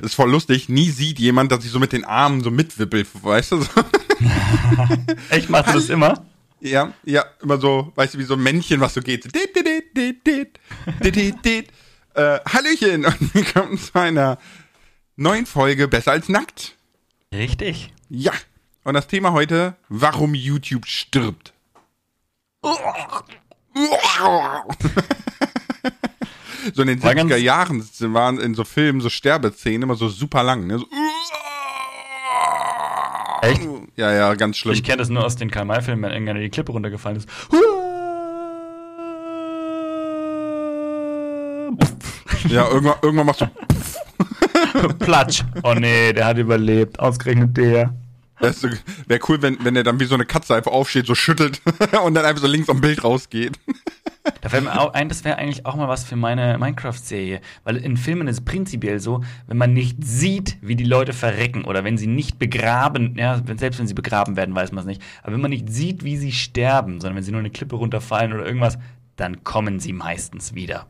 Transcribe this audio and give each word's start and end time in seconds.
Ist 0.00 0.14
voll 0.14 0.30
lustig. 0.30 0.68
Nie 0.68 0.90
sieht 0.90 1.18
jemand, 1.18 1.50
dass 1.50 1.64
ich 1.64 1.70
so 1.70 1.80
mit 1.80 1.92
den 1.92 2.04
Armen 2.04 2.42
so 2.42 2.50
mitwippel, 2.50 3.04
weißt 3.20 3.52
du? 3.52 3.64
Echt, 5.28 5.50
machst 5.50 5.74
du 5.74 5.78
das 5.80 5.88
immer? 5.88 6.24
Ja, 6.60 6.92
ja, 7.04 7.24
immer 7.42 7.58
so, 7.58 7.90
weißt 7.96 8.14
du, 8.14 8.18
wie 8.18 8.24
so 8.24 8.34
ein 8.34 8.42
Männchen, 8.42 8.80
was 8.80 8.94
so 8.94 9.00
geht. 9.00 9.26
Äh, 12.14 12.38
Hallöchen 12.48 13.04
und 13.04 13.34
willkommen 13.34 13.78
zu 13.78 13.98
einer 13.98 14.38
neuen 15.16 15.46
Folge 15.46 15.88
Besser 15.88 16.12
als 16.12 16.28
nackt. 16.28 16.76
Richtig. 17.34 17.92
Ja, 18.08 18.32
und 18.84 18.94
das 18.94 19.08
Thema 19.08 19.32
heute, 19.32 19.74
warum 19.88 20.34
YouTube 20.34 20.86
stirbt. 20.86 21.52
So 26.74 26.82
in 26.82 26.88
den 26.88 27.02
War 27.02 27.10
70er 27.12 27.28
ganz- 27.28 27.42
Jahren 27.42 27.88
waren 28.14 28.38
in 28.40 28.54
so 28.54 28.64
Filmen 28.64 29.00
so 29.00 29.08
Sterbeszenen 29.08 29.82
immer 29.82 29.94
so 29.96 30.08
super 30.08 30.42
lang. 30.42 30.66
Ne? 30.66 30.78
So, 30.78 30.86
Echt? 33.42 33.60
Ja, 33.96 34.12
ja, 34.12 34.34
ganz 34.34 34.56
schlimm. 34.56 34.74
Ich 34.74 34.84
kenne 34.84 34.98
das 34.98 35.08
nur 35.08 35.24
aus 35.24 35.34
den 35.36 35.50
Karl-May-Filmen, 35.50 36.02
wenn 36.04 36.12
irgendeiner 36.12 36.40
die 36.40 36.48
Klippe 36.48 36.72
runtergefallen 36.72 37.18
ist. 37.18 37.28
Ja, 42.48 42.68
irgendwann, 42.68 42.96
irgendwann 43.02 43.26
machst 43.26 43.40
du. 43.42 44.88
Platsch. 44.98 45.42
Oh 45.62 45.74
nee, 45.74 46.12
der 46.12 46.26
hat 46.26 46.38
überlebt. 46.38 46.98
Ausgerechnet 46.98 47.56
der. 47.56 47.94
Wäre 49.06 49.20
cool, 49.28 49.40
wenn, 49.42 49.64
wenn 49.64 49.76
er 49.76 49.84
dann 49.84 50.00
wie 50.00 50.04
so 50.04 50.14
eine 50.14 50.26
Katze 50.26 50.54
einfach 50.54 50.72
aufsteht, 50.72 51.06
so 51.06 51.14
schüttelt 51.14 51.60
und 52.04 52.14
dann 52.14 52.24
einfach 52.24 52.42
so 52.42 52.48
links 52.48 52.68
am 52.68 52.80
Bild 52.80 53.04
rausgeht. 53.04 53.58
Da 54.40 54.48
fällt 54.48 54.64
mir 54.64 54.80
auch 54.80 54.94
ein, 54.94 55.08
das 55.08 55.24
wäre 55.24 55.38
eigentlich 55.38 55.66
auch 55.66 55.74
mal 55.74 55.88
was 55.88 56.04
für 56.04 56.16
meine 56.16 56.58
Minecraft-Serie. 56.58 57.40
Weil 57.64 57.76
in 57.76 57.96
Filmen 57.96 58.28
ist 58.28 58.38
es 58.38 58.44
prinzipiell 58.44 59.00
so, 59.00 59.22
wenn 59.46 59.56
man 59.56 59.72
nicht 59.72 60.04
sieht, 60.04 60.58
wie 60.60 60.76
die 60.76 60.84
Leute 60.84 61.12
verrecken 61.12 61.64
oder 61.64 61.84
wenn 61.84 61.98
sie 61.98 62.06
nicht 62.06 62.38
begraben, 62.38 63.16
ja, 63.16 63.40
selbst 63.56 63.78
wenn 63.78 63.86
sie 63.86 63.94
begraben 63.94 64.36
werden, 64.36 64.54
weiß 64.54 64.72
man 64.72 64.82
es 64.82 64.86
nicht. 64.86 65.02
Aber 65.22 65.32
wenn 65.32 65.40
man 65.40 65.50
nicht 65.50 65.72
sieht, 65.72 66.04
wie 66.04 66.16
sie 66.16 66.32
sterben, 66.32 67.00
sondern 67.00 67.16
wenn 67.16 67.24
sie 67.24 67.32
nur 67.32 67.40
eine 67.40 67.50
Klippe 67.50 67.76
runterfallen 67.76 68.32
oder 68.32 68.46
irgendwas, 68.46 68.78
dann 69.16 69.44
kommen 69.44 69.80
sie 69.80 69.92
meistens 69.92 70.54
wieder. 70.54 70.86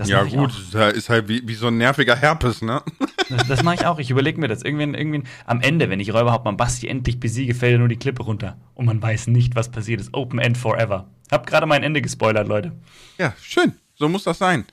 Das 0.00 0.08
ja, 0.08 0.22
gut, 0.22 0.50
ist 0.58 0.74
halt- 0.74 0.96
ist 0.96 1.10
halt 1.10 1.28
wie, 1.28 1.46
wie 1.46 1.52
so 1.54 1.66
ein 1.66 1.76
nerviger 1.76 2.16
Herpes, 2.16 2.62
ne? 2.62 2.82
Das, 3.28 3.46
das 3.46 3.62
mache 3.62 3.74
ich 3.74 3.84
auch. 3.86 3.98
Ich 3.98 4.10
überlege 4.10 4.40
mir 4.40 4.48
das. 4.48 4.62
Irgendwann, 4.62 4.94
irgendwann 4.94 5.24
am 5.44 5.60
Ende, 5.60 5.90
wenn 5.90 6.00
ich 6.00 6.14
Räuberhauptmann 6.14 6.56
Basti 6.56 6.88
endlich 6.88 7.20
besiege, 7.20 7.54
fällt 7.54 7.74
er 7.74 7.78
nur 7.80 7.88
die 7.88 7.98
Klippe 7.98 8.22
runter. 8.22 8.56
Und 8.72 8.86
man 8.86 9.02
weiß 9.02 9.26
nicht, 9.26 9.56
was 9.56 9.70
passiert 9.70 10.00
ist. 10.00 10.14
Open 10.14 10.38
End 10.38 10.56
forever. 10.56 11.10
Hab 11.30 11.46
gerade 11.46 11.66
mein 11.66 11.82
Ende 11.82 12.00
gespoilert, 12.00 12.48
Leute. 12.48 12.72
Ja, 13.18 13.34
schön. 13.42 13.74
So 13.94 14.08
muss 14.08 14.24
das 14.24 14.38
sein. 14.38 14.64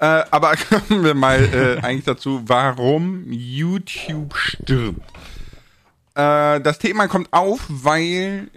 Äh, 0.00 0.24
aber 0.32 0.54
kommen 0.88 1.04
wir 1.04 1.14
mal 1.14 1.38
äh, 1.54 1.80
eigentlich 1.86 2.04
dazu, 2.06 2.42
warum 2.44 3.30
YouTube 3.30 4.36
stirbt. 4.36 5.00
Äh, 6.16 6.60
das 6.62 6.80
Thema 6.80 7.06
kommt 7.06 7.32
auf, 7.32 7.60
weil 7.68 8.48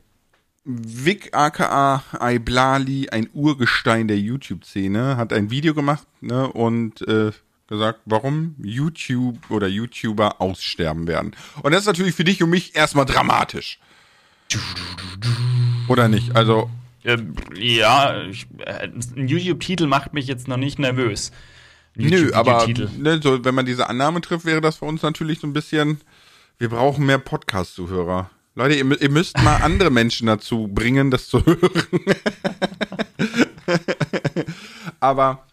Vic 0.63 1.35
aka 1.35 2.03
Iblali, 2.21 3.09
ein 3.09 3.29
Urgestein 3.33 4.07
der 4.07 4.19
YouTube-Szene, 4.19 5.17
hat 5.17 5.33
ein 5.33 5.49
Video 5.49 5.73
gemacht 5.73 6.07
ne, 6.21 6.47
und 6.47 7.01
äh, 7.07 7.31
gesagt, 7.67 8.01
warum 8.05 8.55
YouTube 8.61 9.49
oder 9.49 9.67
YouTuber 9.67 10.39
aussterben 10.39 11.07
werden. 11.07 11.35
Und 11.63 11.71
das 11.71 11.81
ist 11.81 11.87
natürlich 11.87 12.13
für 12.13 12.23
dich 12.23 12.43
und 12.43 12.51
mich 12.51 12.75
erstmal 12.75 13.05
dramatisch. 13.05 13.79
Oder 15.87 16.07
nicht? 16.07 16.35
Also, 16.35 16.69
Ähm, 17.03 17.33
ja, 17.55 18.21
ich, 18.25 18.45
äh, 18.59 18.87
ein 18.87 19.27
YouTube-Titel 19.27 19.87
macht 19.87 20.13
mich 20.13 20.27
jetzt 20.27 20.47
noch 20.47 20.57
nicht 20.57 20.77
nervös. 20.77 21.31
Nö, 21.95 22.31
aber 22.33 22.67
ne, 22.67 23.19
so, 23.21 23.43
wenn 23.43 23.55
man 23.55 23.65
diese 23.65 23.89
Annahme 23.89 24.21
trifft, 24.21 24.45
wäre 24.45 24.61
das 24.61 24.77
für 24.77 24.85
uns 24.85 25.01
natürlich 25.01 25.39
so 25.39 25.47
ein 25.47 25.53
bisschen, 25.53 25.99
wir 26.59 26.69
brauchen 26.69 27.05
mehr 27.05 27.17
Podcast-Zuhörer. 27.17 28.29
Leute, 28.53 28.75
ihr, 28.75 29.01
ihr 29.01 29.09
müsst 29.09 29.37
mal 29.41 29.57
andere 29.57 29.89
Menschen 29.91 30.27
dazu 30.27 30.67
bringen, 30.67 31.09
das 31.09 31.27
zu 31.27 31.45
hören. 31.45 31.59
aber 34.99 35.45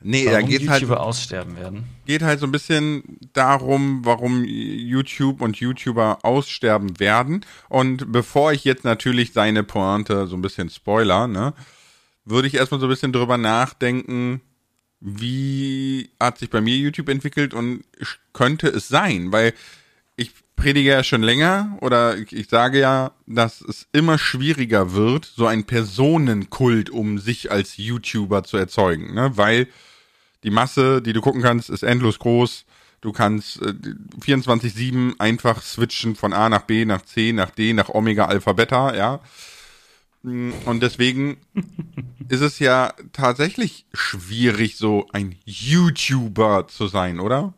nee, 0.00 0.24
da 0.26 0.32
Warum 0.34 0.48
geht 0.48 0.68
halt, 0.68 0.82
YouTuber 0.82 1.00
aussterben 1.02 1.56
werden. 1.56 1.84
geht 2.06 2.22
halt 2.22 2.40
so 2.40 2.46
ein 2.46 2.52
bisschen 2.52 3.18
darum, 3.32 4.04
warum 4.04 4.44
YouTube 4.44 5.40
und 5.40 5.56
YouTuber 5.56 6.20
aussterben 6.22 6.98
werden. 7.00 7.44
Und 7.68 8.12
bevor 8.12 8.52
ich 8.52 8.64
jetzt 8.64 8.84
natürlich 8.84 9.32
seine 9.32 9.64
Pointe 9.64 10.26
so 10.26 10.36
ein 10.36 10.42
bisschen 10.42 10.70
spoiler, 10.70 11.26
ne, 11.26 11.54
würde 12.24 12.46
ich 12.46 12.54
erstmal 12.54 12.80
so 12.80 12.86
ein 12.86 12.90
bisschen 12.90 13.12
drüber 13.12 13.36
nachdenken, 13.36 14.40
wie 15.00 16.10
hat 16.20 16.38
sich 16.38 16.50
bei 16.50 16.60
mir 16.60 16.76
YouTube 16.76 17.08
entwickelt 17.08 17.52
und 17.52 17.82
könnte 18.32 18.68
es 18.68 18.86
sein, 18.86 19.32
weil 19.32 19.52
ich 20.14 20.30
predige 20.56 20.90
ja 20.90 21.04
schon 21.04 21.22
länger 21.22 21.78
oder 21.80 22.16
ich, 22.16 22.32
ich 22.32 22.48
sage 22.48 22.78
ja, 22.78 23.12
dass 23.26 23.60
es 23.60 23.88
immer 23.92 24.18
schwieriger 24.18 24.92
wird, 24.92 25.24
so 25.24 25.46
ein 25.46 25.64
Personenkult 25.64 26.90
um 26.90 27.18
sich 27.18 27.50
als 27.50 27.76
YouTuber 27.76 28.44
zu 28.44 28.56
erzeugen, 28.56 29.14
ne? 29.14 29.36
weil 29.36 29.68
die 30.44 30.50
Masse, 30.50 31.02
die 31.02 31.12
du 31.12 31.20
gucken 31.20 31.42
kannst, 31.42 31.70
ist 31.70 31.82
endlos 31.82 32.18
groß. 32.18 32.64
Du 33.00 33.12
kannst 33.12 33.60
äh, 33.62 33.74
24-7 34.20 35.18
einfach 35.18 35.62
switchen 35.62 36.14
von 36.14 36.32
A 36.32 36.48
nach 36.48 36.62
B, 36.62 36.84
nach 36.84 37.02
C, 37.02 37.32
nach 37.32 37.50
D, 37.50 37.72
nach 37.72 37.88
Omega, 37.88 38.26
Alpha, 38.26 38.52
Beta, 38.52 38.94
ja. 38.94 39.20
Mm, 40.22 40.52
Und 40.64 40.82
deswegen 40.82 41.38
ist 42.28 42.40
es 42.42 42.58
ja 42.60 42.94
tatsächlich 43.12 43.86
schwierig, 43.92 44.76
so 44.76 45.08
ein 45.12 45.36
YouTuber 45.44 46.68
zu 46.68 46.86
sein, 46.86 47.18
oder? 47.20 47.54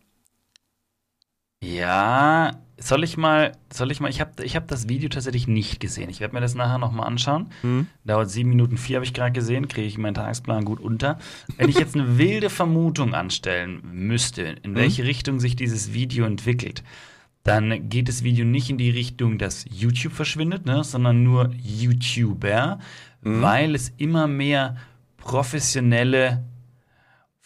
Ja, 1.63 2.64
soll 2.79 3.05
ich 3.05 3.17
mal, 3.17 3.53
soll 3.73 3.91
ich 3.91 4.01
mal, 4.01 4.09
ich 4.09 4.21
habe 4.21 4.45
ich 4.45 4.57
hab 4.57 4.69
das 4.69 4.89
Video 4.89 5.09
tatsächlich 5.09 5.47
nicht 5.47 5.81
gesehen. 5.81 6.11
Ich 6.11 6.21
werde 6.21 6.35
mir 6.35 6.41
das 6.41 6.55
nachher 6.55 6.79
noch 6.79 6.93
mal 6.93 7.05
anschauen. 7.05 7.47
Dauert 8.05 8.31
sieben 8.31 8.51
Minuten 8.51 8.77
vier, 8.77 8.97
habe 8.97 9.05
ich 9.05 9.15
gerade 9.15 9.33
gesehen, 9.33 9.69
kriege 9.69 9.87
ich 9.87 9.99
meinen 9.99 10.15
Tagesplan 10.15 10.65
gut 10.65 10.81
unter. 10.81 11.19
Wenn 11.57 11.69
ich 11.69 11.79
jetzt 11.79 11.95
eine 11.95 12.19
wilde 12.19 12.51
Vermutung 12.51 13.15
anstellen 13.15 13.81
müsste, 13.93 14.43
in 14.63 14.75
welche 14.75 15.05
Richtung 15.05 15.41
sich 15.41 15.57
dieses 15.57 15.93
Video 15.93 16.25
entwickelt, 16.25 16.83
dann 17.45 17.89
geht 17.91 18.09
das 18.09 18.25
Video 18.25 18.45
nicht 18.45 18.71
in 18.71 18.79
die 18.79 18.91
Richtung, 18.91 19.39
dass 19.39 19.67
YouTube 19.71 20.15
verschwindet, 20.15 20.65
ne, 20.65 20.83
sondern 20.83 21.23
nur 21.23 21.51
YouTuber, 21.63 22.79
weil 23.21 23.75
es 23.75 23.93
immer 23.99 24.27
mehr 24.27 24.77
professionelle 25.19 26.43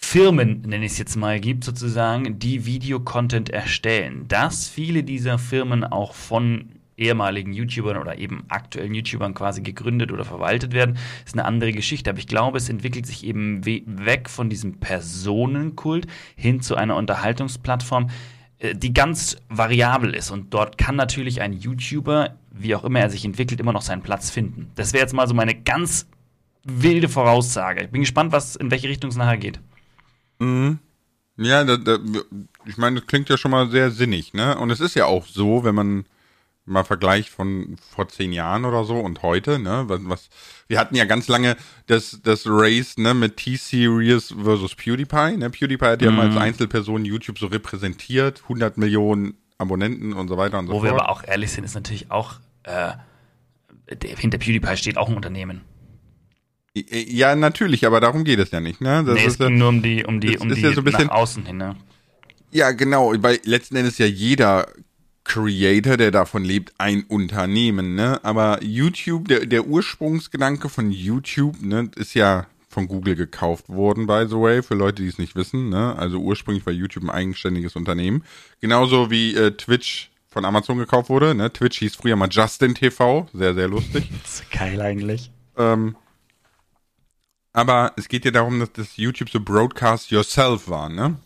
Firmen, 0.01 0.63
nenne 0.63 0.87
ich 0.87 0.93
es 0.93 0.99
jetzt 0.99 1.17
mal, 1.17 1.39
gibt 1.39 1.65
sozusagen, 1.65 2.39
die 2.39 2.65
Videocontent 2.65 3.51
erstellen. 3.51 4.27
Dass 4.27 4.67
viele 4.67 5.03
dieser 5.03 5.39
Firmen 5.39 5.85
auch 5.85 6.15
von 6.15 6.71
ehemaligen 6.97 7.53
YouTubern 7.53 7.99
oder 7.99 8.17
eben 8.17 8.45
aktuellen 8.49 8.95
YouTubern 8.95 9.35
quasi 9.35 9.61
gegründet 9.61 10.11
oder 10.11 10.25
verwaltet 10.25 10.73
werden, 10.73 10.97
ist 11.27 11.35
eine 11.35 11.45
andere 11.45 11.73
Geschichte. 11.73 12.09
Aber 12.09 12.19
ich 12.21 12.27
glaube, 12.27 12.57
es 12.57 12.71
entwickelt 12.71 13.07
sich 13.07 13.23
eben 13.23 13.67
we 13.67 13.83
weg 13.87 14.31
von 14.31 14.49
diesem 14.49 14.81
Personenkult 14.81 16.07
hin 16.37 16.63
zu 16.63 16.75
einer 16.77 16.97
Unterhaltungsplattform, 16.97 18.09
äh, 18.61 18.75
die 18.75 18.95
ganz 18.95 19.37
variabel 19.51 20.15
ist. 20.15 20.31
Und 20.31 20.55
dort 20.55 20.79
kann 20.79 20.97
natürlich 20.97 21.43
ein 21.43 21.53
YouTuber, 21.53 22.37
wie 22.51 22.75
auch 22.75 22.85
immer 22.85 23.01
er 23.01 23.11
sich 23.11 23.27
entwickelt, 23.27 23.61
immer 23.61 23.75
noch 23.75 23.83
seinen 23.83 24.03
Platz 24.03 24.31
finden. 24.31 24.71
Das 24.75 24.95
wäre 24.95 25.03
jetzt 25.03 25.13
mal 25.13 25.29
so 25.29 25.35
meine 25.35 25.55
ganz 25.55 26.07
wilde 26.65 27.11
Voraussage. 27.11 27.85
Ich 27.85 27.91
bin 27.91 28.01
gespannt, 28.01 28.33
was 28.33 28.57
in 28.57 28.71
welche 28.71 28.89
Richtung 28.89 29.11
es 29.11 29.17
nachher 29.17 29.37
geht. 29.37 29.61
Ja, 31.37 31.63
da, 31.65 31.77
da, 31.77 31.99
ich 32.67 32.79
meine, 32.79 33.01
das 33.01 33.07
klingt 33.07 33.29
ja 33.29 33.37
schon 33.37 33.53
mal 33.53 33.71
sehr 33.71 33.91
sinnig, 33.91 34.35
ne? 34.35 34.59
Und 34.59 34.71
es 34.71 34.81
ist 34.81 34.97
ja 34.97 35.07
auch 35.07 35.25
so, 35.27 35.63
wenn 35.63 35.75
man 35.75 36.05
mal 36.65 36.85
vergleicht 36.85 37.31
von 37.31 37.77
vor 37.91 38.09
zehn 38.09 38.33
Jahren 38.33 38.65
oder 38.65 38.85
so 38.85 38.99
und 38.99 39.23
heute, 39.23 39.59
ne? 39.59 39.85
Was, 39.87 40.01
was 40.03 40.31
wir 40.67 40.79
hatten 40.79 40.97
ja 40.97 41.05
ganz 41.05 41.29
lange 41.29 41.57
das, 41.87 42.21
das 42.23 42.43
Race, 42.47 42.99
ne, 42.99 43.15
mit 43.15 43.37
T-Series 43.37 44.35
versus 44.43 44.75
PewDiePie, 44.75 45.37
ne? 45.37 45.49
PewDiePie 45.51 45.87
hat 45.87 46.03
ja 46.03 46.11
mal 46.11 46.29
als 46.29 46.37
Einzelperson 46.37 47.05
YouTube 47.05 47.39
so 47.39 47.47
repräsentiert, 47.47 48.43
100 48.43 48.77
Millionen 48.77 49.35
Abonnenten 49.59 50.13
und 50.13 50.29
so 50.29 50.37
weiter 50.37 50.59
und 50.59 50.67
so 50.67 50.73
Wo 50.73 50.81
fort. 50.81 50.91
wir 50.91 50.93
aber 50.93 51.09
auch 51.09 51.25
ehrlich 51.25 51.53
sind, 51.53 51.65
ist 51.65 51.75
natürlich 51.75 52.11
auch, 52.11 52.35
äh, 52.65 52.93
hinter 54.01 54.39
PewDiePie 54.39 54.77
steht 54.77 54.99
auch 54.99 55.09
ein 55.09 55.17
Unternehmen. 55.17 55.63
Ja, 56.75 57.35
natürlich, 57.35 57.87
aber 57.87 58.01
darum 58.01 58.25
geht 58.25 58.39
es 58.39 58.51
ja 58.51 58.61
nicht, 58.61 58.81
ne? 58.81 59.03
Das 59.05 59.15
nee, 59.15 59.25
es 59.25 59.35
ist 59.35 59.41
ja, 59.41 59.49
ging 59.49 59.59
nur 59.59 59.69
um 59.69 59.83
die, 59.83 60.05
um 60.05 60.21
die, 60.21 60.39
um 60.39 60.55
die 60.55 60.61
ja 60.61 60.73
so 60.73 60.83
nach 60.83 61.09
außen 61.09 61.47
hin, 61.47 61.57
ne? 61.57 61.77
Ja, 62.51 62.71
genau, 62.71 63.13
weil 63.19 63.41
letzten 63.45 63.77
Endes 63.77 63.99
ja 63.99 64.07
jeder 64.07 64.69
Creator, 65.25 65.97
der 65.99 66.11
davon 66.11 66.43
lebt, 66.43 66.73
ein 66.79 67.05
Unternehmen, 67.05 67.95
ne? 67.95 68.19
Aber 68.25 68.63
YouTube, 68.63 69.29
der, 69.29 69.47
der 69.47 69.67
Ursprungsgedanke 69.67 70.69
von 70.69 70.91
YouTube, 70.91 71.61
ne, 71.61 71.91
ist 71.97 72.15
ja 72.15 72.47
von 72.69 72.89
Google 72.89 73.15
gekauft 73.15 73.69
worden, 73.69 74.07
by 74.07 74.25
the 74.29 74.37
way, 74.37 74.63
für 74.63 74.75
Leute, 74.75 75.03
die 75.03 75.09
es 75.09 75.19
nicht 75.19 75.37
wissen, 75.37 75.69
ne? 75.69 75.95
Also 75.97 76.19
ursprünglich 76.19 76.65
war 76.65 76.73
YouTube 76.73 77.05
ein 77.05 77.11
eigenständiges 77.11 77.77
Unternehmen. 77.77 78.25
Genauso 78.61 79.11
wie 79.11 79.35
äh, 79.35 79.51
Twitch 79.53 80.11
von 80.29 80.45
Amazon 80.45 80.79
gekauft 80.79 81.11
wurde, 81.11 81.35
ne? 81.35 81.53
Twitch 81.53 81.79
hieß 81.79 81.97
früher 81.97 82.17
mal 82.17 82.29
Justin 82.31 82.75
TV, 82.75 83.29
sehr, 83.33 83.55
sehr 83.55 83.69
lustig. 83.69 84.09
Das 84.23 84.35
ist 84.41 84.51
geil 84.51 84.81
eigentlich. 84.81 85.31
Ähm, 85.57 85.97
aber 87.59 87.93
es 87.97 88.09
geht 88.09 88.25
ja 88.25 88.31
darum, 88.31 88.61
dass 88.61 88.73
das 88.73 88.97
YouTube 88.97 89.29
so 89.31 89.41
Broadcast 89.41 90.11
Yourself 90.11 90.69
war, 90.69 90.89
ne? 90.89 91.17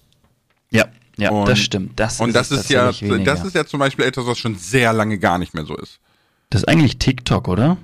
Ja, 0.70 0.86
ja, 1.16 1.30
Und- 1.30 1.48
das 1.48 1.58
stimmt. 1.58 1.98
Das 2.00 2.18
Und 2.20 2.30
ist 2.30 2.34
das 2.34 2.50
ist 2.50 2.70
ja, 2.70 2.98
weniger. 3.00 3.24
das 3.34 3.44
ist 3.44 3.54
ja 3.54 3.64
zum 3.66 3.78
Beispiel 3.80 4.04
etwas, 4.04 4.26
was 4.26 4.38
schon 4.38 4.56
sehr 4.56 4.92
lange 4.92 5.18
gar 5.18 5.38
nicht 5.38 5.54
mehr 5.54 5.64
so 5.64 5.76
ist. 5.76 6.00
Das 6.50 6.62
ist 6.62 6.68
eigentlich 6.68 6.98
TikTok, 6.98 7.48
oder? 7.48 7.76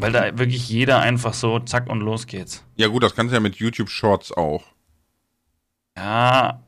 Weil 0.00 0.12
da 0.12 0.38
wirklich 0.38 0.68
jeder 0.68 1.00
einfach 1.00 1.34
so 1.34 1.58
zack 1.60 1.88
und 1.88 2.00
los 2.00 2.26
geht's. 2.26 2.62
Ja 2.76 2.86
gut, 2.88 3.02
das 3.02 3.14
kannst 3.14 3.32
du 3.32 3.36
ja 3.36 3.40
mit 3.40 3.56
YouTube 3.56 3.90
Shorts 3.90 4.32
auch. 4.32 4.62
Ja. 5.96 6.60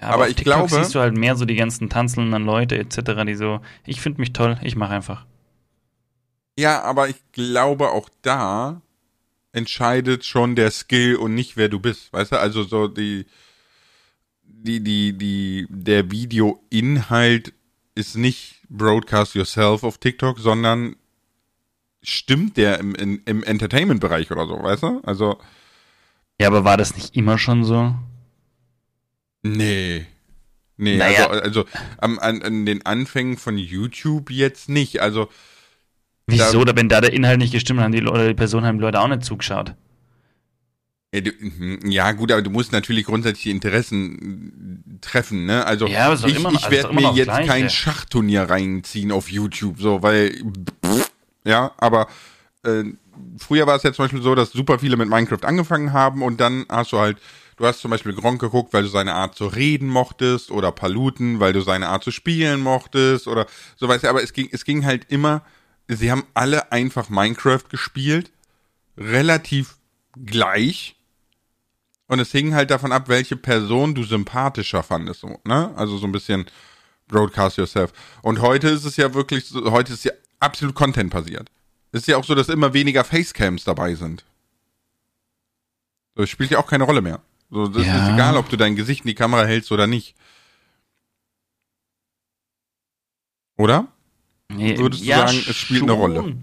ja 0.00 0.08
Aber 0.08 0.22
auf 0.24 0.28
ich 0.30 0.36
TikTok 0.36 0.68
glaube- 0.68 0.74
siehst 0.82 0.94
du 0.94 1.00
halt 1.00 1.14
mehr 1.16 1.36
so 1.36 1.44
die 1.44 1.56
ganzen 1.56 1.90
tanzelnden 1.90 2.44
Leute 2.46 2.78
etc., 2.78 3.24
die 3.26 3.34
so, 3.34 3.60
ich 3.84 4.00
finde 4.00 4.20
mich 4.20 4.32
toll, 4.32 4.58
ich 4.62 4.74
mache 4.74 4.94
einfach. 4.94 5.26
Ja, 6.58 6.82
aber 6.82 7.08
ich 7.08 7.16
glaube 7.32 7.90
auch 7.90 8.08
da 8.22 8.80
entscheidet 9.52 10.24
schon 10.24 10.54
der 10.56 10.70
Skill 10.70 11.16
und 11.16 11.34
nicht 11.34 11.56
wer 11.56 11.68
du 11.68 11.80
bist, 11.80 12.12
weißt 12.12 12.32
du? 12.32 12.38
Also 12.40 12.62
so 12.62 12.88
die 12.88 13.26
die 14.42 14.80
die 14.82 15.12
die 15.16 15.66
der 15.70 16.10
Videoinhalt 16.10 17.52
ist 17.94 18.16
nicht 18.16 18.60
broadcast 18.68 19.34
yourself 19.34 19.82
auf 19.84 19.98
TikTok, 19.98 20.38
sondern 20.38 20.96
stimmt 22.02 22.56
der 22.56 22.78
im, 22.78 22.94
im, 22.94 23.22
im 23.24 23.42
Entertainment-Bereich 23.42 24.30
oder 24.30 24.46
so, 24.46 24.62
weißt 24.62 24.82
du? 24.82 25.00
Also 25.04 25.38
Ja, 26.40 26.48
aber 26.48 26.64
war 26.64 26.76
das 26.76 26.94
nicht 26.94 27.16
immer 27.16 27.38
schon 27.38 27.64
so? 27.64 27.94
nee. 29.42 30.06
Nee, 30.78 30.98
Naja. 30.98 31.28
also, 31.28 31.40
also 31.40 31.64
am, 31.98 32.18
an, 32.18 32.42
an 32.42 32.66
den 32.66 32.84
Anfängen 32.84 33.38
von 33.38 33.56
YouTube 33.56 34.30
jetzt 34.30 34.68
nicht. 34.68 35.00
Also 35.00 35.30
Wieso? 36.26 36.64
Da, 36.64 36.74
wenn 36.76 36.88
da 36.88 37.00
der 37.00 37.12
Inhalt 37.12 37.38
nicht 37.38 37.52
gestimmt 37.52 37.80
hat, 37.80 37.94
die, 37.94 38.02
oder 38.02 38.26
die 38.26 38.34
Person 38.34 38.64
haben 38.64 38.78
die 38.78 38.82
Leute 38.82 39.00
auch 39.00 39.08
nicht 39.08 39.24
zugeschaut. 39.24 39.74
Ja, 41.14 41.20
mhm, 41.38 41.80
ja, 41.84 42.12
gut, 42.12 42.32
aber 42.32 42.42
du 42.42 42.50
musst 42.50 42.72
natürlich 42.72 43.06
grundsätzlich 43.06 43.44
die 43.44 43.50
Interessen 43.50 44.82
äh, 44.84 44.98
treffen, 45.00 45.46
ne? 45.46 45.64
Also 45.64 45.86
Ja, 45.86 46.12
ich, 46.12 46.36
immer 46.36 46.50
ich 46.50 46.64
also 46.64 46.70
werde 46.70 46.94
mir 46.94 47.12
jetzt 47.12 47.28
das 47.28 47.36
Gleiche. 47.36 47.48
kein 47.48 47.70
Schachturnier 47.70 48.42
reinziehen 48.42 49.12
auf 49.12 49.30
YouTube, 49.30 49.78
so, 49.78 50.02
weil 50.02 50.32
pff, 50.84 51.10
ja, 51.44 51.72
aber 51.78 52.08
äh, 52.64 52.84
früher 53.38 53.66
war 53.66 53.76
es 53.76 53.84
ja 53.84 53.92
zum 53.92 54.04
Beispiel 54.04 54.22
so, 54.22 54.34
dass 54.34 54.50
super 54.50 54.80
viele 54.80 54.96
mit 54.96 55.08
Minecraft 55.08 55.44
angefangen 55.44 55.92
haben 55.92 56.22
und 56.22 56.40
dann 56.40 56.66
hast 56.68 56.92
du 56.92 56.98
halt, 56.98 57.18
du 57.56 57.64
hast 57.64 57.80
zum 57.80 57.92
Beispiel 57.92 58.12
Gronk 58.12 58.40
geguckt, 58.40 58.74
weil 58.74 58.82
du 58.82 58.88
seine 58.88 59.14
Art 59.14 59.36
zu 59.36 59.46
reden 59.46 59.88
mochtest 59.88 60.50
oder 60.50 60.72
Paluten, 60.72 61.38
weil 61.38 61.52
du 61.52 61.60
seine 61.60 61.88
Art 61.88 62.02
zu 62.02 62.10
spielen 62.10 62.60
mochtest 62.60 63.28
oder 63.28 63.46
so 63.76 63.88
weißt 63.88 64.04
du, 64.04 64.08
aber 64.08 64.22
es 64.22 64.32
ging, 64.32 64.48
es 64.50 64.64
ging 64.64 64.84
halt 64.84 65.06
immer, 65.08 65.42
sie 65.88 66.10
haben 66.10 66.26
alle 66.34 66.72
einfach 66.72 67.08
Minecraft 67.08 67.64
gespielt, 67.68 68.30
relativ 68.96 69.76
gleich. 70.24 70.96
Und 72.08 72.20
es 72.20 72.30
hing 72.30 72.54
halt 72.54 72.70
davon 72.70 72.92
ab, 72.92 73.08
welche 73.08 73.36
Person 73.36 73.94
du 73.94 74.04
sympathischer 74.04 74.82
fandest, 74.82 75.24
ne? 75.44 75.72
Also 75.76 75.98
so 75.98 76.06
ein 76.06 76.12
bisschen 76.12 76.46
broadcast 77.08 77.56
yourself. 77.56 77.92
Und 78.22 78.40
heute 78.40 78.68
ist 78.68 78.84
es 78.84 78.96
ja 78.96 79.12
wirklich, 79.14 79.46
so, 79.46 79.72
heute 79.72 79.92
ist 79.92 80.04
ja 80.04 80.12
absolut 80.40 80.74
Content 80.74 81.10
basiert. 81.10 81.50
Es 81.92 82.02
ist 82.02 82.08
ja 82.08 82.16
auch 82.16 82.24
so, 82.24 82.34
dass 82.34 82.48
immer 82.48 82.74
weniger 82.74 83.04
Facecams 83.04 83.64
dabei 83.64 83.94
sind. 83.94 84.24
Es 86.14 86.30
spielt 86.30 86.50
ja 86.50 86.58
auch 86.58 86.66
keine 86.66 86.84
Rolle 86.84 87.02
mehr. 87.02 87.20
So, 87.50 87.68
das 87.68 87.86
Ja. 87.86 88.06
ist 88.08 88.14
egal, 88.14 88.36
ob 88.36 88.48
du 88.48 88.56
dein 88.56 88.76
Gesicht 88.76 89.04
in 89.04 89.08
die 89.08 89.14
Kamera 89.14 89.44
hältst 89.44 89.70
oder 89.72 89.86
nicht. 89.86 90.14
Oder? 93.56 93.88
Nee, 94.48 94.78
Würdest 94.78 95.02
du 95.02 95.08
sagen, 95.08 95.44
es 95.48 95.56
spielt 95.56 95.82
eine 95.82 95.92
Rolle? 95.92 96.36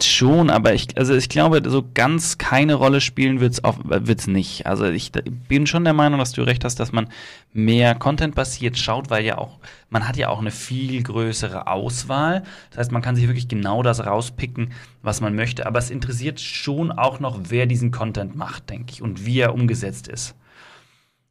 Schon, 0.00 0.48
aber 0.48 0.72
ich, 0.72 0.96
also 0.96 1.14
ich 1.14 1.28
glaube, 1.28 1.60
so 1.68 1.84
ganz 1.92 2.38
keine 2.38 2.74
Rolle 2.74 3.02
spielen 3.02 3.46
auch, 3.62 3.76
wird's 3.84 4.26
nicht. 4.26 4.66
Also 4.66 4.86
ich 4.86 5.12
bin 5.12 5.66
schon 5.66 5.84
der 5.84 5.92
Meinung, 5.92 6.18
dass 6.18 6.32
du 6.32 6.42
recht 6.42 6.64
hast, 6.64 6.80
dass 6.80 6.92
man 6.92 7.10
mehr 7.52 7.94
Content-basiert 7.94 8.78
schaut, 8.78 9.10
weil 9.10 9.22
ja 9.22 9.36
auch, 9.36 9.58
man 9.90 10.08
hat 10.08 10.16
ja 10.16 10.30
auch 10.30 10.38
eine 10.38 10.50
viel 10.50 11.02
größere 11.02 11.66
Auswahl. 11.66 12.42
Das 12.70 12.78
heißt, 12.78 12.92
man 12.92 13.02
kann 13.02 13.16
sich 13.16 13.26
wirklich 13.26 13.48
genau 13.48 13.82
das 13.82 14.06
rauspicken, 14.06 14.72
was 15.02 15.20
man 15.20 15.34
möchte. 15.34 15.66
Aber 15.66 15.78
es 15.78 15.90
interessiert 15.90 16.40
schon 16.40 16.90
auch 16.90 17.20
noch, 17.20 17.38
wer 17.48 17.66
diesen 17.66 17.90
Content 17.90 18.36
macht, 18.36 18.70
denke 18.70 18.94
ich, 18.94 19.02
und 19.02 19.26
wie 19.26 19.40
er 19.40 19.52
umgesetzt 19.52 20.08
ist. 20.08 20.36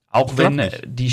Auch 0.10 0.38
wenn 0.38 0.62
die 0.86 1.10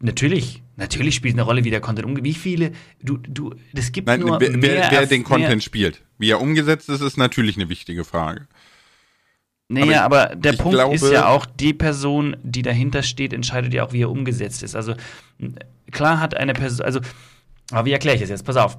natürlich, 0.00 0.62
natürlich 0.76 1.14
spielt 1.14 1.34
eine 1.34 1.42
Rolle, 1.42 1.64
wie 1.64 1.70
der 1.70 1.80
Content 1.80 2.06
umgeht. 2.06 2.24
Wie 2.24 2.34
viele, 2.34 2.72
du, 3.02 3.16
du, 3.18 3.54
es 3.74 3.92
gibt 3.92 4.06
Nein, 4.06 4.20
nur 4.20 4.40
wer, 4.40 4.50
mehr, 4.56 4.88
wer, 4.90 5.06
den 5.06 5.20
mehr- 5.20 5.28
Content 5.28 5.62
spielt. 5.64 6.02
Wie 6.18 6.30
er 6.30 6.40
umgesetzt 6.40 6.88
ist, 6.88 7.00
ist 7.00 7.16
natürlich 7.16 7.56
eine 7.56 7.68
wichtige 7.68 8.04
Frage. 8.04 8.46
Naja, 9.70 10.04
Aber 10.04 10.30
aber, 10.30 10.36
der 10.36 10.52
ich 10.54 10.58
Punkt 10.58 10.76
glaube- 10.76 10.94
ist 10.94 11.10
ja 11.10 11.28
auch, 11.28 11.44
die 11.44 11.74
Person, 11.74 12.36
die 12.42 12.62
dahinter 12.62 13.02
steht, 13.02 13.32
entscheidet 13.34 13.74
ja 13.74 13.84
auch, 13.84 13.92
wie 13.92 14.00
er 14.02 14.10
umgesetzt 14.10 14.62
ist. 14.62 14.74
Also 14.74 14.94
klar 15.90 16.20
hat 16.20 16.34
eine 16.36 16.54
Person, 16.54 16.86
also, 16.86 17.00
aber 17.70 17.84
wie 17.84 17.92
erkläre 17.92 18.14
ich 18.16 18.22
das 18.22 18.30
jetzt? 18.30 18.44
Pass 18.46 18.56
auf. 18.56 18.78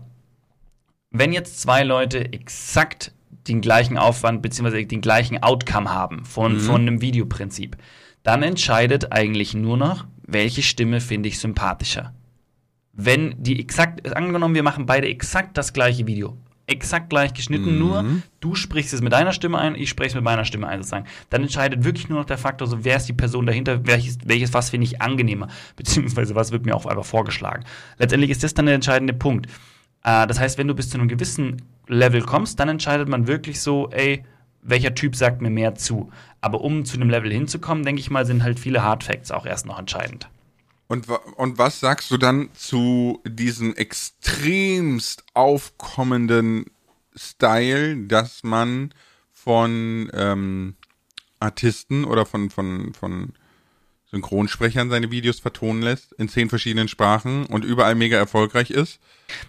Wenn 1.11 1.31
jetzt 1.31 1.61
zwei 1.61 1.83
Leute 1.83 2.33
exakt 2.33 3.11
den 3.47 3.61
gleichen 3.61 3.97
Aufwand 3.97 4.41
bzw. 4.41 4.85
den 4.85 5.01
gleichen 5.01 5.41
Outcome 5.41 5.91
haben 5.91 6.25
von, 6.25 6.53
Mhm. 6.55 6.59
von 6.59 6.81
einem 6.81 7.01
Videoprinzip, 7.01 7.77
dann 8.23 8.41
entscheidet 8.43 9.11
eigentlich 9.11 9.53
nur 9.53 9.77
noch, 9.77 10.05
welche 10.31 10.61
Stimme 10.61 11.01
finde 11.01 11.29
ich 11.29 11.39
sympathischer. 11.39 12.13
Wenn 12.93 13.35
die 13.37 13.59
exakt, 13.59 14.15
angenommen, 14.15 14.55
wir 14.55 14.63
machen 14.63 14.85
beide 14.85 15.07
exakt 15.07 15.57
das 15.57 15.71
gleiche 15.73 16.05
Video, 16.05 16.37
exakt 16.67 17.09
gleich 17.09 17.33
geschnitten, 17.33 17.73
Mhm. 17.73 17.79
nur 17.79 18.05
du 18.41 18.55
sprichst 18.55 18.93
es 18.93 19.01
mit 19.01 19.13
deiner 19.13 19.31
Stimme 19.31 19.57
ein, 19.57 19.75
ich 19.75 19.89
spreche 19.89 20.09
es 20.09 20.15
mit 20.15 20.23
meiner 20.23 20.43
Stimme 20.45 20.67
ein, 20.67 20.79
sozusagen. 20.81 21.05
Dann 21.29 21.43
entscheidet 21.43 21.83
wirklich 21.83 22.09
nur 22.09 22.19
noch 22.19 22.25
der 22.25 22.37
Faktor, 22.37 22.67
so 22.67 22.83
wer 22.83 22.97
ist 22.97 23.07
die 23.07 23.13
Person 23.13 23.45
dahinter, 23.45 23.87
welches, 23.87 24.17
welches 24.25 24.53
was 24.53 24.69
finde 24.69 24.85
ich 24.85 25.01
angenehmer, 25.01 25.47
beziehungsweise 25.75 26.35
was 26.35 26.51
wird 26.51 26.65
mir 26.65 26.75
auch 26.75 26.85
einfach 26.85 27.05
vorgeschlagen. 27.05 27.63
Letztendlich 27.97 28.31
ist 28.31 28.43
das 28.43 28.53
dann 28.53 28.65
der 28.65 28.75
entscheidende 28.75 29.13
Punkt. 29.13 29.47
Äh, 30.03 30.27
das 30.27 30.39
heißt, 30.39 30.57
wenn 30.57 30.67
du 30.67 30.75
bis 30.75 30.89
zu 30.89 30.97
einem 30.97 31.07
gewissen 31.07 31.61
Level 31.87 32.21
kommst, 32.21 32.59
dann 32.59 32.69
entscheidet 32.69 33.07
man 33.07 33.27
wirklich 33.27 33.61
so, 33.61 33.89
ey, 33.91 34.23
welcher 34.61 34.95
Typ 34.95 35.15
sagt 35.15 35.41
mir 35.41 35.49
mehr 35.49 35.75
zu. 35.75 36.11
Aber 36.41 36.61
um 36.61 36.85
zu 36.85 36.97
einem 36.97 37.09
Level 37.09 37.31
hinzukommen, 37.31 37.83
denke 37.83 38.01
ich 38.01 38.09
mal, 38.09 38.25
sind 38.25 38.43
halt 38.43 38.59
viele 38.59 38.83
Hardfacts 38.83 39.31
auch 39.31 39.45
erst 39.45 39.65
noch 39.65 39.79
entscheidend. 39.79 40.29
Und, 40.87 41.07
und 41.09 41.57
was 41.57 41.79
sagst 41.79 42.09
du 42.09 42.17
dann 42.17 42.49
zu 42.53 43.21
diesem 43.25 43.75
extremst 43.75 45.23
aufkommenden 45.33 46.65
Style, 47.15 48.07
dass 48.07 48.43
man 48.43 48.93
von 49.31 50.09
ähm, 50.13 50.75
Artisten 51.39 52.05
oder 52.05 52.25
von, 52.25 52.49
von, 52.49 52.93
von 52.93 53.33
Synchronsprechern 54.11 54.89
seine 54.89 55.11
Videos 55.11 55.39
vertonen 55.39 55.81
lässt 55.81 56.13
in 56.13 56.29
zehn 56.29 56.49
verschiedenen 56.49 56.87
Sprachen 56.87 57.45
und 57.45 57.63
überall 57.63 57.95
mega 57.95 58.17
erfolgreich 58.17 58.71
ist? 58.71 58.99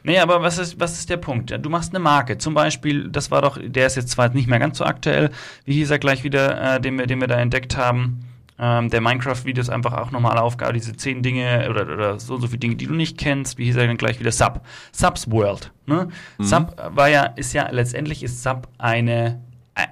Nee, 0.03 0.19
aber 0.19 0.43
was 0.43 0.59
ist, 0.59 0.79
was 0.79 0.99
ist 0.99 1.09
der 1.09 1.17
Punkt? 1.17 1.57
Du 1.63 1.71
machst 1.71 1.95
eine 1.95 2.01
Marke. 2.01 2.37
Zum 2.37 2.53
Beispiel, 2.53 3.09
das 3.09 3.31
war 3.31 3.41
doch, 3.41 3.59
der 3.63 3.87
ist 3.87 3.97
jetzt 3.97 4.11
zwar 4.11 4.29
nicht 4.29 4.49
mehr 4.49 4.59
ganz 4.59 4.79
so 4.79 4.85
aktuell, 4.85 5.31
wie 5.65 5.75
hieß 5.75 5.91
er 5.91 5.99
gleich 5.99 6.25
wieder, 6.25 6.77
äh, 6.77 6.81
den, 6.81 6.99
wir, 6.99 7.07
den 7.07 7.21
wir 7.21 7.29
da 7.29 7.39
entdeckt 7.39 7.77
haben. 7.77 8.27
Ähm, 8.59 8.91
der 8.91 9.01
Minecraft-Videos 9.01 9.71
einfach 9.71 9.95
auch 9.95 10.11
normale 10.11 10.43
Aufgabe, 10.43 10.75
diese 10.75 10.95
zehn 10.95 11.23
Dinge 11.23 11.67
oder, 11.71 11.91
oder 11.91 12.21
so 12.21 12.35
und 12.35 12.43
so 12.43 12.49
viele 12.49 12.59
Dinge, 12.59 12.77
die 12.77 12.87
du 12.87 12.95
nicht 12.95 13.17
kennst. 13.17 13.57
Wie 13.57 13.65
hieß 13.65 13.77
er 13.77 13.87
dann 13.87 13.97
gleich 13.97 14.21
wieder? 14.21 14.33
Sub. 14.33 14.61
Subs 14.93 15.31
World. 15.31 15.73
Ne? 15.87 16.09
Sub 16.39 16.77
war 16.95 17.09
ja, 17.09 17.25
ist 17.25 17.55
ja, 17.55 17.71
letztendlich 17.71 18.23
ist 18.23 18.43
Sub 18.43 18.69
eine, 18.77 19.41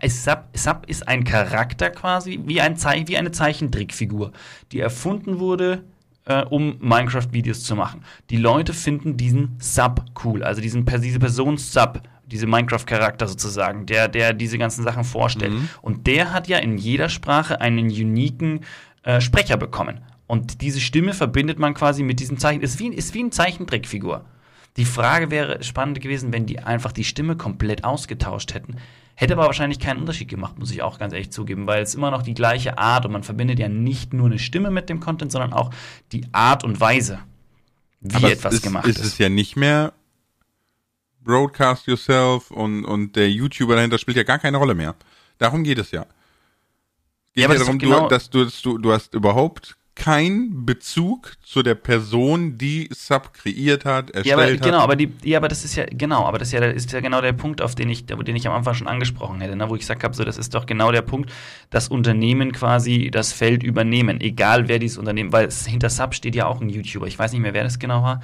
Sub, 0.09 0.45
Sub 0.55 0.85
ist 0.87 1.07
ein 1.09 1.25
Charakter 1.25 1.91
quasi, 1.91 2.41
wie, 2.45 2.61
ein 2.61 2.77
Zei 2.77 3.05
wie 3.07 3.17
eine 3.17 3.31
Zeichentrickfigur, 3.31 4.33
die 4.73 4.81
erfunden 4.81 5.39
wurde, 5.39 5.85
äh, 6.27 6.43
um 6.45 6.77
Minecraft-Videos 6.81 7.65
zu 7.65 7.75
machen. 7.75 8.03
Die 8.31 8.37
Leute 8.37 8.75
finden 8.75 9.17
diesen 9.17 9.57
Sub 9.59 10.05
cool, 10.25 10.43
also 10.43 10.61
diesen, 10.61 10.85
diese 10.85 11.19
Person 11.19 11.57
Sub, 11.57 12.03
diese 12.27 12.47
Minecraft-Charakter 12.47 13.27
sozusagen, 13.27 13.87
der, 13.87 14.09
der 14.09 14.35
diese 14.35 14.59
ganzen 14.59 14.85
Sachen 14.85 15.05
vorstellt. 15.05 15.53
Und 15.81 16.07
der 16.07 16.33
hat 16.33 16.49
ja 16.49 16.59
in 16.59 16.77
jeder 16.77 17.09
Sprache 17.09 17.61
einen 17.61 17.87
uniken 17.87 18.61
äh, 19.03 19.21
Sprecher 19.21 19.57
bekommen. 19.57 20.01
Und 20.27 20.61
diese 20.61 20.81
Stimme 20.81 21.15
verbindet 21.15 21.59
man 21.59 21.73
quasi 21.73 22.03
mit 22.03 22.21
diesem 22.21 22.37
Zeichen. 22.37 22.61
Ist 22.61 22.79
wie, 22.79 22.89
ist 22.89 23.15
wie 23.15 23.21
eine 23.21 23.31
Zeichentrickfigur. 23.31 24.25
Die 24.77 24.85
Frage 24.85 25.31
wäre 25.31 25.63
spannend 25.65 26.01
gewesen, 26.01 26.33
wenn 26.33 26.47
die 26.47 26.61
einfach 26.61 26.93
die 26.93 27.05
Stimme 27.05 27.37
komplett 27.37 27.85
ausgetauscht 27.85 28.55
hätten. 28.55 28.77
Hätte 29.17 29.33
aber 29.33 29.47
wahrscheinlich 29.47 29.81
keinen 29.81 29.99
Unterschied 29.99 30.29
gemacht, 30.29 30.59
muss 30.61 30.71
ich 30.71 30.83
auch 30.83 30.99
ganz 31.01 31.13
ehrlich 31.13 31.33
zugeben, 31.33 31.67
weil 31.67 31.83
es 31.83 31.97
immer 31.97 32.13
noch 32.13 32.23
die 32.23 32.35
gleiche 32.35 32.79
Art 32.79 33.05
und 33.05 33.11
man 33.11 33.25
verbindet 33.25 33.59
ja 33.59 33.69
nicht 33.69 34.13
nur 34.13 34.27
eine 34.27 34.39
Stimme 34.39 34.71
mit 34.71 34.89
dem 34.89 35.01
Content, 35.01 35.33
sondern 35.33 35.53
auch 35.53 35.71
die 36.13 36.25
Art 36.31 36.63
und 36.63 36.81
Weise, 36.81 37.19
wie 38.01 38.15
Aber 38.15 38.31
etwas 38.31 38.55
ist, 38.55 38.63
gemacht 38.63 38.87
ist 38.87 39.01
ist. 39.01 39.07
es 39.07 39.19
ja 39.19 39.29
nicht 39.29 39.57
mehr 39.57 39.93
Broadcast 41.25 41.87
Yourself 41.89 42.51
und, 42.53 42.85
und 42.85 43.17
der 43.17 43.29
YouTuber 43.31 43.75
dahinter 43.75 43.99
spielt 43.99 44.17
ja 44.17 44.23
gar 44.23 44.39
keine 44.39 44.57
Rolle 44.57 44.75
mehr. 44.75 44.95
Darum 45.39 45.65
geht 45.65 45.79
es 45.79 45.91
ja. 45.91 46.03
Geht 47.35 47.45
Ja, 47.45 47.53
ja 47.53 47.59
darum, 47.59 47.79
genau- 47.79 48.03
du, 48.03 48.09
dass 48.09 48.31
du, 48.31 48.45
dass 48.45 48.63
du, 48.63 48.79
du 48.79 48.93
hast 48.93 49.15
überhaupt 49.15 49.77
keinen 49.99 50.65
Bezug 50.65 51.33
zu 51.43 51.65
der 51.65 51.75
Person, 51.75 52.57
die 52.57 52.89
Sub 52.93 53.35
kreiert 53.35 53.85
hat, 53.85 54.11
erstellt 54.11 54.27
ja, 54.27 54.35
aber, 54.37 54.53
hat. 54.53 54.63
Genau, 54.63 54.79
aber 54.79 54.97
die, 54.97 55.13
ja, 55.25 55.39
aber 55.39 55.49
das 55.49 55.65
ist 55.65 55.75
ja 55.75 55.87
genau, 55.91 56.25
aber 56.25 56.39
das 56.39 56.49
ist 56.49 56.53
ja, 56.53 56.61
das 56.61 56.77
ist 56.77 56.93
ja 56.93 57.01
genau 57.01 57.21
der 57.21 57.33
Punkt, 57.33 57.61
auf 57.61 57.75
den 57.75 57.91
ich, 57.91 58.07
den 58.07 58.37
ich 58.37 58.47
am 58.47 58.55
Anfang 58.55 58.75
schon 58.75 58.87
angesprochen 58.87 59.41
hätte, 59.41 59.57
ne, 59.57 59.69
wo 59.69 59.75
ich 59.75 59.81
gesagt 59.81 60.05
habe, 60.05 60.15
so 60.15 60.23
das 60.25 60.39
ist 60.39 60.55
doch 60.55 60.67
genau 60.67 60.93
der 60.93 61.03
Punkt, 61.03 61.33
das 61.71 61.89
Unternehmen 61.89 62.53
quasi 62.53 63.11
das 63.11 63.33
Feld 63.33 63.65
übernehmen, 63.65 64.21
egal 64.21 64.69
wer 64.69 64.79
dieses 64.79 64.99
Unternehmen, 64.99 65.33
weil 65.33 65.47
es, 65.47 65.67
hinter 65.67 65.91
Sub 65.91 66.15
steht 66.15 66.37
ja 66.37 66.47
auch 66.47 66.61
ein 66.61 66.69
YouTuber. 66.69 67.09
Ich 67.09 67.19
weiß 67.19 67.33
nicht 67.33 67.43
mehr, 67.43 67.53
wer 67.53 67.65
das 67.65 67.81
genau 67.81 68.05
war, 68.05 68.21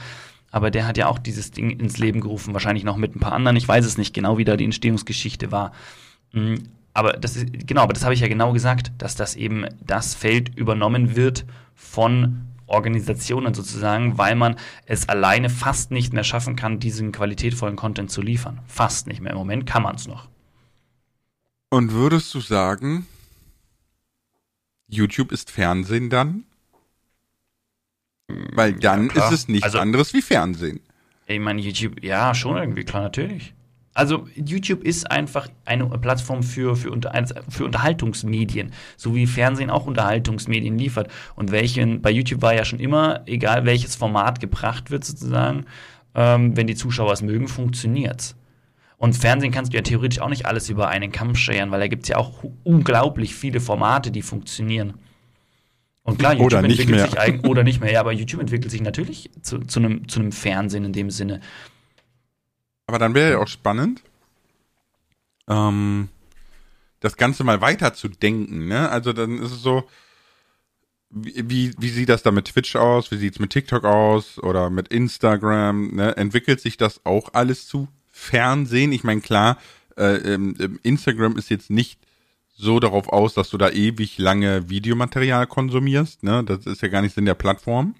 aber 0.53 0.71
der 0.71 0.87
hat 0.87 0.97
ja 0.97 1.09
auch 1.09 1.19
dieses 1.19 1.51
Ding 1.51 1.71
ins 1.71 1.99
Leben 1.99 2.21
gerufen, 2.21 2.55
wahrscheinlich 2.55 2.85
noch 2.85 2.97
mit 2.97 3.17
ein 3.17 3.21
paar 3.21 3.33
anderen. 3.33 3.57
Ich 3.57 3.67
weiß 3.67 3.85
es 3.85 3.99
nicht 3.99 4.15
genau, 4.15 4.39
wie 4.39 4.45
da 4.45 4.57
die 4.57 4.65
Entstehungsgeschichte 4.65 5.51
war. 5.51 5.73
Aber 6.95 7.13
das 7.15 7.37
ist, 7.37 7.67
genau, 7.67 7.83
aber 7.83 7.93
das 7.93 8.05
habe 8.05 8.15
ich 8.15 8.21
ja 8.21 8.29
genau 8.29 8.53
gesagt, 8.53 8.93
dass 8.99 9.15
das 9.17 9.35
eben 9.37 9.67
das 9.85 10.15
Feld 10.15 10.57
übernommen 10.57 11.17
wird 11.17 11.45
von 11.75 12.47
Organisationen 12.67 13.53
sozusagen, 13.53 14.17
weil 14.17 14.37
man 14.37 14.57
es 14.87 15.09
alleine 15.09 15.51
fast 15.51 15.91
nicht 15.91 16.13
mehr 16.15 16.25
schaffen 16.25 16.57
kann, 16.57 16.79
diesen 16.81 17.13
qualitätvollen 17.13 17.77
Content 17.77 18.11
zu 18.11 18.23
liefern. 18.23 18.61
Fast 18.67 19.07
nicht 19.07 19.21
mehr. 19.21 19.33
Im 19.33 19.39
Moment 19.39 19.67
kann 19.67 19.83
man 19.83 19.97
es 19.97 20.07
noch. 20.07 20.29
Und 21.69 21.93
würdest 21.93 22.33
du 22.33 22.41
sagen, 22.41 23.07
YouTube 24.89 25.33
ist 25.33 25.51
Fernsehen 25.51 26.09
dann? 26.09 26.45
Weil 28.29 28.73
dann 28.75 29.11
Ja, 29.15 29.27
ist 29.29 29.35
es 29.35 29.49
nichts 29.49 29.65
Also- 29.65 29.79
anderes 29.81 30.15
wie 30.15 30.23
Fernsehen. 30.23 30.81
Ich 31.27 31.41
meine, 31.41 31.61
YouTube, 31.61 32.03
ja, 32.05 32.35
schon 32.35 32.57
irgendwie, 32.57 32.85
klar, 32.85 33.03
natürlich. 33.03 33.53
Also, 33.95 34.27
YouTube 34.35 34.83
ist 34.83 35.11
einfach 35.11 35.49
eine 35.65 35.87
Plattform 35.87 36.43
für, 36.43 36.75
für, 36.75 36.91
unter, 36.91 37.13
für 37.49 37.65
Unterhaltungsmedien, 37.65 38.73
so 38.97 39.15
wie 39.15 39.27
Fernsehen 39.27 39.71
auch 39.71 39.87
Unterhaltungsmedien 39.87 40.77
liefert. 40.77 41.11
Und 41.37 41.53
welchen, 41.53 42.03
bei 42.03 42.11
YouTube 42.11 42.43
war 42.43 42.55
ja 42.55 42.65
schon 42.65 42.81
immer, 42.81 43.23
egal 43.27 43.65
welches 43.65 43.95
Format 43.95 44.41
gebracht 44.41 44.91
wird, 44.91 45.05
sozusagen, 45.05 45.67
ähm, 46.17 46.57
wenn 46.57 46.67
die 46.67 46.75
Zuschauer 46.75 47.13
es 47.13 47.23
mögen, 47.23 47.47
funktioniert's. 47.47 48.37
Und 48.97 49.15
Fernsehen 49.15 49.53
kannst 49.53 49.73
du 49.73 49.77
ja 49.77 49.83
theoretisch 49.83 50.21
auch 50.21 50.29
nicht 50.29 50.47
alles 50.47 50.69
über 50.71 50.89
einen 50.89 51.13
Kamm 51.13 51.35
scheren, 51.35 51.71
weil 51.71 51.81
da 51.81 51.89
gibt 51.89 52.05
es 52.05 52.09
ja 52.09 52.17
auch 52.17 52.45
unglaublich 52.63 53.35
viele 53.35 53.61
Formate, 53.61 54.11
die 54.11 54.23
funktionieren. 54.23 54.95
Und 56.03 56.19
klar, 56.19 56.33
YouTube 56.33 56.47
Oder 56.47 56.63
nicht 56.63 56.81
entwickelt 56.81 56.97
mehr. 56.97 57.11
sich 57.11 57.19
eigen, 57.19 57.41
oder 57.49 57.65
nicht 57.65 57.81
mehr, 57.81 57.93
ja, 57.93 58.01
aber 58.01 58.13
YouTube 58.13 58.41
entwickelt 58.41 58.71
sich 58.71 58.83
natürlich 58.83 59.31
zu, 59.43 59.61
zu, 59.61 59.81
einem, 59.81 60.07
zu 60.09 60.21
einem 60.21 60.33
Fernsehen 60.33 60.85
in 60.85 60.93
dem 60.93 61.11
Sinne. 61.11 61.41
Aber 62.87 62.99
dann 62.99 63.15
wäre 63.15 63.33
ja 63.33 63.39
auch 63.39 63.49
spannend, 63.49 64.03
ähm, 65.49 66.09
das 67.01 67.17
Ganze 67.17 67.45
mal 67.45 67.61
weiter 67.61 67.95
zu 67.95 68.09
denken. 68.09 68.67
Ne? 68.67 68.89
Also 68.89 69.13
dann 69.13 69.39
ist 69.39 69.53
es 69.53 69.63
so, 69.63 69.89
wie, 71.11 71.49
wie, 71.49 71.75
wie 71.79 71.89
sieht 71.91 72.09
das 72.09 72.23
da 72.23 72.31
mit 72.31 72.47
Twitch 72.47 72.77
aus? 72.77 73.11
Wie 73.11 73.17
sieht's 73.17 73.39
mit 73.39 73.51
TikTok 73.51 73.85
aus? 73.85 74.39
Oder 74.39 74.71
mit 74.71 74.89
Instagram? 74.89 75.95
Ne? 75.95 76.17
Entwickelt 76.17 76.61
sich 76.61 76.77
das 76.77 77.05
auch 77.05 77.35
alles 77.35 77.69
zu 77.69 77.89
Fernsehen? 78.11 78.93
Ich 78.93 79.05
meine, 79.05 79.21
klar, 79.21 79.59
äh, 79.97 80.17
ähm, 80.17 80.57
ähm, 80.59 80.81
Instagram 80.83 81.37
ist 81.37 81.51
jetzt 81.51 81.71
nicht 81.71 82.01
so 82.57 82.81
darauf 82.81 83.09
aus, 83.09 83.35
dass 83.35 83.51
du 83.51 83.59
da 83.59 83.71
ewig 83.71 84.19
lange 84.19 84.69
Videomaterial 84.69 85.47
konsumierst. 85.47 86.23
Ne? 86.23 86.43
Das 86.45 86.67
ist 86.67 86.83
ja 86.83 86.89
gar 86.89 87.03
nicht 87.03 87.15
Sinn 87.15 87.27
der 87.27 87.35
Plattform. 87.35 87.95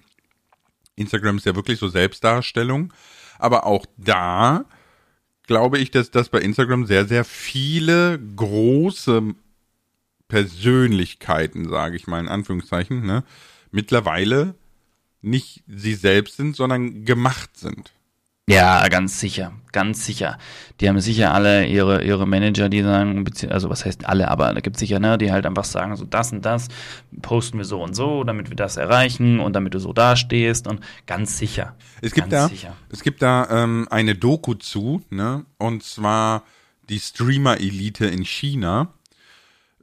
Instagram 0.95 1.37
ist 1.37 1.45
ja 1.45 1.55
wirklich 1.55 1.79
so 1.79 1.89
Selbstdarstellung. 1.89 2.93
Aber 3.37 3.65
auch 3.65 3.85
da 3.97 4.65
glaube 5.47 5.77
ich, 5.77 5.91
dass 5.91 6.11
das 6.11 6.29
bei 6.29 6.39
Instagram 6.39 6.85
sehr, 6.85 7.05
sehr 7.05 7.23
viele 7.23 8.19
große 8.19 9.33
Persönlichkeiten, 10.27 11.69
sage 11.69 11.95
ich 11.95 12.07
mal 12.07 12.19
in 12.19 12.27
Anführungszeichen, 12.27 13.05
ne, 13.05 13.23
mittlerweile 13.71 14.55
nicht 15.21 15.63
sie 15.67 15.95
selbst 15.95 16.37
sind, 16.37 16.55
sondern 16.55 17.05
gemacht 17.05 17.57
sind. 17.57 17.94
Ja, 18.47 18.87
ganz 18.89 19.19
sicher, 19.19 19.53
ganz 19.71 20.05
sicher. 20.05 20.37
Die 20.79 20.87
haben 20.87 20.99
sicher 20.99 21.33
alle 21.33 21.65
ihre, 21.65 22.03
ihre 22.03 22.27
Manager, 22.27 22.69
die 22.69 22.83
sagen, 22.83 23.25
also 23.49 23.71
was 23.71 23.85
heißt 23.85 24.05
alle, 24.05 24.27
aber 24.27 24.53
da 24.53 24.59
gibt 24.59 24.75
es 24.75 24.81
sicher, 24.81 24.99
ne, 24.99 25.17
die 25.17 25.31
halt 25.31 25.47
einfach 25.47 25.63
sagen, 25.63 25.95
so 25.95 26.05
das 26.05 26.31
und 26.31 26.45
das 26.45 26.67
posten 27.23 27.57
wir 27.57 27.65
so 27.65 27.81
und 27.81 27.95
so, 27.95 28.23
damit 28.23 28.49
wir 28.49 28.55
das 28.55 28.77
erreichen 28.77 29.39
und 29.39 29.53
damit 29.53 29.73
du 29.73 29.79
so 29.79 29.93
dastehst 29.93 30.67
und 30.67 30.81
ganz 31.07 31.39
sicher. 31.39 31.75
Es 32.01 32.13
gibt 32.13 32.31
da, 32.31 32.47
sicher. 32.47 32.75
es 32.91 33.01
gibt 33.01 33.23
da 33.23 33.47
ähm, 33.49 33.87
eine 33.89 34.13
Doku 34.13 34.53
zu, 34.53 35.01
ne, 35.09 35.45
und 35.57 35.81
zwar 35.81 36.43
die 36.87 36.99
Streamer-Elite 36.99 38.05
in 38.05 38.25
China. 38.25 38.93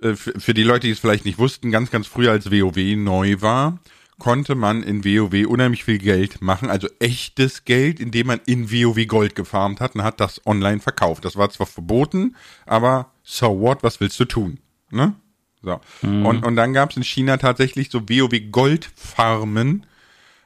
Äh, 0.00 0.14
für, 0.14 0.38
für 0.38 0.54
die 0.54 0.62
Leute, 0.62 0.86
die 0.86 0.92
es 0.92 1.00
vielleicht 1.00 1.24
nicht 1.24 1.38
wussten, 1.38 1.72
ganz, 1.72 1.90
ganz 1.90 2.06
früher 2.06 2.30
als 2.30 2.52
WoW 2.52 2.76
neu 2.96 3.40
war, 3.40 3.80
konnte 4.22 4.54
man 4.54 4.84
in 4.84 5.04
WoW 5.04 5.48
unheimlich 5.48 5.82
viel 5.82 5.98
Geld 5.98 6.42
machen, 6.42 6.70
also 6.70 6.86
echtes 7.00 7.64
Geld, 7.64 7.98
indem 7.98 8.28
man 8.28 8.40
in 8.46 8.70
WoW 8.70 9.04
Gold 9.08 9.34
gefarmt 9.34 9.80
hat 9.80 9.96
und 9.96 10.04
hat 10.04 10.20
das 10.20 10.40
online 10.46 10.78
verkauft. 10.78 11.24
Das 11.24 11.34
war 11.34 11.50
zwar 11.50 11.66
verboten, 11.66 12.36
aber 12.64 13.10
so 13.24 13.60
what, 13.60 13.82
was 13.82 13.98
willst 13.98 14.20
du 14.20 14.24
tun? 14.24 14.60
Ne? 14.92 15.14
So. 15.60 15.80
Und, 16.02 16.46
und 16.46 16.54
dann 16.54 16.72
gab 16.72 16.90
es 16.90 16.96
in 16.96 17.02
China 17.02 17.36
tatsächlich 17.36 17.90
so 17.90 18.08
WoW 18.08 18.52
Gold 18.52 18.88
Farmen, 18.94 19.86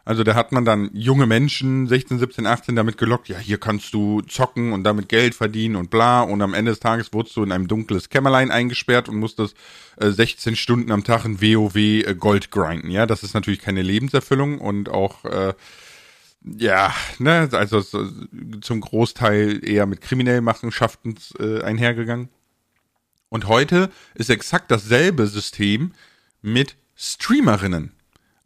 also 0.07 0.23
da 0.23 0.37
hat 0.37 0.53
man 0.53 0.65
dann 0.65 0.89
junge 0.93 1.27
Menschen, 1.27 1.89
16, 1.89 2.21
17, 2.21 2.47
18, 2.47 2.77
damit 2.77 2.97
gelockt, 2.97 3.29
ja, 3.29 3.39
hier 3.39 3.59
kannst 3.59 3.93
du 3.93 4.21
zocken 4.21 4.73
und 4.73 4.85
damit 4.85 5.09
Geld 5.09 5.35
verdienen 5.35 5.75
und 5.75 5.91
bla. 5.91 6.23
Und 6.23 6.41
am 6.43 6.55
Ende 6.55 6.71
des 6.71 6.79
Tages 6.79 7.13
wurdest 7.13 7.35
du 7.37 7.43
in 7.43 7.51
einem 7.51 7.67
dunkles 7.67 8.09
Kämmerlein 8.09 8.53
eingesperrt 8.53 9.09
und 9.09 9.17
musstest 9.17 9.57
äh, 9.97 10.11
16 10.11 10.55
Stunden 10.55 10.93
am 10.93 11.03
Tag 11.03 11.25
in 11.25 11.43
WoW 11.43 11.75
äh, 11.75 12.15
Gold 12.15 12.53
grinden. 12.53 12.89
Ja, 12.89 13.05
das 13.07 13.25
ist 13.25 13.35
natürlich 13.35 13.59
keine 13.59 13.83
Lebenserfüllung 13.83 14.61
und 14.61 14.89
auch, 14.89 15.25
äh, 15.25 15.55
ja, 16.57 16.95
ne, 17.19 17.49
also 17.51 17.81
so, 17.81 18.07
zum 18.61 18.83
Großteil 18.83 19.69
eher 19.69 19.87
mit 19.87 20.03
kriminellen 20.03 20.45
Machenschaften 20.45 21.17
äh, 21.41 21.63
einhergegangen. 21.63 22.29
Und 23.29 23.49
heute 23.49 23.91
ist 24.15 24.31
exakt 24.31 24.71
dasselbe 24.71 25.27
System 25.27 25.95
mit 26.43 26.77
Streamerinnen. 26.95 27.96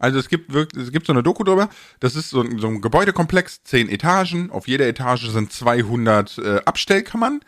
Also 0.00 0.19
es 0.19 0.28
gibt 0.28 0.52
wirklich, 0.52 0.83
es 0.83 0.92
gibt 0.92 1.07
so 1.07 1.12
eine 1.12 1.23
Doku 1.23 1.45
drüber. 1.45 1.69
Das 2.00 2.16
ist 2.16 2.30
so 2.30 2.40
ein, 2.40 2.59
so 2.59 2.66
ein 2.66 2.80
Gebäudekomplex, 2.80 3.62
zehn 3.62 3.88
Etagen. 3.88 4.50
Auf 4.50 4.66
jeder 4.66 4.88
Etage 4.88 5.28
sind 5.28 5.52
200 5.52 6.38
äh, 6.38 6.61
Abstellkammern. 6.64 7.40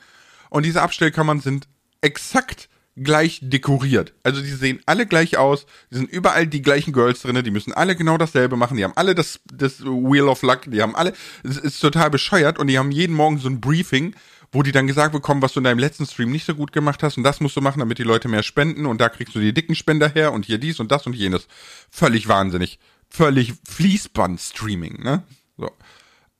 Und 0.51 0.65
diese 0.65 0.83
Abstellkammern 0.83 1.41
sind 1.41 1.67
exakt 2.03 2.69
gleich 2.97 3.41
dekoriert. 3.43 4.13
Also 4.23 4.43
die 4.43 4.51
sehen 4.51 4.81
alle 4.85 5.07
gleich 5.07 5.39
aus. 5.39 5.65
Die 5.91 5.97
sind 5.97 6.11
überall 6.11 6.47
die 6.47 6.61
gleichen 6.61 6.93
Girls 6.93 7.23
drinne. 7.23 7.43
Die 7.43 7.51
müssen 7.51 7.73
alle 7.73 7.97
genau 7.97 8.19
dasselbe 8.19 8.57
machen. 8.57 8.77
Die 8.77 8.85
haben 8.85 8.97
alle 8.97 9.15
das, 9.15 9.41
das 9.51 9.83
Wheel 9.83 10.29
of 10.29 10.43
Luck. 10.43 10.63
Die 10.67 10.83
haben 10.83 10.95
alle, 10.95 11.15
es 11.43 11.57
ist 11.57 11.81
total 11.81 12.11
bescheuert. 12.11 12.59
Und 12.59 12.67
die 12.67 12.79
haben 12.79 12.91
jeden 12.91 13.17
Morgen 13.17 13.39
so 13.39 13.49
ein 13.49 13.63
Briefing, 13.63 14.15
wo 14.53 14.63
die 14.63 14.73
dann 14.73 14.87
gesagt 14.87 15.13
bekommen, 15.13 15.43
was 15.43 15.55
du 15.55 15.61
in 15.61 15.65
deinem 15.65 15.79
letzten 15.79 16.07
Stream 16.07 16.31
nicht 16.31 16.45
so 16.47 16.55
gut 16.55 16.73
gemacht 16.73 17.03
hast 17.03 17.17
und 17.17 17.25
das 17.25 17.41
musst 17.41 17.57
du 17.57 17.61
machen, 17.63 17.81
damit 17.81 17.99
die 17.99 18.03
Leute 18.05 18.29
mehr 18.29 18.43
spenden 18.43 18.87
und 18.87 19.01
da 19.01 19.09
kriegst 19.09 19.35
du 19.35 19.41
die 19.41 19.55
dicken 19.55 19.75
Spender 19.75 20.09
her 20.09 20.33
und 20.33 20.45
hier 20.45 20.59
dies 20.59 20.79
und 20.79 20.93
das 20.93 21.07
und 21.07 21.15
jenes. 21.15 21.49
Völlig 21.91 22.29
wahnsinnig. 22.29 22.79
Völlig 23.09 23.55
Fließband-Streaming, 23.69 25.03
ne? 25.03 25.23
So. 25.57 25.71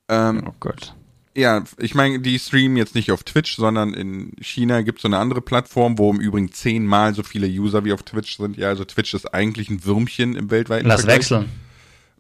Ähm, 0.09 0.43
Oh 0.47 0.55
Gott. 0.61 0.95
ja, 1.35 1.65
ich 1.79 1.95
meine, 1.95 2.21
die 2.21 2.39
streamen 2.39 2.77
jetzt 2.77 2.95
nicht 2.95 3.11
auf 3.13 3.23
Twitch, 3.25 3.57
sondern 3.57 3.95
in 3.95 4.33
China 4.41 4.83
gibt 4.83 4.99
es 4.99 5.03
so 5.03 5.09
eine 5.09 5.19
andere 5.19 5.41
Plattform, 5.41 5.97
wo 5.99 6.11
im 6.11 6.21
Übrigen 6.21 6.53
zehnmal 6.53 7.15
so 7.15 7.23
viele 7.23 7.47
User 7.47 7.85
wie 7.85 7.93
auf 7.93 8.03
Twitch 8.03 8.37
sind. 8.37 8.57
Ja, 8.59 8.69
also 8.69 8.85
Twitch 8.85 9.15
ist 9.15 9.33
eigentlich 9.33 9.71
ein 9.71 9.85
Würmchen 9.85 10.37
im 10.37 10.51
weltweiten 10.51 10.87
Lass 10.87 11.03
Vergleich. 11.03 11.31
wechseln. 11.31 11.49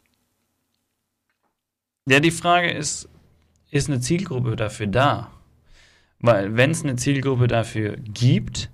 Ja, 2.07 2.19
die 2.19 2.31
Frage 2.31 2.71
ist, 2.71 3.07
ist 3.69 3.87
eine 3.87 3.99
Zielgruppe 3.99 4.55
dafür 4.55 4.87
da? 4.87 5.31
Weil 6.19 6.57
wenn 6.57 6.71
es 6.71 6.83
eine 6.83 6.95
Zielgruppe 6.95 7.47
dafür 7.47 7.97
gibt, 7.97 8.71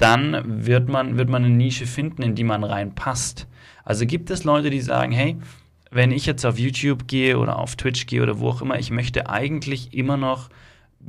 dann 0.00 0.64
wird 0.64 0.88
man, 0.88 1.18
wird 1.18 1.28
man 1.28 1.44
eine 1.44 1.54
Nische 1.54 1.86
finden, 1.86 2.22
in 2.22 2.34
die 2.34 2.44
man 2.44 2.64
reinpasst. 2.64 3.46
Also 3.84 4.06
gibt 4.06 4.30
es 4.30 4.44
Leute, 4.44 4.70
die 4.70 4.80
sagen, 4.80 5.12
hey, 5.12 5.36
wenn 5.90 6.10
ich 6.10 6.24
jetzt 6.24 6.46
auf 6.46 6.58
YouTube 6.58 7.06
gehe 7.06 7.38
oder 7.38 7.58
auf 7.58 7.76
Twitch 7.76 8.06
gehe 8.06 8.22
oder 8.22 8.40
wo 8.40 8.48
auch 8.48 8.62
immer, 8.62 8.78
ich 8.78 8.90
möchte 8.90 9.28
eigentlich 9.28 9.92
immer 9.92 10.16
noch 10.16 10.48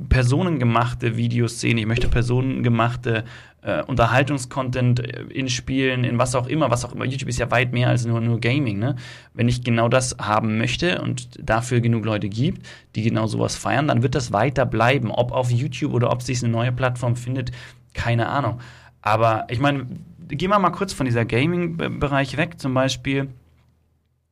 personengemachte 0.08 1.16
Videos 1.16 1.60
sehen, 1.60 1.78
ich 1.78 1.86
möchte 1.86 2.08
personengemachte 2.08 3.24
äh, 3.62 3.82
Unterhaltungskontent 3.82 5.00
äh, 5.00 5.22
in 5.30 5.48
Spielen, 5.48 6.04
in 6.04 6.18
was 6.18 6.34
auch 6.34 6.46
immer, 6.46 6.70
was 6.70 6.84
auch 6.84 6.92
immer. 6.92 7.06
YouTube 7.06 7.30
ist 7.30 7.38
ja 7.38 7.50
weit 7.50 7.72
mehr 7.72 7.88
als 7.88 8.04
nur, 8.04 8.20
nur 8.20 8.40
Gaming. 8.40 8.78
Ne? 8.78 8.96
Wenn 9.32 9.48
ich 9.48 9.64
genau 9.64 9.88
das 9.88 10.16
haben 10.20 10.58
möchte 10.58 11.00
und 11.00 11.38
dafür 11.40 11.80
genug 11.80 12.04
Leute 12.04 12.28
gibt, 12.28 12.66
die 12.94 13.02
genau 13.02 13.26
sowas 13.26 13.56
feiern, 13.56 13.88
dann 13.88 14.02
wird 14.02 14.14
das 14.14 14.32
weiter 14.32 14.66
bleiben. 14.66 15.10
Ob 15.10 15.32
auf 15.32 15.50
YouTube 15.50 15.94
oder 15.94 16.10
ob 16.10 16.20
sich 16.20 16.42
eine 16.42 16.52
neue 16.52 16.72
Plattform 16.72 17.16
findet, 17.16 17.52
keine 17.94 18.28
Ahnung. 18.28 18.60
Aber 19.02 19.46
ich 19.50 19.58
meine, 19.58 19.86
gehen 20.28 20.50
wir 20.50 20.58
mal 20.58 20.70
kurz 20.70 20.92
von 20.92 21.06
dieser 21.06 21.24
Gaming-Bereich 21.24 22.36
weg, 22.36 22.58
zum 22.58 22.72
Beispiel. 22.74 23.28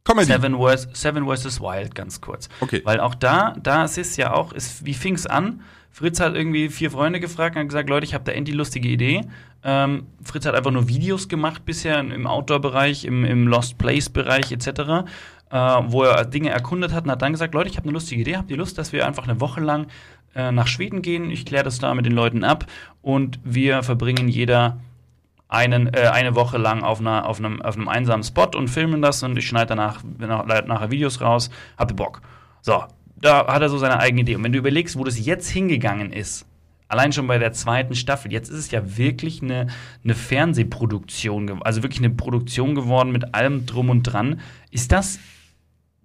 Comedy. 0.05 0.27
Seven, 0.27 0.57
vs. 0.57 0.89
Seven. 0.95 1.27
Wild, 1.27 1.95
ganz 1.95 2.21
kurz. 2.21 2.49
Okay. 2.61 2.81
Weil 2.85 3.01
auch 3.01 3.15
da, 3.15 3.55
da 3.63 3.85
ist 3.85 3.99
es 3.99 4.17
ja 4.17 4.33
auch, 4.33 4.53
ist, 4.53 4.85
wie 4.87 4.95
fing 4.95 5.15
es 5.15 5.27
an? 5.27 5.61
Fritz 5.91 6.21
hat 6.21 6.35
irgendwie 6.35 6.69
vier 6.69 6.91
Freunde 6.91 7.21
endlich 7.21 7.57
und 7.57 7.63
hat 7.63 7.69
gesagt, 7.69 7.91
Leute, 7.91 8.07
ich 8.07 8.15
habe 8.15 8.25
da 8.25 8.33
endlich 8.33 8.57
lustige 8.57 8.89
Idee. 8.89 9.23
Ähm, 9.63 10.07
Fritz 10.23 10.47
hat 10.47 10.55
einfach 10.55 10.71
nur 10.71 10.89
Videos 10.89 11.29
gemacht 11.29 11.65
bisher 11.65 11.99
im 11.99 12.27
Outdoor-Bereich, 12.27 13.05
im, 13.05 13.25
im 13.25 13.47
Lost 13.47 13.77
Place-Bereich 13.77 14.53
etc., 14.53 14.69
äh, 15.51 15.57
wo 15.87 16.05
er 16.05 16.25
Dinge 16.25 16.51
erkundet 16.51 16.93
hat 16.93 17.05
und 17.05 17.11
hat 17.11 17.23
dann 17.23 17.33
gesagt, 17.33 17.55
Leute, 17.55 17.69
ich 17.69 17.77
habe 17.77 17.85
eine 17.85 17.93
lustige 17.93 18.21
Idee, 18.21 18.37
habt 18.37 18.51
ihr 18.51 18.57
Lust, 18.57 18.79
dass 18.79 18.93
wir 18.93 19.07
einfach 19.07 19.25
eine 19.25 19.41
Woche 19.41 19.61
lang 19.61 19.89
äh, 20.35 20.53
nach 20.53 20.67
Schweden 20.67 21.03
gehen? 21.03 21.31
Ich 21.31 21.47
kläre 21.47 21.65
das 21.65 21.79
da 21.79 21.95
mit 21.95 22.07
den 22.07 22.13
Leuten 22.13 22.45
ab 22.45 22.67
und 23.03 23.41
wir 23.45 23.83
verbringen 23.83 24.29
jeder 24.29 24.79
einen, 25.49 25.93
äh, 25.93 26.09
eine 26.13 26.35
Woche 26.35 26.59
lang 26.59 26.83
auf, 26.83 27.01
einer, 27.01 27.27
auf, 27.27 27.39
einem, 27.39 27.61
auf 27.61 27.77
einem 27.77 27.89
einsamen 27.89 28.23
Spot 28.23 28.51
und 28.55 28.69
filmen 28.69 29.03
das 29.03 29.23
und 29.23 29.37
ich 29.37 29.47
schneide 29.47 29.67
danach 29.69 30.03
nachher 30.19 30.91
Videos 30.91 31.21
raus. 31.21 31.51
Habt 31.77 31.93
ihr 31.93 31.97
Bock? 31.97 32.23
So, 32.63 32.85
da 33.21 33.47
hat 33.47 33.63
er 33.63 33.69
so 33.69 33.79
seine 33.79 33.99
eigene 33.99 34.23
Idee. 34.23 34.37
Und 34.37 34.45
wenn 34.45 34.53
du 34.53 34.59
überlegst, 34.59 34.97
wo 34.97 35.05
das 35.05 35.25
jetzt 35.25 35.49
hingegangen 35.49 36.13
ist, 36.13 36.47
allein 36.89 37.13
schon 37.13 37.27
bei 37.27 37.39
der 37.39 37.53
zweiten 37.53 37.95
Staffel, 37.95 38.33
jetzt 38.33 38.49
ist 38.49 38.59
es 38.59 38.71
ja 38.71 38.97
wirklich 38.97 39.43
eine, 39.43 39.69
eine 40.05 40.15
Fernsehproduktion, 40.15 41.63
also 41.63 41.83
wirklich 41.83 42.01
eine 42.01 42.11
Produktion 42.11 42.75
geworden 42.75 43.13
mit 43.13 43.35
allem 43.35 43.67
drum 43.67 43.91
und 43.91 44.05
dran. 44.05 44.41
Ist 44.71 44.93
das, 44.93 45.19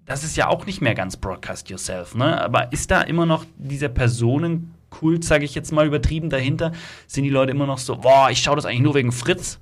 das 0.06 0.24
ist 0.24 0.38
ja 0.38 0.48
auch 0.48 0.66
nicht 0.66 0.82
mehr 0.82 0.94
ganz 0.94 1.18
Broadcast 1.18 1.70
Yourself, 1.70 2.16
ne? 2.16 2.40
Aber 2.42 2.72
ist 2.72 2.92
da 2.92 3.02
immer 3.02 3.26
noch 3.26 3.46
dieser 3.58 3.90
Personenkult, 3.90 5.24
sage 5.24 5.46
ich 5.46 5.56
jetzt 5.56 5.72
mal 5.72 5.88
übertrieben 5.88 6.30
dahinter? 6.30 6.72
Sind 7.08 7.24
die 7.24 7.30
Leute 7.30 7.52
immer 7.52 7.66
noch 7.66 7.80
so, 7.80 7.98
boah, 7.98 8.30
ich 8.30 8.40
schaue 8.40 8.56
das 8.56 8.66
eigentlich 8.66 8.82
nur 8.82 8.96
wegen 8.96 9.12
Fritz? 9.12 9.60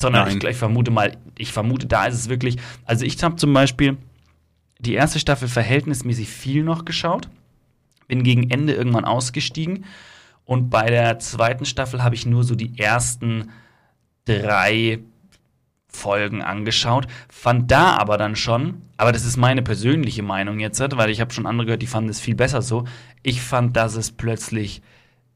Sondern 0.00 0.28
ich, 0.28 0.42
ich 0.42 0.56
vermute 0.56 0.90
mal, 0.90 1.16
ich 1.36 1.52
vermute, 1.52 1.86
da 1.86 2.06
ist 2.06 2.14
es 2.14 2.28
wirklich, 2.28 2.56
also 2.84 3.04
ich 3.04 3.22
habe 3.22 3.36
zum 3.36 3.52
Beispiel 3.52 3.96
die 4.78 4.94
erste 4.94 5.18
Staffel 5.18 5.48
verhältnismäßig 5.48 6.28
viel 6.28 6.62
noch 6.62 6.84
geschaut, 6.84 7.28
bin 8.06 8.22
gegen 8.22 8.48
Ende 8.48 8.74
irgendwann 8.74 9.04
ausgestiegen 9.04 9.84
und 10.44 10.70
bei 10.70 10.86
der 10.86 11.18
zweiten 11.18 11.64
Staffel 11.64 12.02
habe 12.02 12.14
ich 12.14 12.26
nur 12.26 12.44
so 12.44 12.54
die 12.54 12.78
ersten 12.78 13.50
drei 14.24 15.00
Folgen 15.88 16.42
angeschaut, 16.42 17.06
fand 17.28 17.70
da 17.70 17.96
aber 17.96 18.18
dann 18.18 18.36
schon, 18.36 18.82
aber 18.96 19.12
das 19.12 19.24
ist 19.24 19.36
meine 19.36 19.62
persönliche 19.62 20.22
Meinung 20.22 20.60
jetzt, 20.60 20.80
weil 20.96 21.10
ich 21.10 21.20
habe 21.20 21.32
schon 21.32 21.46
andere 21.46 21.66
gehört, 21.66 21.82
die 21.82 21.86
fanden 21.86 22.10
es 22.10 22.20
viel 22.20 22.34
besser 22.34 22.62
so. 22.62 22.84
Ich 23.22 23.40
fand, 23.40 23.76
dass 23.76 23.96
es 23.96 24.12
plötzlich 24.12 24.82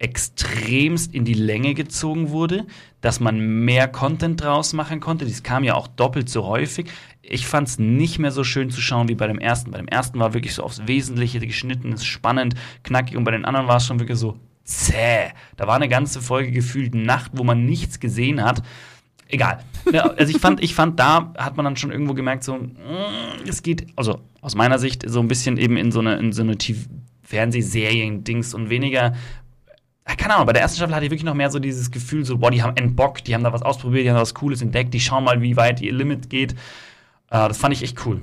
extremst 0.03 1.15
in 1.15 1.25
die 1.25 1.35
Länge 1.35 1.75
gezogen 1.75 2.31
wurde, 2.31 2.67
dass 3.01 3.21
man 3.21 3.39
mehr 3.65 3.87
Content 3.87 4.43
draus 4.43 4.73
machen 4.73 4.99
konnte. 4.99 5.25
Dies 5.25 5.45
kam 5.45 5.63
ja 5.63 5.75
auch 5.75 5.87
doppelt 5.87 6.29
so 6.29 6.45
häufig. 6.45 6.91
Ich 7.23 7.47
fand 7.47 7.69
es 7.69 7.79
nicht 7.79 8.19
mehr 8.19 8.33
so 8.33 8.43
schön 8.43 8.71
zu 8.71 8.81
schauen 8.81 9.09
wie 9.09 9.15
bei 9.15 9.29
dem 9.29 9.39
ersten. 9.39 9.71
Bei 9.71 9.79
dem 9.79 9.87
ersten 9.87 10.19
war 10.19 10.35
wirklich 10.35 10.55
so 10.55 10.65
aufs 10.65 10.89
Wesentliche 10.89 11.39
geschnitten, 11.39 11.93
ist 11.93 12.05
spannend, 12.05 12.55
knackig 12.83 13.17
und 13.17 13.23
bei 13.23 13.31
den 13.31 13.45
anderen 13.45 13.69
war 13.69 13.77
es 13.77 13.87
schon 13.87 14.01
wirklich 14.01 14.19
so 14.19 14.37
zäh. 14.65 15.31
Da 15.57 15.69
war 15.69 15.77
eine 15.77 15.89
ganze 15.89 16.21
Folge 16.21 16.51
gefühlt 16.51 16.97
Nacht, 16.97 17.31
wo 17.35 17.45
man 17.45 17.65
nichts 17.65 18.01
gesehen 18.01 18.43
hat. 18.43 18.63
Egal. 19.33 19.65
Ja, 19.91 20.03
also 20.03 20.31
ich 20.31 20.41
fand, 20.41 20.63
ich 20.63 20.75
fand, 20.75 21.01
da 21.01 21.33
hat 21.37 21.57
man 21.57 21.65
dann 21.65 21.77
schon 21.77 21.91
irgendwo 21.91 22.15
gemerkt, 22.15 22.45
so, 22.45 22.55
mm, 22.55 22.69
es 23.49 23.63
geht, 23.63 23.87
also 23.97 24.21
aus 24.43 24.55
meiner 24.55 24.79
Sicht, 24.79 25.05
so 25.09 25.21
ein 25.21 25.27
bisschen 25.27 25.57
eben 25.57 25.77
in 25.77 25.91
so 25.91 26.01
eine, 26.01 26.17
in 26.17 26.33
so 26.33 26.43
eine 26.43 26.57
Fernsehserien-Dings 27.23 28.53
und 28.55 28.69
weniger 28.69 29.15
Ah, 30.05 30.17
keine 30.17 30.35
Ahnung, 30.35 30.47
bei 30.47 30.53
der 30.53 30.63
ersten 30.63 30.79
Staffel 30.79 30.95
hatte 30.95 31.05
ich 31.05 31.11
wirklich 31.11 31.25
noch 31.25 31.35
mehr 31.35 31.51
so 31.51 31.61
dieses 31.61 31.91
Gefühl, 31.91 32.25
so, 32.25 32.39
boah, 32.39 32.51
die 32.51 32.63
haben 32.63 32.77
entbockt, 32.77 33.29
die 33.29 33.35
haben 33.35 33.45
da 33.45 33.53
was 33.53 33.63
ausprobiert, 33.63 34.05
die 34.05 34.11
haben 34.11 34.17
da 34.17 34.23
was 34.23 34.35
Cooles 34.35 34.61
entdeckt, 34.61 34.93
die 34.95 35.01
schauen 35.01 35.25
mal, 35.25 35.41
wie 35.43 35.57
weit 35.57 35.81
ihr 35.81 35.93
Limit 35.93 36.29
geht. 36.29 36.53
Äh, 36.53 37.49
das 37.49 37.57
fand 37.57 37.73
ich 37.73 37.83
echt 37.83 38.05
cool. 38.05 38.21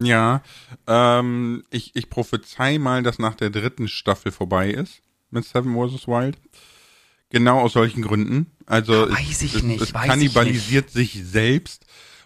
Ja, 0.00 0.42
ähm, 0.86 1.64
ich, 1.70 1.96
ich 1.96 2.10
prophezei 2.10 2.78
mal, 2.78 3.02
dass 3.02 3.18
nach 3.18 3.34
der 3.34 3.50
dritten 3.50 3.88
Staffel 3.88 4.30
vorbei 4.30 4.70
ist 4.70 5.02
mit 5.30 5.44
Seven 5.44 5.74
vs. 5.74 6.06
Wild. 6.06 6.38
Genau 7.30 7.60
aus 7.60 7.72
solchen 7.72 8.02
Gründen. 8.02 8.52
Also 8.66 9.10
weiß 9.10 9.42
ich 9.42 9.54
es, 9.56 9.62
nicht, 9.62 9.82
es, 9.82 9.88
es 9.88 9.92
kannibalisiert 9.92 10.90
sich 10.90 11.22
selbst 11.24 11.84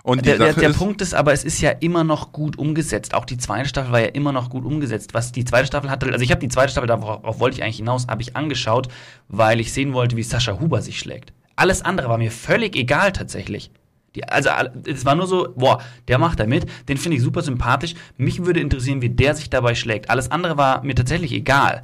und 0.08 0.24
der, 0.24 0.38
der, 0.38 0.54
der 0.54 0.70
Punkt 0.70 1.02
ist 1.02 1.12
aber, 1.12 1.34
es 1.34 1.44
ist 1.44 1.60
ja 1.60 1.70
immer 1.70 2.02
noch 2.02 2.32
gut 2.32 2.56
umgesetzt. 2.56 3.12
Auch 3.12 3.26
die 3.26 3.36
zweite 3.36 3.68
Staffel 3.68 3.92
war 3.92 4.00
ja 4.00 4.06
immer 4.06 4.32
noch 4.32 4.48
gut 4.48 4.64
umgesetzt. 4.64 5.12
Was 5.12 5.32
die 5.32 5.44
zweite 5.44 5.66
Staffel 5.66 5.90
hatte, 5.90 6.10
also 6.10 6.22
ich 6.22 6.30
habe 6.30 6.40
die 6.40 6.48
zweite 6.48 6.70
Staffel, 6.70 6.86
darauf 6.86 7.40
wollte 7.40 7.58
ich 7.58 7.62
eigentlich 7.62 7.76
hinaus, 7.76 8.06
habe 8.06 8.22
ich 8.22 8.34
angeschaut, 8.34 8.88
weil 9.28 9.60
ich 9.60 9.70
sehen 9.70 9.92
wollte, 9.92 10.16
wie 10.16 10.22
Sascha 10.22 10.60
Huber 10.60 10.80
sich 10.80 10.98
schlägt. 10.98 11.34
Alles 11.56 11.82
andere 11.82 12.08
war 12.08 12.16
mir 12.16 12.30
völlig 12.30 12.74
egal 12.76 13.12
tatsächlich. 13.12 13.70
Die, 14.14 14.24
also 14.24 14.48
es 14.86 15.04
war 15.04 15.14
nur 15.14 15.26
so, 15.26 15.52
boah, 15.56 15.82
der 16.06 16.18
macht 16.18 16.40
da 16.40 16.46
mit, 16.46 16.64
den 16.88 16.96
finde 16.96 17.18
ich 17.18 17.22
super 17.22 17.42
sympathisch. 17.42 17.94
Mich 18.16 18.46
würde 18.46 18.60
interessieren, 18.60 19.02
wie 19.02 19.10
der 19.10 19.34
sich 19.34 19.50
dabei 19.50 19.74
schlägt. 19.74 20.08
Alles 20.08 20.30
andere 20.30 20.56
war 20.56 20.82
mir 20.84 20.94
tatsächlich 20.94 21.32
egal. 21.32 21.82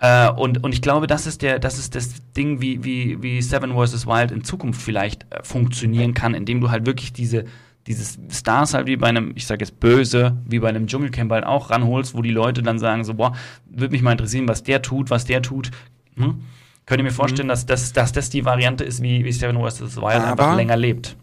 Äh, 0.00 0.30
und, 0.30 0.62
und 0.62 0.72
ich 0.72 0.82
glaube, 0.82 1.06
das 1.06 1.26
ist 1.26 1.42
der, 1.42 1.58
das 1.58 1.78
ist 1.78 1.94
das 1.94 2.14
Ding, 2.36 2.60
wie, 2.60 2.84
wie, 2.84 3.22
wie 3.22 3.42
Seven 3.42 3.72
vs. 3.72 4.06
Wild 4.06 4.30
in 4.30 4.44
Zukunft 4.44 4.80
vielleicht 4.80 5.26
äh, 5.30 5.42
funktionieren 5.42 6.14
kann, 6.14 6.34
indem 6.34 6.60
du 6.60 6.70
halt 6.70 6.86
wirklich 6.86 7.12
diese, 7.12 7.44
dieses 7.86 8.18
Stars 8.30 8.74
halt 8.74 8.86
wie 8.86 8.96
bei 8.96 9.08
einem, 9.08 9.32
ich 9.34 9.46
sag 9.46 9.60
jetzt 9.60 9.80
böse, 9.80 10.36
wie 10.46 10.60
bei 10.60 10.68
einem 10.68 10.86
Dschungelcamp 10.86 11.32
halt 11.32 11.44
auch 11.44 11.70
ranholst, 11.70 12.14
wo 12.14 12.22
die 12.22 12.30
Leute 12.30 12.62
dann 12.62 12.78
sagen 12.78 13.02
so, 13.02 13.14
boah, 13.14 13.32
würde 13.68 13.92
mich 13.92 14.02
mal 14.02 14.12
interessieren, 14.12 14.46
was 14.46 14.62
der 14.62 14.82
tut, 14.82 15.10
was 15.10 15.24
der 15.24 15.42
tut. 15.42 15.70
Hm? 16.16 16.42
Könnt 16.86 17.00
ihr 17.00 17.04
mir 17.04 17.10
vorstellen, 17.10 17.48
mhm. 17.48 17.50
dass, 17.50 17.66
das, 17.66 17.92
dass 17.92 18.12
das 18.12 18.30
die 18.30 18.44
Variante 18.44 18.84
ist, 18.84 19.02
wie, 19.02 19.24
wie 19.24 19.32
Seven 19.32 19.56
vs. 19.56 19.96
Wild 19.96 20.22
einfach 20.22 20.56
länger 20.56 20.76
lebt? 20.76 21.16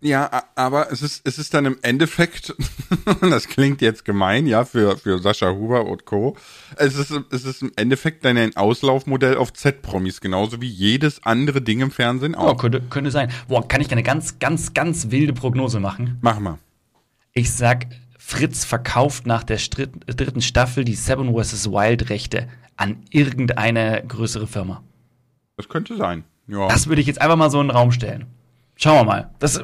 Ja, 0.00 0.44
aber 0.54 0.92
es 0.92 1.00
ist, 1.00 1.26
es 1.26 1.38
ist 1.38 1.54
dann 1.54 1.64
im 1.64 1.78
Endeffekt, 1.80 2.54
das 3.22 3.48
klingt 3.48 3.80
jetzt 3.80 4.04
gemein, 4.04 4.46
ja, 4.46 4.64
für, 4.64 4.98
für 4.98 5.18
Sascha 5.18 5.50
Huber 5.50 5.86
und 5.86 6.04
Co. 6.04 6.36
Es 6.76 6.96
ist, 6.96 7.10
es 7.30 7.44
ist 7.44 7.62
im 7.62 7.72
Endeffekt 7.76 8.24
dann 8.24 8.36
ein 8.36 8.56
Auslaufmodell 8.56 9.36
auf 9.36 9.54
Z-Promis, 9.54 10.20
genauso 10.20 10.60
wie 10.60 10.68
jedes 10.68 11.22
andere 11.24 11.62
Ding 11.62 11.80
im 11.80 11.90
Fernsehen 11.90 12.34
auch. 12.34 12.52
Oh, 12.52 12.56
könnte, 12.56 12.82
könnte 12.82 13.10
sein. 13.10 13.30
Boah, 13.48 13.66
kann 13.66 13.80
ich 13.80 13.90
eine 13.90 14.02
ganz, 14.02 14.38
ganz, 14.38 14.74
ganz 14.74 15.10
wilde 15.10 15.32
Prognose 15.32 15.80
machen? 15.80 16.18
Mach 16.20 16.38
mal. 16.40 16.58
Ich 17.32 17.52
sag, 17.52 17.86
Fritz 18.18 18.64
verkauft 18.64 19.26
nach 19.26 19.44
der 19.44 19.58
dritten 19.58 20.42
Staffel 20.42 20.84
die 20.84 20.94
Seven 20.94 21.34
vs. 21.34 21.70
Wild 21.70 22.10
Rechte 22.10 22.48
an 22.76 23.02
irgendeine 23.10 24.04
größere 24.06 24.46
Firma. 24.46 24.82
Das 25.56 25.68
könnte 25.68 25.96
sein. 25.96 26.24
Ja. 26.48 26.68
Das 26.68 26.86
würde 26.86 27.00
ich 27.00 27.06
jetzt 27.06 27.20
einfach 27.20 27.36
mal 27.36 27.50
so 27.50 27.60
in 27.60 27.68
den 27.68 27.76
Raum 27.76 27.92
stellen. 27.92 28.26
Schauen 28.76 28.96
wir 28.96 29.04
mal. 29.04 29.30
Das 29.38 29.62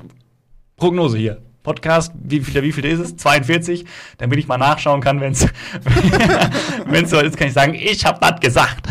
Prognose 0.76 1.18
hier. 1.18 1.42
Podcast, 1.62 2.12
wie 2.14 2.40
viel, 2.40 2.62
wie 2.62 2.72
viel 2.72 2.84
ist 2.84 2.98
es? 2.98 3.16
42, 3.16 3.84
damit 4.18 4.38
ich 4.38 4.48
mal 4.48 4.58
nachschauen 4.58 5.00
kann, 5.00 5.20
wenn 5.20 5.32
es 5.32 5.40
so 7.10 7.20
ist, 7.20 7.36
kann 7.36 7.48
ich 7.48 7.52
sagen, 7.52 7.74
ich 7.74 8.04
habe 8.04 8.18
das 8.20 8.40
gesagt. 8.40 8.88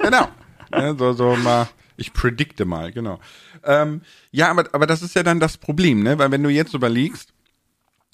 genau. 0.00 0.28
Ja, 0.72 0.94
so, 0.96 1.12
so 1.12 1.36
mal, 1.36 1.68
ich 1.96 2.12
predikte 2.12 2.64
mal, 2.64 2.92
genau. 2.92 3.18
Ähm, 3.64 4.02
ja, 4.30 4.50
aber, 4.50 4.66
aber 4.72 4.86
das 4.86 5.02
ist 5.02 5.14
ja 5.14 5.22
dann 5.22 5.40
das 5.40 5.56
Problem, 5.56 6.02
ne? 6.02 6.18
Weil 6.18 6.30
wenn 6.30 6.42
du 6.42 6.48
jetzt 6.48 6.74
überlegst, 6.74 7.32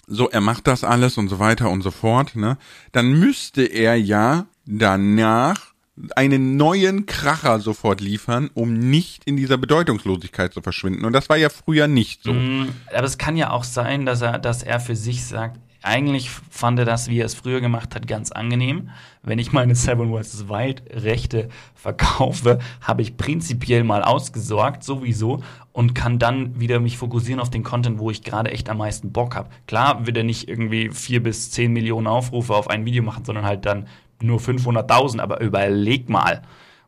so, 0.07 0.31
er 0.31 0.41
macht 0.41 0.67
das 0.67 0.85
alles 0.85 1.19
und 1.19 1.29
so 1.29 1.39
weiter 1.39 1.69
und 1.69 1.83
so 1.83 1.91
fort, 1.91 2.35
ne? 2.35 2.57
Dann 2.93 3.13
müsste 3.13 3.63
er 3.63 3.97
ja 3.97 4.47
danach 4.65 5.75
einen 6.17 6.57
neuen 6.57 7.07
Kracher 7.07 7.61
sofort 7.61 8.01
liefern, 8.01 8.51
um 8.55 8.75
nicht 8.75 9.25
in 9.25 9.37
dieser 9.37 9.57
Bedeutungslosigkeit 9.57 10.53
zu 10.53 10.63
verschwinden. 10.63 11.05
Und 11.05 11.13
das 11.13 11.29
war 11.29 11.37
ja 11.37 11.49
früher 11.49 11.89
nicht 11.89 12.23
so. 12.23 12.33
Mm, 12.33 12.69
aber 12.95 13.07
es 13.07 13.19
kann 13.19 13.37
ja 13.37 13.51
auch 13.51 13.65
sein, 13.65 14.07
dass 14.07 14.23
er, 14.23 14.39
dass 14.39 14.63
er 14.63 14.81
für 14.81 14.97
sich 14.97 15.25
sagt, 15.25 15.59
eigentlich 15.83 16.29
fand 16.51 16.79
er 16.81 16.85
das, 16.85 17.09
wie 17.09 17.21
er 17.21 17.27
es 17.27 17.35
früher 17.35 17.61
gemacht 17.61 17.95
hat, 17.95 18.09
ganz 18.09 18.33
angenehm. 18.33 18.91
Wenn 19.23 19.39
ich 19.39 19.53
meine 19.53 19.75
Seven 19.75 20.13
vs. 20.13 20.49
Wild 20.49 20.83
Rechte 20.91 21.49
verkaufe, 21.75 22.59
habe 22.81 23.03
ich 23.03 23.17
prinzipiell 23.17 23.85
mal 23.85 24.03
ausgesorgt, 24.03 24.83
sowieso, 24.83 25.43
und 25.73 25.95
kann 25.95 26.19
dann 26.19 26.59
wieder 26.59 26.81
mich 26.81 26.99
fokussieren 26.99 27.41
auf 27.41 27.51
den 27.51 27.63
Content, 27.63 28.01
wo 28.01 28.11
ich 28.11 28.25
gerade 28.25 28.51
echt 28.51 28.69
am 28.69 28.79
meisten 28.79 29.13
Bock 29.13 29.37
habe. 29.37 29.51
Klar 29.67 30.07
wird 30.07 30.17
er 30.17 30.25
nicht 30.25 30.49
irgendwie 30.49 30.91
vier 30.91 31.23
bis 31.23 31.53
zehn 31.53 31.73
Millionen 31.73 32.09
Aufrufe 32.09 32.55
auf 32.55 32.69
ein 32.69 32.85
Video 32.85 33.05
machen, 33.05 33.25
sondern 33.25 33.45
halt 33.45 33.65
dann 33.65 33.87
nur 34.23 34.41
500.000. 34.41 35.21
Aber 35.21 35.41
überleg 35.41 36.09
mal, 36.09 36.43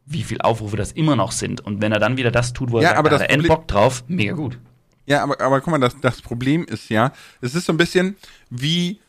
wie 0.07 0.23
viel 0.23 0.41
Aufrufe 0.41 0.77
das 0.77 0.93
immer 0.93 1.17
noch 1.17 1.33
sind. 1.33 1.61
Und 1.61 1.81
wenn 1.81 1.93
er 1.93 2.01
dann 2.01 2.17
wieder 2.17 2.31
das 2.31 2.53
tut, 2.53 2.71
wo 2.73 2.79
er 2.79 2.83
Ja, 2.83 2.89
sagt, 2.91 2.99
aber 2.99 3.11
da 3.11 3.19
das 3.19 3.29
hat 3.29 3.31
er 3.31 3.43
Bock 3.43 3.69
drauf, 3.69 4.05
mega 4.09 4.33
gut. 4.33 4.59
Ja, 5.07 5.23
aber, 5.23 5.41
aber 5.41 5.61
guck 5.61 5.71
mal, 5.71 5.79
das, 5.79 5.99
das 6.01 6.21
Problem 6.23 6.65
ist 6.65 6.89
ja, 6.89 7.13
es 7.41 7.55
ist 7.55 7.67
so 7.67 7.73
ein 7.73 7.77
bisschen 7.77 8.17
wie, 8.49 9.01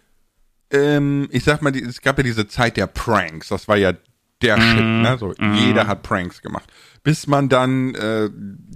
ähm, 0.71 1.27
ich 1.31 1.43
sag 1.43 1.62
mal, 1.62 1.71
die, 1.71 1.84
es 1.84 2.01
gab 2.01 2.17
ja 2.17 2.23
diese 2.23 2.47
Zeit 2.47 2.77
der 2.77 2.88
Pranks, 2.88 3.49
das 3.49 3.67
war 3.67 3.77
ja 3.77 3.93
der 4.41 4.60
Shit, 4.60 4.84
ne? 4.84 5.17
So, 5.19 5.34
jeder 5.53 5.86
hat 5.86 6.01
Pranks 6.01 6.41
gemacht. 6.41 6.63
Bis 7.03 7.27
man 7.27 7.49
dann 7.49 7.93
äh, 7.95 8.29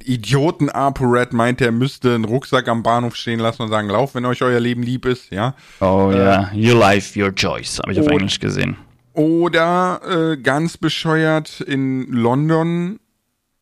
Idioten 0.03 0.69
ApoRed 0.69 1.33
meinte, 1.33 1.65
er 1.65 1.71
müsste 1.71 2.13
einen 2.13 2.25
Rucksack 2.25 2.67
am 2.67 2.83
Bahnhof 2.83 3.15
stehen 3.15 3.39
lassen 3.39 3.63
und 3.63 3.69
sagen, 3.69 3.89
lauf, 3.89 4.13
wenn 4.13 4.25
euch 4.25 4.43
euer 4.43 4.59
Leben 4.59 4.83
lieb 4.83 5.05
ist, 5.05 5.31
ja. 5.31 5.55
Oh 5.79 6.11
ja, 6.13 6.51
your 6.53 6.77
life, 6.77 7.19
your 7.19 7.33
choice, 7.33 7.79
habe 7.79 7.93
ich 7.93 7.99
auf 7.99 8.07
Englisch 8.07 8.39
gesehen. 8.39 8.77
Oder 9.15 10.01
äh, 10.33 10.37
ganz 10.37 10.77
bescheuert 10.77 11.61
in 11.61 12.11
London 12.11 12.99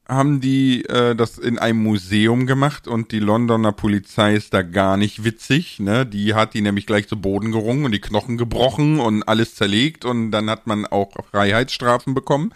haben 0.08 0.42
die 0.42 0.84
äh, 0.86 1.16
das 1.16 1.38
in 1.38 1.58
einem 1.60 1.82
Museum 1.82 2.46
gemacht 2.46 2.88
und 2.88 3.12
die 3.12 3.20
Londoner 3.20 3.72
Polizei 3.72 4.34
ist 4.36 4.54
da 4.54 4.62
gar 4.64 4.98
nicht 4.98 5.24
witzig, 5.24 5.80
ne? 5.80 6.06
Die 6.06 6.34
hat 6.34 6.54
die 6.56 6.62
nämlich 6.62 6.86
gleich 6.88 7.08
zu 7.08 7.22
Boden 7.22 7.52
gerungen 7.52 7.86
und 7.86 7.92
die 7.94 8.02
Knochen 8.02 8.38
gebrochen 8.38 9.00
und 9.00 9.24
alles 9.24 9.56
zerlegt 9.56 10.04
und 10.06 10.32
dann 10.32 10.50
hat 10.50 10.68
man 10.68 10.86
auch 10.86 11.12
Freiheitsstrafen 11.32 12.14
bekommen. 12.14 12.52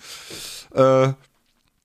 Äh, 0.74 0.82
Ja, 0.82 1.16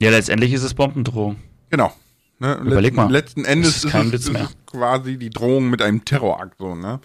letztendlich 0.01 0.53
ist 0.53 0.62
es 0.64 0.75
Bombendrohung. 0.75 1.37
genau. 1.70 1.92
Ne? 2.40 2.55
Überleg 2.55 2.83
letzten, 2.83 2.96
mal. 2.96 3.11
Letzten 3.12 3.44
Endes 3.44 3.77
ist 3.77 3.85
ist, 3.85 3.90
kein 3.92 4.07
es, 4.07 4.12
Witz 4.14 4.25
ist 4.25 4.33
mehr. 4.33 4.44
es 4.46 4.57
quasi 4.66 5.16
die 5.16 5.31
Drohung 5.31 5.70
mit 5.70 5.81
einem 5.81 6.05
Terrorakt 6.05 6.57
so, 6.59 6.75
ne? 6.75 6.98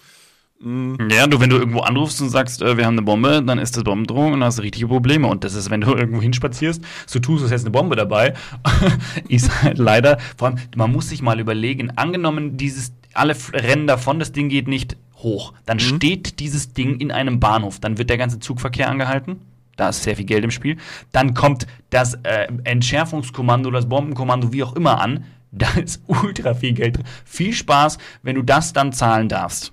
Ja, 0.60 1.28
du, 1.28 1.38
wenn 1.38 1.50
du 1.50 1.56
irgendwo 1.56 1.80
anrufst 1.80 2.20
und 2.20 2.30
sagst, 2.30 2.62
äh, 2.62 2.76
wir 2.76 2.84
haben 2.84 2.94
eine 2.94 3.02
Bombe, 3.02 3.42
dann 3.44 3.60
ist 3.60 3.76
das 3.76 3.84
Bombendrohung 3.84 4.32
und 4.32 4.40
dann 4.40 4.48
hast 4.48 4.58
du 4.58 4.62
richtige 4.62 4.88
Probleme. 4.88 5.28
Und 5.28 5.44
das 5.44 5.54
ist, 5.54 5.70
wenn 5.70 5.80
du 5.80 5.94
irgendwo 5.96 6.20
hinspazierst, 6.20 6.82
so 7.06 7.20
tust 7.20 7.40
du, 7.40 7.44
als 7.44 7.52
hättest 7.52 7.66
eine 7.66 7.72
Bombe 7.72 7.94
dabei, 7.94 8.34
ist 9.28 9.62
halt 9.62 9.78
leider, 9.78 10.18
vor 10.36 10.48
allem, 10.48 10.58
man 10.74 10.90
muss 10.90 11.10
sich 11.10 11.22
mal 11.22 11.38
überlegen, 11.38 11.96
angenommen, 11.96 12.56
dieses, 12.56 12.92
alle 13.14 13.36
rennen 13.52 13.86
davon, 13.86 14.18
das 14.18 14.32
Ding 14.32 14.48
geht 14.48 14.66
nicht 14.66 14.96
hoch, 15.18 15.52
dann 15.64 15.80
steht 15.80 16.40
dieses 16.40 16.72
Ding 16.72 16.98
in 16.98 17.12
einem 17.12 17.40
Bahnhof, 17.40 17.78
dann 17.80 17.98
wird 17.98 18.10
der 18.10 18.18
ganze 18.18 18.38
Zugverkehr 18.40 18.88
angehalten. 18.88 19.40
Da 19.76 19.90
ist 19.90 20.02
sehr 20.02 20.16
viel 20.16 20.24
Geld 20.24 20.42
im 20.42 20.50
Spiel. 20.50 20.76
Dann 21.12 21.34
kommt 21.34 21.68
das 21.90 22.14
äh, 22.24 22.48
Entschärfungskommando, 22.64 23.70
das 23.70 23.88
Bombenkommando, 23.88 24.52
wie 24.52 24.64
auch 24.64 24.74
immer 24.74 25.00
an. 25.00 25.24
Da 25.50 25.66
ist 25.82 26.02
ultra 26.06 26.52
viel 26.52 26.74
Geld 26.74 26.98
drin. 26.98 27.06
Viel 27.24 27.54
Spaß, 27.54 27.96
wenn 28.22 28.36
du 28.36 28.42
das 28.42 28.74
dann 28.74 28.92
zahlen 28.92 29.30
darfst. 29.30 29.72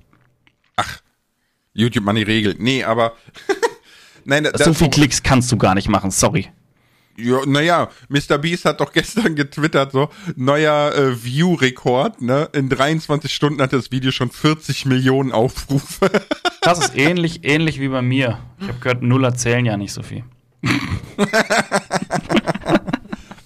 YouTube 1.73 2.05
Money 2.05 2.23
regelt. 2.23 2.59
Nee, 2.59 2.83
aber 2.83 3.13
Nein, 4.25 4.43
da- 4.45 4.63
so 4.63 4.73
viel 4.73 4.89
Klicks 4.89 5.21
kannst 5.21 5.51
du 5.51 5.57
gar 5.57 5.75
nicht 5.75 5.89
machen, 5.89 6.11
sorry. 6.11 6.49
Ja, 7.17 7.45
naja, 7.45 7.89
Mr. 8.09 8.37
Beast 8.37 8.65
hat 8.65 8.81
doch 8.81 8.91
gestern 8.93 9.35
getwittert, 9.35 9.91
so, 9.93 10.09
neuer 10.35 10.93
äh, 10.93 11.23
View-Rekord, 11.23 12.21
ne? 12.21 12.49
In 12.51 12.67
23 12.67 13.33
Stunden 13.33 13.61
hat 13.61 13.71
das 13.71 13.89
Video 13.91 14.11
schon 14.11 14.29
40 14.31 14.85
Millionen 14.85 15.31
Aufrufe. 15.31 16.09
Das 16.61 16.79
ist 16.79 16.97
ähnlich, 16.97 17.41
ähnlich 17.43 17.79
wie 17.79 17.89
bei 17.89 18.01
mir. 18.01 18.39
Ich 18.59 18.67
habe 18.67 18.79
gehört, 18.79 19.03
Nuller 19.03 19.35
zählen 19.35 19.67
ja 19.67 19.77
nicht 19.77 19.93
so 19.93 20.01
viel. 20.01 20.23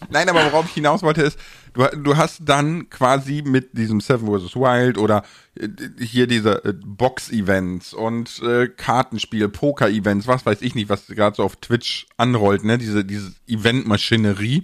Nein, 0.10 0.30
aber 0.30 0.46
worauf 0.46 0.66
ich 0.68 0.74
hinaus 0.74 1.04
wollte 1.04 1.22
ist, 1.24 1.38
du, 1.80 1.98
du 1.98 2.18
hast 2.18 2.42
dann 2.46 2.90
quasi 2.90 3.42
mit 3.46 3.78
diesem 3.78 4.02
Seven 4.02 4.28
vs. 4.28 4.56
Wild 4.56 4.98
oder 4.98 5.24
äh, 5.56 5.68
hier 6.00 6.28
diese 6.28 6.64
äh, 6.66 6.74
Box-Events 6.74 7.94
und 7.94 8.42
äh, 8.44 8.68
Kartenspiel, 8.68 9.50
Poker-Events, 9.50 10.28
was 10.28 10.46
weiß 10.46 10.62
ich 10.62 10.76
nicht, 10.76 10.90
was 10.90 11.08
gerade 11.08 11.36
so 11.36 11.44
auf 11.44 11.56
Twitch 11.56 12.08
anrollt, 12.18 12.64
ne? 12.64 12.78
Diese, 12.78 13.06
diese 13.06 13.34
Event-Maschinerie. 13.48 14.64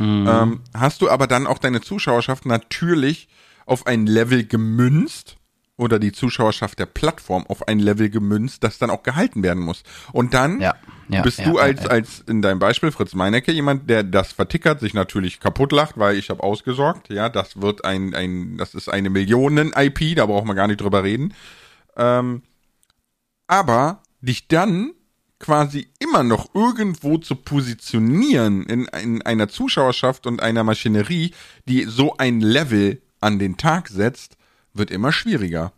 Ähm, 0.00 0.60
hast 0.72 1.02
du 1.02 1.10
aber 1.10 1.26
dann 1.26 1.46
auch 1.46 1.58
deine 1.58 1.82
Zuschauerschaft 1.82 2.46
natürlich 2.46 3.28
auf 3.66 3.86
ein 3.86 4.06
Level 4.06 4.46
gemünzt 4.46 5.36
oder 5.80 5.98
die 5.98 6.12
Zuschauerschaft 6.12 6.78
der 6.78 6.86
Plattform 6.86 7.46
auf 7.46 7.66
ein 7.66 7.78
Level 7.78 8.10
gemünzt, 8.10 8.62
das 8.62 8.78
dann 8.78 8.90
auch 8.90 9.02
gehalten 9.02 9.42
werden 9.42 9.62
muss. 9.62 9.82
Und 10.12 10.34
dann 10.34 10.60
Ja, 10.60 10.74
ja, 11.08 11.22
bist 11.22 11.38
ja, 11.38 11.44
du 11.46 11.58
als, 11.58 11.86
als 11.86 12.20
in 12.28 12.42
deinem 12.42 12.58
Beispiel 12.58 12.92
Fritz 12.92 13.14
Meinecke 13.14 13.50
jemand, 13.50 13.88
der 13.88 14.04
das 14.04 14.32
vertickert, 14.32 14.80
sich 14.80 14.94
natürlich 14.94 15.40
kaputt 15.40 15.72
lacht, 15.72 15.98
weil 15.98 16.16
ich 16.16 16.30
habe 16.30 16.42
ausgesorgt. 16.42 17.10
Ja, 17.10 17.28
das 17.28 17.60
wird 17.60 17.84
ein, 17.84 18.14
ein, 18.14 18.58
das 18.58 18.74
ist 18.74 18.88
eine 18.88 19.10
Millionen-IP, 19.10 20.16
da 20.16 20.26
braucht 20.26 20.44
man 20.44 20.54
gar 20.54 20.68
nicht 20.68 20.80
drüber 20.80 21.02
reden. 21.02 21.34
Ähm, 21.96 22.42
aber 23.48 24.02
dich 24.20 24.46
dann 24.48 24.92
quasi 25.40 25.88
immer 25.98 26.22
noch 26.22 26.54
irgendwo 26.54 27.16
zu 27.16 27.34
positionieren 27.34 28.64
in, 28.66 28.84
in 28.84 29.22
einer 29.22 29.48
Zuschauerschaft 29.48 30.26
und 30.26 30.42
einer 30.42 30.62
Maschinerie, 30.62 31.32
die 31.66 31.84
so 31.84 32.16
ein 32.18 32.40
Level 32.40 33.00
an 33.20 33.38
den 33.38 33.56
Tag 33.56 33.88
setzt, 33.88 34.36
wird 34.74 34.90
immer 34.90 35.12
schwieriger. 35.12 35.72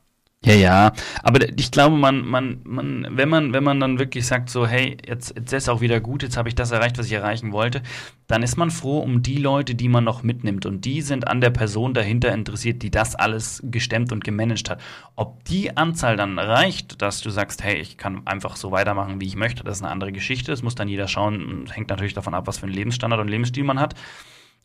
Ja, 0.44 0.54
ja. 0.54 0.92
Aber 1.22 1.38
ich 1.56 1.70
glaube, 1.70 1.96
man, 1.96 2.26
man, 2.26 2.60
man, 2.64 3.06
wenn 3.10 3.28
man, 3.28 3.52
wenn 3.52 3.62
man 3.62 3.78
dann 3.78 4.00
wirklich 4.00 4.26
sagt, 4.26 4.50
so, 4.50 4.66
hey, 4.66 4.96
jetzt, 5.06 5.36
jetzt 5.36 5.52
ist 5.52 5.68
auch 5.68 5.80
wieder 5.80 6.00
gut, 6.00 6.24
jetzt 6.24 6.36
habe 6.36 6.48
ich 6.48 6.56
das 6.56 6.72
erreicht, 6.72 6.98
was 6.98 7.06
ich 7.06 7.12
erreichen 7.12 7.52
wollte, 7.52 7.80
dann 8.26 8.42
ist 8.42 8.56
man 8.56 8.72
froh 8.72 8.98
um 8.98 9.22
die 9.22 9.36
Leute, 9.36 9.76
die 9.76 9.88
man 9.88 10.02
noch 10.02 10.24
mitnimmt. 10.24 10.66
Und 10.66 10.84
die 10.84 11.00
sind 11.00 11.28
an 11.28 11.40
der 11.40 11.50
Person 11.50 11.94
dahinter 11.94 12.32
interessiert, 12.34 12.82
die 12.82 12.90
das 12.90 13.14
alles 13.14 13.62
gestemmt 13.64 14.10
und 14.10 14.24
gemanagt 14.24 14.68
hat. 14.68 14.80
Ob 15.14 15.44
die 15.44 15.76
Anzahl 15.76 16.16
dann 16.16 16.40
reicht, 16.40 17.02
dass 17.02 17.20
du 17.20 17.30
sagst, 17.30 17.62
hey, 17.62 17.76
ich 17.76 17.96
kann 17.96 18.26
einfach 18.26 18.56
so 18.56 18.72
weitermachen, 18.72 19.20
wie 19.20 19.26
ich 19.26 19.36
möchte, 19.36 19.62
das 19.62 19.76
ist 19.76 19.82
eine 19.84 19.92
andere 19.92 20.10
Geschichte. 20.10 20.50
Das 20.50 20.64
muss 20.64 20.74
dann 20.74 20.88
jeder 20.88 21.06
schauen. 21.06 21.66
Hängt 21.70 21.88
natürlich 21.88 22.14
davon 22.14 22.34
ab, 22.34 22.48
was 22.48 22.58
für 22.58 22.66
einen 22.66 22.74
Lebensstandard 22.74 23.20
und 23.20 23.28
Lebensstil 23.28 23.62
man 23.62 23.78
hat 23.78 23.94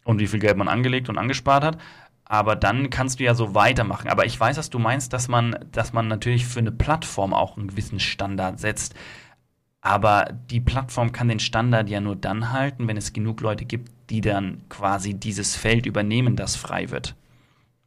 und 0.07 0.19
wie 0.19 0.27
viel 0.27 0.39
Geld 0.39 0.57
man 0.57 0.69
angelegt 0.69 1.09
und 1.09 1.19
angespart 1.19 1.63
hat. 1.63 1.77
Aber 2.29 2.55
dann 2.55 2.89
kannst 2.89 3.19
du 3.19 3.23
ja 3.23 3.33
so 3.33 3.55
weitermachen. 3.55 4.09
Aber 4.09 4.25
ich 4.25 4.37
weiß, 4.39 4.57
was 4.57 4.69
du 4.69 4.79
meinst, 4.79 5.13
dass 5.13 5.27
man, 5.27 5.57
dass 5.71 5.93
man 5.93 6.07
natürlich 6.07 6.45
für 6.45 6.59
eine 6.59 6.71
Plattform 6.71 7.33
auch 7.33 7.57
einen 7.57 7.69
gewissen 7.69 7.99
Standard 7.99 8.59
setzt. 8.59 8.95
Aber 9.81 10.25
die 10.49 10.59
Plattform 10.59 11.13
kann 11.13 11.29
den 11.29 11.39
Standard 11.39 11.89
ja 11.89 12.01
nur 12.01 12.15
dann 12.17 12.51
halten, 12.51 12.87
wenn 12.87 12.97
es 12.97 13.13
genug 13.13 13.39
Leute 13.41 13.63
gibt, 13.63 13.91
die 14.09 14.21
dann 14.21 14.63
quasi 14.67 15.13
dieses 15.13 15.55
Feld 15.55 15.85
übernehmen, 15.85 16.35
das 16.35 16.55
frei 16.55 16.89
wird. 16.89 17.15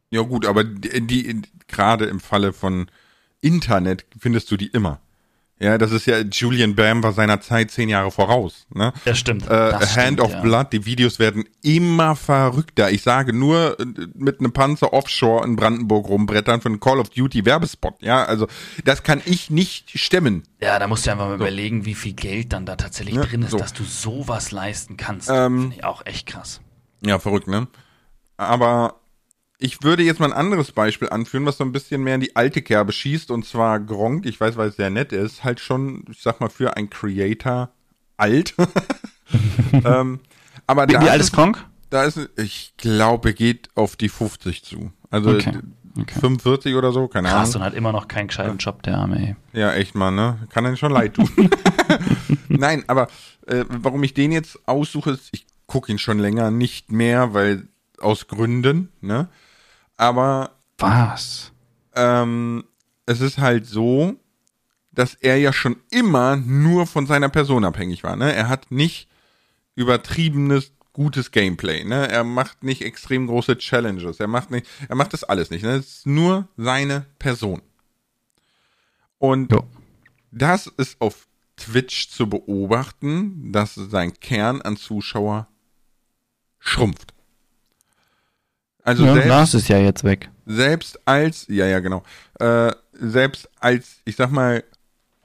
Ja 0.09 0.21
gut, 0.21 0.45
aber 0.45 0.63
die, 0.63 1.05
die 1.05 1.41
gerade 1.67 2.05
im 2.05 2.19
Falle 2.19 2.53
von 2.53 2.87
Internet 3.41 4.05
findest 4.17 4.49
du 4.51 4.57
die 4.57 4.67
immer. 4.67 4.99
Ja, 5.61 5.77
das 5.77 5.91
ist 5.91 6.07
ja, 6.07 6.21
Julian 6.21 6.73
Bam 6.73 7.03
war 7.03 7.13
seiner 7.13 7.39
Zeit 7.39 7.69
zehn 7.69 7.87
Jahre 7.87 8.09
voraus. 8.09 8.65
Ne? 8.73 8.93
Das 9.05 9.19
stimmt. 9.19 9.43
Äh, 9.43 9.47
das 9.49 9.95
Hand 9.95 10.19
stimmt, 10.19 10.21
of 10.21 10.31
ja. 10.31 10.41
Blood, 10.41 10.73
die 10.73 10.85
Videos 10.87 11.19
werden 11.19 11.43
immer 11.61 12.15
verrückter. 12.15 12.89
Ich 12.89 13.03
sage 13.03 13.31
nur 13.31 13.79
äh, 13.79 13.85
mit 14.15 14.39
einem 14.39 14.53
Panzer 14.53 14.91
offshore 14.91 15.45
in 15.45 15.55
Brandenburg 15.55 16.07
rumbrettern 16.07 16.61
für 16.61 16.69
einen 16.69 16.79
Call 16.79 16.97
of 16.97 17.09
Duty 17.11 17.45
Werbespot. 17.45 17.93
Ja, 18.01 18.23
also 18.25 18.47
das 18.85 19.03
kann 19.03 19.21
ich 19.25 19.51
nicht 19.51 19.99
stemmen. 19.99 20.45
Ja, 20.59 20.79
da 20.79 20.87
musst 20.87 21.05
du 21.05 21.11
einfach 21.11 21.27
mal 21.27 21.35
überlegen, 21.35 21.85
wie 21.85 21.93
viel 21.93 22.13
Geld 22.13 22.53
dann 22.53 22.65
da 22.65 22.75
tatsächlich 22.75 23.15
Ja, 23.17 23.21
drin 23.21 23.43
ist, 23.43 23.51
so. 23.51 23.59
dass 23.59 23.73
du 23.73 23.83
sowas 23.83 24.51
leisten 24.51 24.97
kannst. 24.97 25.29
Ähm, 25.31 25.59
Finde 25.61 25.75
ich 25.75 25.83
auch 25.83 26.03
echt 26.07 26.25
krass. 26.25 26.59
Ja, 27.05 27.19
verrückt, 27.19 27.47
ne? 27.47 27.67
Aber 28.35 29.00
ich 29.61 29.83
würde 29.83 30.03
jetzt 30.03 30.19
mal 30.19 30.25
ein 30.25 30.37
anderes 30.37 30.71
Beispiel 30.71 31.09
anführen, 31.09 31.45
was 31.45 31.57
so 31.57 31.63
ein 31.63 31.71
bisschen 31.71 32.03
mehr 32.03 32.15
in 32.15 32.21
die 32.21 32.35
alte 32.35 32.61
Kerbe 32.63 32.91
schießt, 32.91 33.29
und 33.31 33.45
zwar 33.45 33.79
Gronk. 33.79 34.25
Ich 34.25 34.39
weiß, 34.41 34.57
weil 34.57 34.69
es 34.69 34.75
sehr 34.75 34.89
nett 34.89 35.13
ist, 35.13 35.43
halt 35.43 35.59
schon, 35.59 36.03
ich 36.09 36.21
sag 36.21 36.41
mal, 36.41 36.49
für 36.49 36.75
ein 36.75 36.89
Creator 36.89 37.69
alt. 38.17 38.55
ähm, 39.85 40.19
aber 40.67 40.87
Wie, 40.87 40.93
da 40.93 41.01
wie 41.01 41.09
alt 41.09 41.21
ist 41.21 41.31
Kronk? 41.31 41.63
da 41.91 42.03
ist, 42.03 42.19
ich 42.37 42.73
glaube, 42.77 43.33
geht 43.33 43.69
auf 43.75 43.95
die 43.95 44.09
50 44.09 44.63
zu. 44.63 44.91
Also 45.11 45.29
Okay, 45.31 45.59
okay. 45.99 46.19
45 46.19 46.75
oder 46.75 46.91
so, 46.91 47.07
keine 47.07 47.29
Krass, 47.29 47.49
Ahnung. 47.49 47.61
und 47.61 47.63
hat 47.67 47.73
immer 47.75 47.91
noch 47.91 48.07
keinen 48.07 48.27
gescheiten 48.27 48.57
Job, 48.57 48.81
der 48.83 48.97
Arme, 48.97 49.19
ey. 49.19 49.35
Ja, 49.59 49.73
echt 49.73 49.93
mal, 49.93 50.09
ne? 50.11 50.39
Kann 50.49 50.65
einem 50.65 50.77
schon 50.77 50.91
leid 50.91 51.13
tun. 51.15 51.29
Nein, 52.49 52.83
aber 52.87 53.09
äh, 53.45 53.65
warum 53.69 54.03
ich 54.03 54.13
den 54.15 54.31
jetzt 54.31 54.57
aussuche, 54.67 55.11
ist, 55.11 55.29
ich 55.33 55.45
gucke 55.67 55.91
ihn 55.91 55.99
schon 55.99 56.17
länger 56.17 56.49
nicht 56.49 56.91
mehr, 56.91 57.33
weil 57.33 57.67
aus 57.99 58.27
Gründen, 58.27 58.89
ne? 59.01 59.29
Aber 60.01 60.55
Was? 60.79 61.51
ähm, 61.93 62.63
es 63.05 63.21
ist 63.21 63.37
halt 63.37 63.67
so, 63.67 64.15
dass 64.91 65.13
er 65.13 65.37
ja 65.37 65.53
schon 65.53 65.75
immer 65.91 66.37
nur 66.37 66.87
von 66.87 67.05
seiner 67.05 67.29
Person 67.29 67.63
abhängig 67.63 68.03
war, 68.03 68.15
ne? 68.15 68.33
Er 68.33 68.49
hat 68.49 68.71
nicht 68.71 69.07
übertriebenes 69.75 70.71
gutes 70.93 71.29
Gameplay. 71.29 71.83
Ne? 71.83 72.09
Er 72.09 72.23
macht 72.23 72.63
nicht 72.63 72.81
extrem 72.81 73.27
große 73.27 73.59
Challenges. 73.59 74.19
Er 74.19 74.27
macht 74.27 74.49
nicht, 74.49 74.65
er 74.89 74.95
macht 74.95 75.13
das 75.13 75.23
alles 75.23 75.51
nicht. 75.51 75.61
Ne? 75.61 75.75
Es 75.75 75.97
ist 75.97 76.07
nur 76.07 76.47
seine 76.57 77.05
Person. 77.19 77.61
Und 79.19 79.51
jo. 79.51 79.63
das 80.31 80.65
ist 80.65 80.99
auf 80.99 81.27
Twitch 81.57 82.09
zu 82.09 82.27
beobachten, 82.27 83.51
dass 83.51 83.75
sein 83.75 84.19
Kern 84.19 84.63
an 84.63 84.77
Zuschauer 84.77 85.47
schrumpft. 86.59 87.13
Also 88.83 89.05
ja, 89.05 89.13
selbst, 89.13 89.29
Lars 89.29 89.53
ist 89.53 89.67
ja 89.67 89.77
jetzt 89.77 90.03
weg. 90.03 90.29
Selbst 90.45 90.99
als, 91.05 91.45
ja, 91.47 91.65
ja, 91.65 91.79
genau. 91.79 92.03
Äh, 92.39 92.71
selbst 92.93 93.49
als, 93.59 94.01
ich 94.05 94.15
sag 94.15 94.31
mal, 94.31 94.63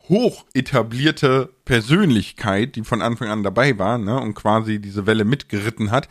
hoch 0.09 0.45
etablierte 0.55 1.51
Persönlichkeit, 1.65 2.77
die 2.77 2.85
von 2.85 3.03
Anfang 3.03 3.29
an 3.29 3.43
dabei 3.43 3.79
war 3.79 3.99
ne, 3.99 4.21
und 4.21 4.35
quasi 4.35 4.79
diese 4.79 5.07
Welle 5.07 5.25
mitgeritten 5.25 5.91
hat, 5.91 6.09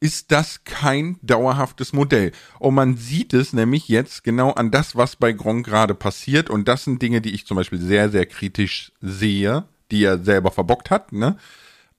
ist 0.00 0.30
das 0.30 0.64
kein 0.64 1.18
dauerhaftes 1.22 1.92
Modell. 1.92 2.32
Und 2.58 2.74
man 2.74 2.96
sieht 2.96 3.32
es 3.32 3.52
nämlich 3.52 3.88
jetzt 3.88 4.24
genau 4.24 4.50
an 4.50 4.70
das, 4.70 4.94
was 4.94 5.16
bei 5.16 5.32
Gronk 5.32 5.64
gerade 5.64 5.94
passiert. 5.94 6.50
Und 6.50 6.68
das 6.68 6.84
sind 6.84 7.00
Dinge, 7.00 7.22
die 7.22 7.34
ich 7.34 7.46
zum 7.46 7.56
Beispiel 7.56 7.80
sehr, 7.80 8.10
sehr 8.10 8.26
kritisch 8.26 8.92
sehe, 9.00 9.64
die 9.90 10.04
er 10.04 10.18
selber 10.18 10.50
verbockt 10.50 10.90
hat. 10.90 11.12
Ne? 11.12 11.36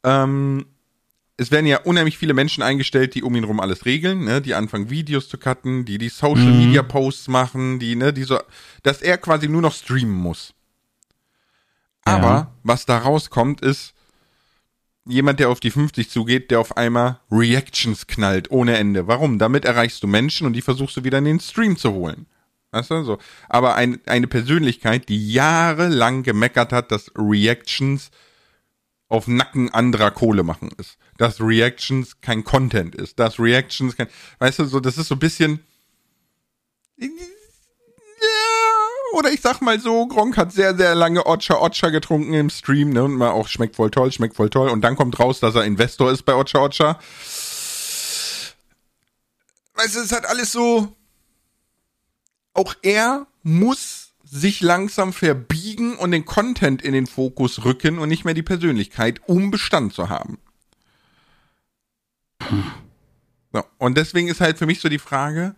Ähm, 0.04 0.68
es 1.38 1.52
werden 1.52 1.68
ja 1.68 1.82
unheimlich 1.82 2.18
viele 2.18 2.34
Menschen 2.34 2.64
eingestellt, 2.64 3.14
die 3.14 3.24
um 3.24 3.36
ihn 3.36 3.44
rum 3.44 3.60
alles 3.60 3.86
regeln, 3.86 4.26
ne? 4.26 4.42
die 4.42 4.56
anfangen 4.56 4.90
Videos 4.90 5.30
zu 5.30 5.38
cutten, 5.38 5.86
die 5.86 6.00
die 6.00 6.10
Social 6.10 6.52
Media 6.52 6.82
mhm. 6.82 6.88
Posts 6.88 7.28
machen, 7.28 7.80
die, 7.80 7.96
ne, 7.96 8.12
die 8.12 8.24
so, 8.24 8.40
dass 8.82 9.04
er 9.04 9.20
quasi 9.20 9.48
nur 9.48 9.62
noch 9.62 9.74
streamen 9.74 10.16
muss. 10.16 10.54
Aber 12.04 12.28
ja. 12.28 12.52
was 12.64 12.86
da 12.86 12.98
rauskommt, 12.98 13.62
ist 13.62 13.94
jemand, 15.06 15.40
der 15.40 15.50
auf 15.50 15.60
die 15.60 15.72
50 15.72 16.10
zugeht, 16.10 16.50
der 16.50 16.60
auf 16.60 16.76
einmal 16.76 17.20
Reactions 17.32 18.08
knallt 18.08 18.50
ohne 18.50 18.78
Ende. 18.78 19.08
Warum? 19.08 19.38
Damit 19.38 19.66
erreichst 19.66 20.02
du 20.02 20.08
Menschen 20.08 20.48
und 20.48 20.54
die 20.54 20.62
versuchst 20.62 20.98
du 20.98 21.04
wieder 21.04 21.20
in 21.20 21.26
den 21.26 21.40
Stream 21.40 21.78
zu 21.78 21.94
holen. 21.94 22.26
Weißt 22.72 22.92
du, 22.92 23.04
so. 23.04 23.18
Aber 23.48 23.76
ein, 23.76 24.00
eine 24.08 24.28
Persönlichkeit, 24.28 25.08
die 25.08 25.32
jahrelang 25.32 26.24
gemeckert 26.24 26.74
hat, 26.74 26.92
dass 26.92 27.12
Reactions 27.16 28.10
auf 29.10 29.28
Nacken 29.28 29.74
anderer 29.74 30.12
Kohle 30.12 30.44
machen 30.44 30.70
ist. 30.78 30.98
Dass 31.18 31.42
Reactions 31.42 32.22
kein 32.22 32.44
Content 32.44 32.96
ist. 32.96 33.20
Dass 33.20 33.40
Reactions 33.40 33.96
kein, 33.98 34.08
weißt 34.40 34.60
du, 34.60 34.66
so, 34.66 34.80
das 34.80 34.98
ist 34.98 35.08
so 35.08 35.16
ein 35.16 35.20
bisschen, 35.20 35.60
oder 39.14 39.32
ich 39.32 39.42
sag 39.42 39.62
mal 39.62 39.80
so, 39.80 40.06
Gronk 40.08 40.38
hat 40.38 40.52
sehr, 40.52 40.76
sehr 40.76 40.94
lange 40.94 41.26
Ocha 41.26 41.56
Ocha 41.56 41.90
getrunken 41.90 42.34
im 42.34 42.50
Stream, 42.50 42.90
ne? 42.92 43.04
Und 43.04 43.16
mal 43.16 43.32
auch 43.32 43.48
schmeckt 43.48 43.76
voll 43.76 43.90
toll, 43.90 44.12
schmeckt 44.12 44.36
voll 44.36 44.50
toll. 44.50 44.70
Und 44.70 44.82
dann 44.82 44.96
kommt 44.96 45.20
raus, 45.20 45.40
dass 45.40 45.56
er 45.56 45.66
Investor 45.66 46.12
ist 46.12 46.24
bei 46.24 46.36
Ocha 46.36 46.60
Ocha. 46.60 47.00
Weißt 49.76 49.96
du, 49.96 50.00
es 50.02 50.12
hat 50.12 50.26
alles 50.26 50.52
so. 50.52 50.96
Auch 52.54 52.76
er 52.82 53.28
muss 53.44 54.12
sich 54.24 54.62
langsam 54.62 55.14
verbiegen 55.14 55.96
und 55.96 56.12
den 56.12 56.26
Content 56.26 56.82
in 56.82 56.94
den 56.94 57.08
Fokus 57.08 57.64
rücken 57.64 58.00
und 58.00 58.10
nicht 58.10 58.26
mehr 58.26 58.34
die 58.34 58.44
Persönlichkeit, 58.44 59.22
um 59.26 59.52
Bestand 59.52 59.94
zu 59.94 60.10
haben. 60.10 60.40
So, 63.54 63.64
und 63.78 63.98
deswegen 63.98 64.28
ist 64.28 64.42
halt 64.42 64.58
für 64.58 64.66
mich 64.66 64.82
so 64.82 64.90
die 64.90 65.00
Frage, 65.00 65.56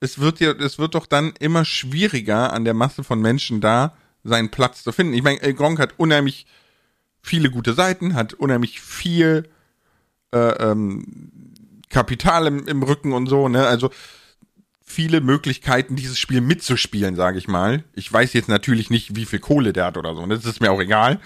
es 0.00 0.18
wird 0.18 0.40
ja, 0.40 0.52
es 0.52 0.78
wird 0.78 0.94
doch 0.94 1.06
dann 1.06 1.32
immer 1.38 1.64
schwieriger, 1.64 2.52
an 2.52 2.64
der 2.64 2.74
Masse 2.74 3.04
von 3.04 3.20
Menschen 3.20 3.60
da 3.60 3.96
seinen 4.24 4.50
Platz 4.50 4.82
zu 4.82 4.92
finden. 4.92 5.14
Ich 5.14 5.22
meine, 5.22 5.38
Gronk 5.54 5.78
hat 5.78 5.98
unheimlich 5.98 6.46
viele 7.20 7.50
gute 7.50 7.74
Seiten, 7.74 8.14
hat 8.14 8.34
unheimlich 8.34 8.80
viel 8.80 9.48
äh, 10.32 10.38
ähm, 10.38 11.52
Kapital 11.88 12.46
im, 12.46 12.66
im 12.66 12.82
Rücken 12.82 13.12
und 13.12 13.26
so, 13.26 13.48
ne? 13.48 13.66
Also 13.66 13.90
viele 14.84 15.20
Möglichkeiten, 15.20 15.96
dieses 15.96 16.18
Spiel 16.18 16.40
mitzuspielen, 16.40 17.16
sage 17.16 17.38
ich 17.38 17.48
mal. 17.48 17.84
Ich 17.94 18.12
weiß 18.12 18.32
jetzt 18.34 18.48
natürlich 18.48 18.90
nicht, 18.90 19.16
wie 19.16 19.24
viel 19.24 19.38
Kohle 19.38 19.72
der 19.72 19.86
hat 19.86 19.96
oder 19.96 20.14
so. 20.14 20.24
Das 20.26 20.44
ist 20.44 20.60
mir 20.60 20.70
auch 20.70 20.80
egal 20.80 21.20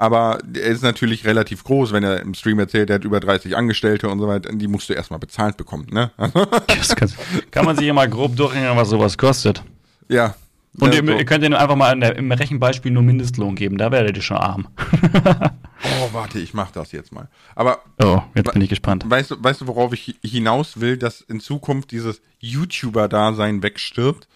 aber 0.00 0.38
er 0.54 0.62
ist 0.62 0.82
natürlich 0.82 1.26
relativ 1.26 1.62
groß, 1.62 1.92
wenn 1.92 2.02
er 2.02 2.22
im 2.22 2.32
Stream 2.32 2.58
erzählt, 2.58 2.88
er 2.88 2.94
hat 2.94 3.04
über 3.04 3.20
30 3.20 3.54
Angestellte 3.54 4.08
und 4.08 4.18
so 4.18 4.26
weiter, 4.26 4.50
die 4.50 4.66
musst 4.66 4.88
du 4.88 4.94
erstmal 4.94 5.18
bezahlt 5.18 5.58
bekommen, 5.58 5.88
ne? 5.90 6.10
kann, 6.16 7.12
kann 7.50 7.64
man 7.66 7.76
sich 7.76 7.84
ja 7.84 7.92
mal 7.92 8.08
grob 8.08 8.34
durchrechnen, 8.34 8.74
was 8.78 8.88
sowas 8.88 9.18
kostet. 9.18 9.62
Ja. 10.08 10.36
Und 10.78 10.94
ihr, 10.94 11.04
ihr, 11.06 11.24
könnt 11.26 11.44
ihm 11.44 11.52
einfach 11.52 11.76
mal 11.76 12.00
der, 12.00 12.16
im 12.16 12.32
Rechenbeispiel 12.32 12.90
nur 12.90 13.02
Mindestlohn 13.02 13.54
geben, 13.56 13.76
da 13.76 13.92
werdet 13.92 14.16
ihr 14.16 14.22
schon 14.22 14.38
arm. 14.38 14.68
oh, 15.04 16.08
warte, 16.12 16.38
ich 16.38 16.54
mach 16.54 16.70
das 16.70 16.92
jetzt 16.92 17.12
mal. 17.12 17.28
Aber. 17.54 17.82
Oh, 18.02 18.22
jetzt 18.34 18.54
bin 18.54 18.62
ich 18.62 18.70
gespannt. 18.70 19.04
Weißt 19.06 19.32
du, 19.32 19.36
weißt 19.38 19.60
du, 19.60 19.66
worauf 19.66 19.92
ich 19.92 20.16
hinaus 20.24 20.80
will, 20.80 20.96
dass 20.96 21.20
in 21.20 21.40
Zukunft 21.40 21.90
dieses 21.90 22.22
YouTuber-Dasein 22.38 23.62
wegstirbt? 23.62 24.28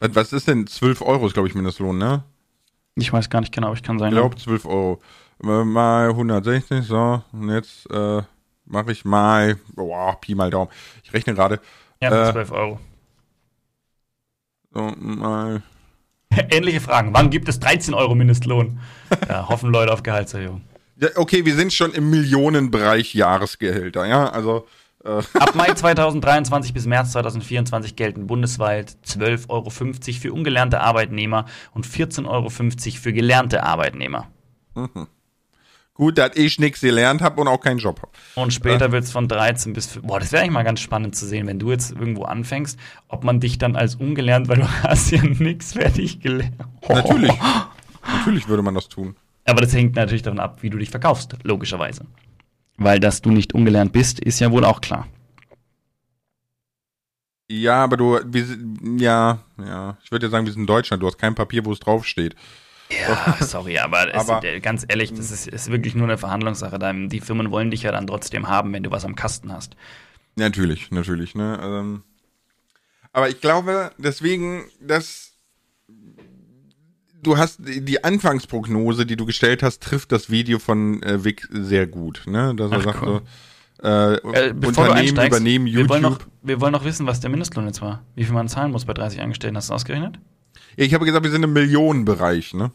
Was 0.00 0.32
ist 0.32 0.48
denn 0.48 0.66
12 0.66 1.02
Euro, 1.02 1.26
ist 1.26 1.34
glaube 1.34 1.48
ich 1.48 1.54
Mindestlohn, 1.54 1.98
ne? 1.98 2.24
Ich 2.96 3.12
weiß 3.12 3.28
gar 3.28 3.40
nicht 3.40 3.52
genau, 3.52 3.72
ich 3.72 3.82
kann 3.82 3.98
sein. 3.98 4.12
Ich 4.12 4.18
glaube 4.18 4.36
12 4.36 4.66
Euro. 4.66 5.00
Mal 5.40 6.10
160, 6.10 6.84
so. 6.84 7.22
Und 7.32 7.50
jetzt 7.50 7.90
äh, 7.90 8.22
mache 8.66 8.92
ich 8.92 9.04
mal, 9.04 9.56
boah, 9.74 10.18
Pi 10.20 10.34
mal 10.34 10.50
Daumen. 10.50 10.70
Ich 11.02 11.12
rechne 11.12 11.34
gerade. 11.34 11.60
Ja, 12.00 12.28
äh, 12.28 12.32
12 12.32 12.52
Euro. 12.52 12.80
So, 14.72 14.92
mal. 14.98 15.62
Ähnliche 16.50 16.80
Fragen. 16.80 17.12
Wann 17.12 17.30
gibt 17.30 17.48
es 17.48 17.58
13 17.60 17.94
Euro 17.94 18.14
Mindestlohn? 18.14 18.80
ja, 19.28 19.48
hoffen 19.48 19.70
Leute 19.70 19.92
auf 19.92 20.02
Gehaltserhöhung. 20.02 20.62
Ja, 20.96 21.08
okay, 21.16 21.44
wir 21.44 21.56
sind 21.56 21.72
schon 21.72 21.92
im 21.92 22.10
Millionenbereich 22.10 23.14
Jahresgehälter, 23.14 24.06
ja, 24.06 24.28
also. 24.28 24.66
Äh. 25.04 25.22
Ab 25.34 25.54
Mai 25.54 25.72
2023 25.72 26.72
bis 26.72 26.86
März 26.86 27.12
2024 27.12 27.94
gelten 27.94 28.26
bundesweit 28.26 28.96
12,50 29.06 29.48
Euro 29.48 29.70
für 29.70 30.32
ungelernte 30.32 30.80
Arbeitnehmer 30.80 31.44
und 31.72 31.86
14,50 31.86 32.26
Euro 32.26 32.50
für 32.50 33.12
gelernte 33.12 33.62
Arbeitnehmer. 33.62 34.28
Mhm. 34.74 35.08
Gut, 35.96 36.18
dass 36.18 36.34
ich 36.34 36.58
nichts 36.58 36.80
gelernt 36.80 37.22
habe 37.22 37.40
und 37.40 37.46
auch 37.46 37.60
keinen 37.60 37.78
Job 37.78 38.02
habe. 38.02 38.10
Und 38.34 38.52
später 38.52 38.86
äh. 38.86 38.92
wird 38.92 39.04
es 39.04 39.12
von 39.12 39.28
13 39.28 39.74
bis. 39.74 40.00
Boah, 40.02 40.18
das 40.18 40.32
wäre 40.32 40.42
eigentlich 40.42 40.54
mal 40.54 40.64
ganz 40.64 40.80
spannend 40.80 41.14
zu 41.14 41.24
sehen, 41.24 41.46
wenn 41.46 41.60
du 41.60 41.70
jetzt 41.70 41.92
irgendwo 41.92 42.24
anfängst, 42.24 42.80
ob 43.06 43.22
man 43.22 43.38
dich 43.38 43.58
dann 43.58 43.76
als 43.76 43.94
ungelernt, 43.94 44.48
weil 44.48 44.56
du 44.56 44.68
hast 44.82 45.12
ja 45.12 45.22
nichts 45.22 45.74
fertig 45.74 46.20
gelernt. 46.20 46.56
Oh. 46.80 46.94
Natürlich. 46.94 47.32
Natürlich 48.06 48.48
würde 48.48 48.62
man 48.62 48.74
das 48.74 48.88
tun. 48.88 49.14
Aber 49.44 49.60
das 49.60 49.72
hängt 49.72 49.94
natürlich 49.94 50.22
davon 50.22 50.40
ab, 50.40 50.58
wie 50.62 50.70
du 50.70 50.78
dich 50.78 50.90
verkaufst, 50.90 51.36
logischerweise. 51.42 52.06
Weil 52.76 53.00
dass 53.00 53.22
du 53.22 53.30
nicht 53.30 53.54
ungelernt 53.54 53.92
bist, 53.92 54.20
ist 54.20 54.40
ja 54.40 54.50
wohl 54.50 54.64
auch 54.64 54.80
klar. 54.80 55.06
Ja, 57.48 57.84
aber 57.84 57.96
du, 57.96 58.20
wir, 58.24 58.46
ja, 58.98 59.38
ja, 59.58 59.98
ich 60.02 60.10
würde 60.10 60.26
ja 60.26 60.30
sagen, 60.30 60.46
wir 60.46 60.52
sind 60.52 60.62
in 60.62 60.66
Deutschland, 60.66 61.02
du 61.02 61.06
hast 61.06 61.18
kein 61.18 61.34
Papier, 61.34 61.64
wo 61.64 61.72
es 61.72 61.80
draufsteht. 61.80 62.34
Ja, 62.90 63.36
sorry, 63.40 63.78
aber, 63.78 64.14
aber 64.14 64.44
ist, 64.44 64.62
ganz 64.62 64.84
ehrlich, 64.88 65.12
das 65.12 65.30
ist, 65.30 65.46
ist, 65.46 65.70
wirklich 65.70 65.94
nur 65.94 66.06
eine 66.06 66.18
Verhandlungssache. 66.18 66.78
Die 67.08 67.20
Firmen 67.20 67.50
wollen 67.50 67.70
dich 67.70 67.82
ja 67.82 67.92
dann 67.92 68.06
trotzdem 68.06 68.48
haben, 68.48 68.72
wenn 68.72 68.82
du 68.82 68.90
was 68.90 69.04
am 69.04 69.14
Kasten 69.14 69.52
hast. 69.52 69.76
Natürlich, 70.36 70.90
natürlich, 70.90 71.34
ne? 71.34 71.58
Ähm, 71.62 72.02
aber 73.12 73.28
ich 73.28 73.40
glaube, 73.40 73.92
deswegen, 73.98 74.64
dass 74.80 75.23
du 77.26 77.38
hast 77.38 77.60
die 77.64 78.04
Anfangsprognose, 78.04 79.06
die 79.06 79.16
du 79.16 79.26
gestellt 79.26 79.62
hast, 79.62 79.82
trifft 79.82 80.12
das 80.12 80.30
Video 80.30 80.58
von 80.58 81.02
äh, 81.02 81.24
Vic 81.24 81.46
sehr 81.50 81.86
gut. 81.86 82.22
Ne? 82.26 82.54
Dass 82.54 82.70
er 82.70 82.78
Ach, 82.78 82.84
sagt 82.84 83.02
cool. 83.02 83.22
so, 83.82 83.86
äh, 83.86 84.14
äh, 84.14 84.52
Unternehmen 84.52 85.26
übernehmen 85.26 85.66
YouTube. 85.66 85.84
Wir 85.84 85.88
wollen, 85.88 86.02
noch, 86.02 86.18
wir 86.42 86.60
wollen 86.60 86.72
noch 86.72 86.84
wissen, 86.84 87.06
was 87.06 87.20
der 87.20 87.30
Mindestlohn 87.30 87.66
jetzt 87.66 87.82
war. 87.82 88.02
Wie 88.14 88.24
viel 88.24 88.34
man 88.34 88.48
zahlen 88.48 88.72
muss 88.72 88.84
bei 88.84 88.94
30 88.94 89.20
Angestellten. 89.20 89.56
Hast 89.56 89.70
du 89.70 89.74
ausgerechnet? 89.74 90.18
Ja, 90.76 90.84
ich 90.84 90.94
habe 90.94 91.04
gesagt, 91.04 91.24
wir 91.24 91.30
sind 91.30 91.42
im 91.42 91.52
Millionenbereich. 91.52 92.54
Ne? 92.54 92.70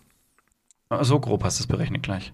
So 1.02 1.20
grob 1.20 1.44
hast 1.44 1.60
du 1.60 1.64
es 1.64 1.68
berechnet 1.68 2.04
gleich. 2.04 2.34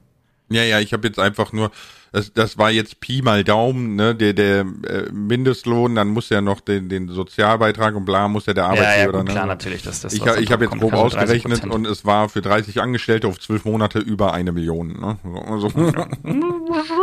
Ja, 0.50 0.64
ja, 0.64 0.80
ich 0.80 0.94
habe 0.94 1.08
jetzt 1.08 1.20
einfach 1.20 1.54
nur, 1.54 1.72
das, 2.12 2.32
das 2.32 2.58
war 2.58 2.70
jetzt 2.70 3.00
Pi 3.00 3.22
mal 3.22 3.44
Daumen, 3.44 3.96
ne, 3.96 4.16
der, 4.16 4.34
der 4.34 4.60
äh, 4.60 5.12
Mindestlohn, 5.12 5.96
dann 5.96 6.10
muss 6.10 6.30
ja 6.30 6.40
noch 6.40 6.62
den, 6.62 6.88
den 6.88 7.10
Sozialbeitrag 7.10 7.96
und 7.96 8.06
bla, 8.06 8.28
muss 8.28 8.46
ja 8.46 8.54
der 8.54 8.66
Arbeitgeber. 8.66 8.92
Ja, 8.92 8.98
ja, 8.98 9.06
gut, 9.08 9.26
ne? 9.26 9.32
klar, 9.32 9.46
natürlich. 9.48 9.82
Das, 9.82 10.02
das 10.02 10.14
ich 10.14 10.24
ich 10.24 10.52
habe 10.52 10.66
jetzt 10.66 10.78
grob 10.78 10.94
ausgerechnet 10.94 11.66
und 11.66 11.88
es 11.88 12.06
war 12.06 12.30
für 12.30 12.42
30 12.42 12.80
Angestellte 12.80 13.28
auf 13.28 13.40
12 13.40 13.66
Monate 13.66 14.00
über 14.00 14.34
eine 14.34 14.52
Million. 14.52 15.00
Ne? 15.00 15.18
So, 15.24 15.40
also, 15.40 15.68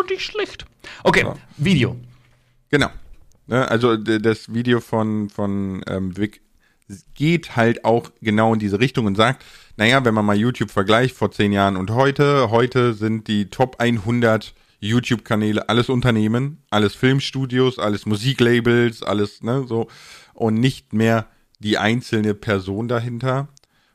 Nicht 0.09 0.23
schlecht. 0.23 0.67
Okay, 1.03 1.23
ja. 1.23 1.35
Video. 1.57 1.97
Genau. 2.71 2.89
Ne, 3.49 3.69
also 3.69 3.97
das 3.97 4.55
Video 4.55 4.81
von, 4.81 5.29
von 5.29 5.83
ähm, 5.89 6.17
Vic 6.17 6.41
geht 7.15 7.57
halt 7.57 7.85
auch 7.85 8.11
genau 8.21 8.53
in 8.53 8.59
diese 8.59 8.81
Richtung 8.81 9.07
und 9.07 9.17
sagt, 9.17 9.45
naja, 9.77 10.05
wenn 10.05 10.15
man 10.15 10.27
mal 10.27 10.37
YouTube 10.37 10.71
vergleicht 10.71 11.17
vor 11.17 11.31
zehn 11.31 11.53
Jahren 11.53 11.77
und 11.77 11.91
heute, 11.91 12.51
heute 12.51 12.95
sind 12.95 13.29
die 13.29 13.47
Top 13.47 13.77
100 13.79 14.55
YouTube-Kanäle 14.83 15.69
alles 15.69 15.89
Unternehmen, 15.89 16.59
alles 16.69 16.95
Filmstudios, 16.95 17.79
alles 17.79 18.05
Musiklabels, 18.05 19.03
alles, 19.03 19.43
ne, 19.43 19.65
so, 19.67 19.89
und 20.35 20.55
nicht 20.55 20.93
mehr 20.93 21.27
die 21.61 21.79
einzelne 21.79 22.35
Person 22.35 22.89
dahinter. 22.89 23.49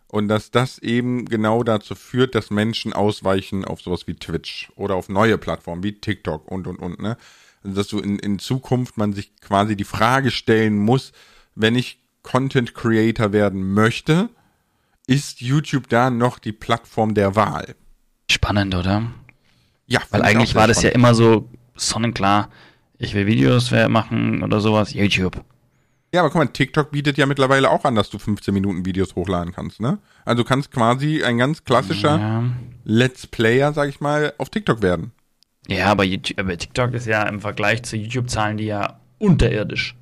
Und 0.08 0.30
dass 0.30 0.52
das 0.52 0.80
eben 0.80 1.26
genau 1.26 1.64
dazu 1.64 1.94
führt, 1.94 2.34
dass 2.34 2.50
Menschen 2.50 2.94
ausweichen 2.94 3.66
auf 3.66 3.82
sowas 3.82 4.08
wie 4.08 4.16
Twitch 4.16 4.72
oder 4.78 4.96
auf 4.96 5.10
neue 5.10 5.38
Plattformen 5.38 5.84
wie 5.84 6.00
TikTok 6.00 6.50
und 6.50 6.66
und 6.66 6.80
und, 6.80 7.02
ne? 7.02 7.18
Also 7.64 7.76
dass 7.76 7.88
du 7.90 8.00
in, 8.00 8.18
in 8.20 8.40
Zukunft 8.40 8.98
man 8.98 9.12
sich 9.12 9.36
quasi 9.42 9.76
die 9.76 9.84
Frage 9.84 10.32
stellen 10.32 10.78
muss, 10.78 11.12
wenn 11.56 11.76
ich 11.76 12.00
Content 12.28 12.76
Creator 12.76 13.32
werden 13.32 13.74
möchte, 13.74 14.28
ist 15.08 15.40
YouTube 15.40 15.88
da 15.88 16.10
noch 16.10 16.40
die 16.40 16.52
Plattform 16.52 17.14
der 17.14 17.38
Wahl? 17.38 17.76
Spannend, 18.30 18.76
oder? 18.76 19.14
Ja, 19.86 20.02
weil 20.10 20.24
eigentlich 20.24 20.54
war 20.54 20.68
das 20.68 20.82
ja 20.84 20.90
immer 20.90 21.16
so 21.16 21.50
sonnenklar, 21.78 22.50
ich 22.98 23.14
will 23.14 23.28
Videos 23.28 23.72
machen 23.88 24.44
oder 24.44 24.60
sowas, 24.60 24.94
YouTube. 24.94 25.42
Ja, 26.14 26.20
aber 26.20 26.30
guck 26.30 26.40
mal, 26.40 26.48
TikTok 26.48 26.92
bietet 26.92 27.18
ja 27.18 27.26
mittlerweile 27.26 27.70
auch 27.70 27.86
an, 27.86 27.96
dass 27.96 28.10
du 28.10 28.20
15 28.20 28.54
Minuten 28.54 28.86
Videos 28.86 29.16
hochladen 29.16 29.54
kannst, 29.54 29.80
ne? 29.80 30.00
Also 30.26 30.44
du 30.44 30.50
kannst 30.50 30.72
quasi 30.72 31.24
ein 31.24 31.38
ganz 31.38 31.64
klassischer 31.64 32.20
ja. 32.20 32.44
Let's 32.84 33.26
Player, 33.26 33.72
sag 33.72 33.88
ich 33.88 34.02
mal, 34.02 34.34
auf 34.38 34.50
TikTok 34.50 34.82
werden. 34.82 35.14
Ja, 35.70 35.86
aber, 35.86 36.04
YouTube, 36.04 36.38
aber 36.38 36.58
TikTok 36.58 36.94
ist 36.94 37.08
ja 37.08 37.24
im 37.24 37.40
Vergleich 37.40 37.84
zu 37.84 37.96
YouTube-Zahlen 37.96 38.58
die 38.58 38.66
ja 38.66 39.00
unterirdisch 39.18 39.96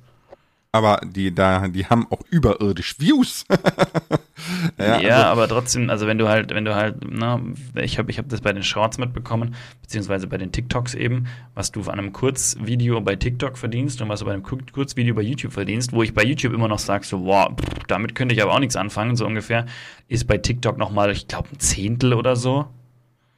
aber 0.76 1.00
die 1.04 1.34
da 1.34 1.68
die 1.68 1.86
haben 1.86 2.06
auch 2.10 2.20
überirdisch 2.30 2.98
Views. 2.98 3.44
ja, 4.78 5.00
ja 5.00 5.16
also, 5.16 5.26
aber 5.26 5.48
trotzdem, 5.48 5.90
also 5.90 6.06
wenn 6.06 6.18
du 6.18 6.28
halt, 6.28 6.54
wenn 6.54 6.64
du 6.64 6.74
halt, 6.74 6.96
na, 7.08 7.40
ich 7.74 7.98
habe 7.98 8.10
ich 8.10 8.18
habe 8.18 8.28
das 8.28 8.40
bei 8.40 8.52
den 8.52 8.62
Shorts 8.62 8.98
mitbekommen, 8.98 9.54
beziehungsweise 9.82 10.26
bei 10.26 10.38
den 10.38 10.52
TikToks 10.52 10.94
eben, 10.94 11.26
was 11.54 11.72
du 11.72 11.80
an 11.82 11.98
einem 11.98 12.12
Kurzvideo 12.12 13.00
bei 13.00 13.16
TikTok 13.16 13.58
verdienst 13.58 14.00
und 14.02 14.08
was 14.08 14.20
du 14.20 14.26
bei 14.26 14.32
einem 14.32 14.42
Kurzvideo 14.42 15.14
bei 15.14 15.22
YouTube 15.22 15.52
verdienst, 15.52 15.92
wo 15.92 16.02
ich 16.02 16.14
bei 16.14 16.24
YouTube 16.24 16.52
immer 16.52 16.68
noch 16.68 16.78
sag 16.78 17.04
so, 17.04 17.24
wow, 17.24 17.48
pff, 17.48 17.84
damit 17.88 18.14
könnte 18.14 18.34
ich 18.34 18.42
aber 18.42 18.52
auch 18.52 18.60
nichts 18.60 18.76
anfangen, 18.76 19.16
so 19.16 19.26
ungefähr, 19.26 19.66
ist 20.08 20.26
bei 20.26 20.38
TikTok 20.38 20.78
nochmal, 20.78 21.10
ich 21.10 21.28
glaube, 21.28 21.48
ein 21.52 21.58
Zehntel 21.58 22.14
oder 22.14 22.36
so. 22.36 22.66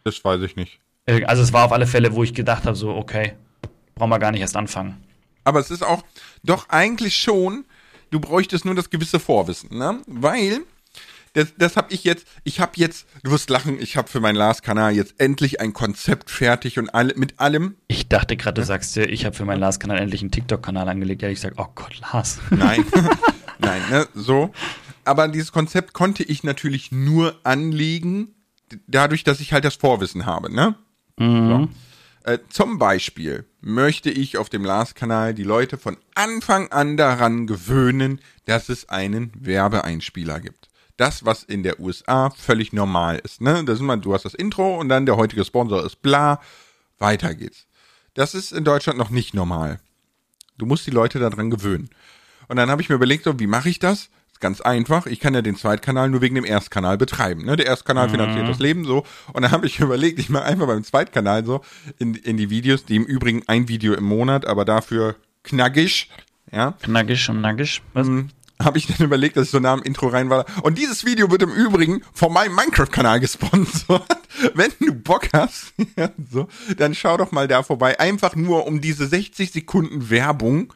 Das 0.04 0.24
weiß 0.24 0.42
ich 0.42 0.56
nicht. 0.56 0.80
Äh, 1.06 1.24
also 1.24 1.42
es 1.42 1.52
war 1.52 1.64
auf 1.64 1.72
alle 1.72 1.86
Fälle, 1.86 2.14
wo 2.14 2.22
ich 2.22 2.34
gedacht 2.34 2.64
habe, 2.66 2.76
so, 2.76 2.94
okay, 2.94 3.34
brauchen 3.94 4.10
wir 4.10 4.18
gar 4.18 4.30
nicht 4.30 4.40
erst 4.40 4.56
anfangen. 4.56 4.96
Aber 5.48 5.60
es 5.60 5.70
ist 5.70 5.82
auch, 5.82 6.02
doch 6.42 6.68
eigentlich 6.68 7.16
schon, 7.16 7.64
du 8.10 8.20
bräuchtest 8.20 8.66
nur 8.66 8.74
das 8.74 8.90
gewisse 8.90 9.18
Vorwissen, 9.18 9.78
ne? 9.78 10.02
Weil, 10.06 10.60
das, 11.32 11.54
das 11.56 11.74
habe 11.78 11.90
ich 11.94 12.04
jetzt, 12.04 12.26
ich 12.44 12.60
habe 12.60 12.72
jetzt, 12.74 13.06
du 13.22 13.30
wirst 13.30 13.48
lachen, 13.48 13.80
ich 13.80 13.96
habe 13.96 14.08
für 14.08 14.20
meinen 14.20 14.36
Lars-Kanal 14.36 14.94
jetzt 14.94 15.14
endlich 15.16 15.58
ein 15.62 15.72
Konzept 15.72 16.30
fertig 16.30 16.78
und 16.78 16.90
alle, 16.90 17.14
mit 17.16 17.40
allem. 17.40 17.76
Ich 17.86 18.10
dachte 18.10 18.36
gerade, 18.36 18.56
du 18.56 18.60
ja? 18.60 18.66
sagst 18.66 18.94
dir, 18.94 19.08
ich 19.08 19.24
habe 19.24 19.34
für 19.34 19.46
meinen 19.46 19.60
Lars-Kanal 19.60 19.96
endlich 19.96 20.20
einen 20.20 20.32
TikTok-Kanal 20.32 20.86
angelegt. 20.86 21.22
Ja, 21.22 21.30
ich 21.30 21.40
sag, 21.40 21.54
oh 21.56 21.68
Gott, 21.74 21.98
Lars. 22.00 22.40
Nein, 22.50 22.84
nein, 23.58 23.80
ne, 23.88 24.06
so. 24.12 24.52
Aber 25.06 25.28
dieses 25.28 25.50
Konzept 25.50 25.94
konnte 25.94 26.24
ich 26.24 26.44
natürlich 26.44 26.92
nur 26.92 27.40
anlegen, 27.42 28.34
dadurch, 28.86 29.24
dass 29.24 29.40
ich 29.40 29.54
halt 29.54 29.64
das 29.64 29.76
Vorwissen 29.76 30.26
habe, 30.26 30.54
ne? 30.54 30.74
Mhm. 31.16 31.48
So. 31.48 31.68
Äh, 32.28 32.40
zum 32.50 32.78
Beispiel 32.78 33.46
möchte 33.62 34.10
ich 34.10 34.36
auf 34.36 34.50
dem 34.50 34.62
Lars-Kanal 34.62 35.32
die 35.32 35.44
Leute 35.44 35.78
von 35.78 35.96
Anfang 36.14 36.70
an 36.70 36.98
daran 36.98 37.46
gewöhnen, 37.46 38.20
dass 38.44 38.68
es 38.68 38.90
einen 38.90 39.32
Werbeeinspieler 39.34 40.38
gibt. 40.38 40.68
Das, 40.98 41.24
was 41.24 41.42
in 41.42 41.62
der 41.62 41.80
USA 41.80 42.28
völlig 42.28 42.74
normal 42.74 43.18
ist. 43.24 43.40
Ne? 43.40 43.64
Das 43.64 43.76
ist 43.76 43.80
mal, 43.80 43.96
du 43.96 44.12
hast 44.12 44.26
das 44.26 44.34
Intro 44.34 44.78
und 44.78 44.90
dann 44.90 45.06
der 45.06 45.16
heutige 45.16 45.42
Sponsor 45.42 45.86
ist 45.86 46.02
bla. 46.02 46.42
Weiter 46.98 47.34
geht's. 47.34 47.66
Das 48.12 48.34
ist 48.34 48.52
in 48.52 48.64
Deutschland 48.64 48.98
noch 48.98 49.08
nicht 49.08 49.32
normal. 49.32 49.80
Du 50.58 50.66
musst 50.66 50.86
die 50.86 50.90
Leute 50.90 51.18
daran 51.20 51.48
gewöhnen. 51.48 51.88
Und 52.48 52.56
dann 52.56 52.70
habe 52.70 52.82
ich 52.82 52.90
mir 52.90 52.96
überlegt, 52.96 53.24
so, 53.24 53.40
wie 53.40 53.46
mache 53.46 53.70
ich 53.70 53.78
das? 53.78 54.10
Ganz 54.40 54.60
einfach. 54.60 55.06
Ich 55.06 55.20
kann 55.20 55.34
ja 55.34 55.42
den 55.42 55.56
Zweitkanal 55.56 56.08
nur 56.08 56.20
wegen 56.20 56.34
dem 56.34 56.44
Erstkanal 56.44 56.98
betreiben. 56.98 57.44
Ne? 57.44 57.56
Der 57.56 57.66
Erstkanal 57.66 58.08
mhm. 58.08 58.12
finanziert 58.12 58.48
das 58.48 58.58
Leben 58.58 58.84
so. 58.84 59.04
Und 59.32 59.42
dann 59.42 59.50
habe 59.50 59.66
ich 59.66 59.80
überlegt, 59.80 60.18
ich 60.18 60.28
mache 60.28 60.44
einfach 60.44 60.66
beim 60.66 60.84
Zweitkanal 60.84 61.44
so 61.44 61.60
in, 61.98 62.14
in 62.14 62.36
die 62.36 62.50
Videos, 62.50 62.84
die 62.84 62.96
im 62.96 63.04
Übrigen 63.04 63.42
ein 63.46 63.68
Video 63.68 63.94
im 63.94 64.04
Monat, 64.04 64.46
aber 64.46 64.64
dafür 64.64 65.16
knackig. 65.44 66.10
Ja. 66.52 66.72
Knackig 66.82 67.28
und 67.28 67.40
nackig. 67.40 67.82
Was? 67.92 68.06
Mhm. 68.06 68.30
Habe 68.60 68.78
ich 68.78 68.88
dann 68.88 69.06
überlegt, 69.06 69.36
dass 69.36 69.44
ich 69.44 69.50
so 69.50 69.60
nah 69.60 69.72
am 69.72 69.82
Intro 69.82 70.08
rein 70.08 70.30
war. 70.30 70.44
Und 70.62 70.78
dieses 70.78 71.04
Video 71.04 71.30
wird 71.30 71.42
im 71.42 71.52
Übrigen 71.52 72.02
von 72.12 72.32
meinem 72.32 72.56
Minecraft-Kanal 72.56 73.20
gesponsert. 73.20 74.02
Wenn 74.54 74.72
du 74.80 74.92
Bock 74.92 75.28
hast, 75.32 75.74
ja, 75.96 76.10
so, 76.30 76.48
dann 76.76 76.94
schau 76.94 77.16
doch 77.16 77.30
mal 77.30 77.46
da 77.46 77.62
vorbei. 77.62 78.00
Einfach 78.00 78.34
nur, 78.34 78.66
um 78.66 78.80
diese 78.80 79.06
60 79.06 79.52
Sekunden 79.52 80.10
Werbung 80.10 80.72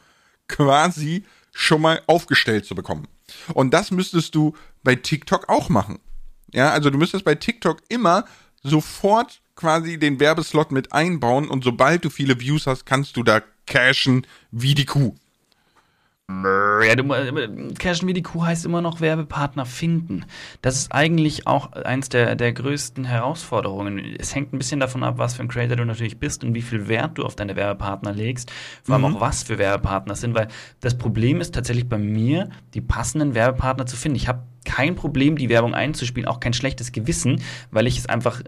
quasi 0.47 1.23
schon 1.53 1.81
mal 1.81 2.01
aufgestellt 2.07 2.65
zu 2.65 2.75
bekommen. 2.75 3.07
Und 3.53 3.73
das 3.73 3.91
müsstest 3.91 4.35
du 4.35 4.55
bei 4.83 4.95
TikTok 4.95 5.47
auch 5.49 5.69
machen. 5.69 5.99
Ja, 6.51 6.71
also 6.71 6.89
du 6.89 6.97
müsstest 6.97 7.23
bei 7.23 7.35
TikTok 7.35 7.81
immer 7.89 8.25
sofort 8.63 9.41
quasi 9.55 9.97
den 9.97 10.19
Werbeslot 10.19 10.71
mit 10.71 10.93
einbauen 10.93 11.47
und 11.47 11.63
sobald 11.63 12.03
du 12.03 12.09
viele 12.09 12.39
Views 12.39 12.67
hast, 12.67 12.85
kannst 12.85 13.17
du 13.17 13.23
da 13.23 13.41
cashen 13.65 14.27
wie 14.51 14.73
die 14.73 14.85
Kuh. 14.85 15.15
Ja, 16.41 16.95
du, 16.95 17.11
äh, 17.13 17.73
Cashen 17.77 18.07
wie 18.07 18.13
die 18.13 18.21
Kuh 18.21 18.45
heißt 18.45 18.65
immer 18.65 18.81
noch 18.81 19.01
Werbepartner 19.01 19.65
finden. 19.65 20.25
Das 20.61 20.75
ist 20.75 20.91
eigentlich 20.91 21.47
auch 21.47 21.71
eins 21.73 22.09
der, 22.09 22.35
der 22.35 22.53
größten 22.53 23.05
Herausforderungen. 23.05 23.99
Es 24.17 24.33
hängt 24.33 24.53
ein 24.53 24.57
bisschen 24.57 24.79
davon 24.79 25.03
ab, 25.03 25.17
was 25.17 25.35
für 25.35 25.43
ein 25.43 25.47
Creator 25.47 25.77
du 25.77 25.85
natürlich 25.85 26.19
bist 26.19 26.43
und 26.43 26.53
wie 26.53 26.61
viel 26.61 26.87
Wert 26.87 27.17
du 27.17 27.23
auf 27.23 27.35
deine 27.35 27.55
Werbepartner 27.55 28.13
legst. 28.13 28.51
Vor 28.83 28.95
allem 28.95 29.09
mhm. 29.09 29.17
auch 29.17 29.21
was 29.21 29.43
für 29.43 29.57
Werbepartner 29.57 30.15
sind, 30.15 30.35
weil 30.35 30.47
das 30.79 30.97
Problem 30.97 31.41
ist 31.41 31.53
tatsächlich 31.53 31.87
bei 31.87 31.97
mir, 31.97 32.49
die 32.73 32.81
passenden 32.81 33.35
Werbepartner 33.35 33.85
zu 33.85 33.95
finden. 33.95 34.15
Ich 34.15 34.27
habe 34.27 34.43
kein 34.65 34.95
Problem, 34.95 35.37
die 35.37 35.49
Werbung 35.49 35.73
einzuspielen, 35.73 36.27
auch 36.27 36.39
kein 36.39 36.53
schlechtes 36.53 36.91
Gewissen, 36.91 37.41
weil 37.71 37.87
ich 37.87 37.97
es 37.97 38.07
einfach 38.07 38.41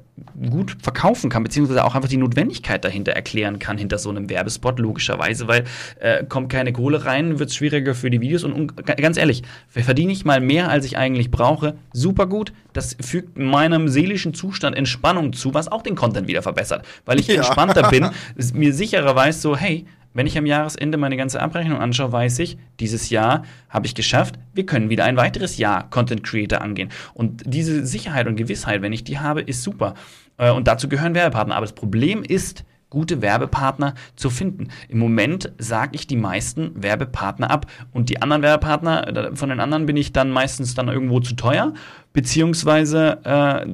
gut 0.51 0.77
verkaufen 0.81 1.29
kann, 1.29 1.43
beziehungsweise 1.43 1.83
auch 1.83 1.95
einfach 1.95 2.09
die 2.09 2.17
Notwendigkeit 2.17 2.83
dahinter 2.83 3.13
erklären 3.13 3.59
kann, 3.59 3.77
hinter 3.77 3.97
so 3.97 4.09
einem 4.09 4.29
Werbespot, 4.29 4.79
logischerweise, 4.79 5.47
weil 5.47 5.63
äh, 5.99 6.23
kommt 6.25 6.51
keine 6.51 6.73
Kohle 6.73 7.05
rein, 7.05 7.39
wird 7.39 7.49
es 7.49 7.55
schwieriger 7.55 7.95
für 7.95 8.09
die 8.09 8.21
Videos 8.21 8.43
und, 8.43 8.53
und 8.53 8.85
ganz 8.85 9.17
ehrlich, 9.17 9.43
verdiene 9.67 10.11
ich 10.11 10.25
mal 10.25 10.41
mehr, 10.41 10.69
als 10.69 10.85
ich 10.85 10.97
eigentlich 10.97 11.31
brauche, 11.31 11.75
super 11.93 12.27
gut, 12.27 12.53
das 12.73 12.95
fügt 12.99 13.37
meinem 13.37 13.87
seelischen 13.87 14.33
Zustand 14.33 14.75
Entspannung 14.75 15.33
zu, 15.33 15.53
was 15.53 15.71
auch 15.71 15.81
den 15.81 15.95
Content 15.95 16.27
wieder 16.27 16.41
verbessert, 16.41 16.85
weil 17.05 17.19
ich 17.19 17.27
ja. 17.27 17.35
entspannter 17.35 17.89
bin, 17.89 18.09
mir 18.53 18.73
sicherer 18.73 19.15
weiß, 19.15 19.41
so, 19.41 19.55
hey, 19.55 19.85
wenn 20.15 20.27
ich 20.27 20.37
am 20.37 20.45
Jahresende 20.45 20.97
meine 20.97 21.17
ganze 21.17 21.41
Abrechnung 21.41 21.79
anschaue, 21.79 22.11
weiß 22.11 22.39
ich, 22.39 22.57
dieses 22.79 23.09
Jahr 23.09 23.43
habe 23.69 23.85
ich 23.85 23.93
geschafft, 23.93 24.39
wir 24.53 24.65
können 24.65 24.89
wieder 24.89 25.03
ein 25.03 25.17
weiteres 25.17 25.57
Jahr 25.57 25.89
Content 25.89 26.23
Creator 26.23 26.61
angehen. 26.61 26.89
Und 27.13 27.43
diese 27.45 27.85
Sicherheit 27.85 28.25
und 28.25 28.37
Gewissheit, 28.37 28.81
wenn 28.81 28.93
ich 28.93 29.03
die 29.03 29.19
habe, 29.19 29.41
ist 29.41 29.61
super. 29.61 29.93
Äh, 30.37 30.51
und 30.51 30.67
dazu 30.67 30.87
gehören 30.87 31.15
Werbepartner. 31.15 31.55
Aber 31.55 31.65
das 31.65 31.75
Problem 31.75 32.23
ist, 32.23 32.63
gute 32.89 33.21
Werbepartner 33.21 33.93
zu 34.15 34.29
finden. 34.29 34.69
Im 34.87 34.99
Moment 34.99 35.51
sage 35.57 35.91
ich 35.95 36.07
die 36.07 36.15
meisten 36.15 36.71
Werbepartner 36.81 37.51
ab 37.51 37.65
und 37.91 38.09
die 38.09 38.21
anderen 38.21 38.41
Werbepartner, 38.41 39.33
von 39.33 39.49
den 39.49 39.59
anderen 39.59 39.85
bin 39.85 39.97
ich 39.97 40.13
dann 40.13 40.31
meistens 40.31 40.75
dann 40.75 40.87
irgendwo 40.87 41.19
zu 41.19 41.35
teuer, 41.35 41.73
beziehungsweise 42.13 43.19
äh, 43.25 43.67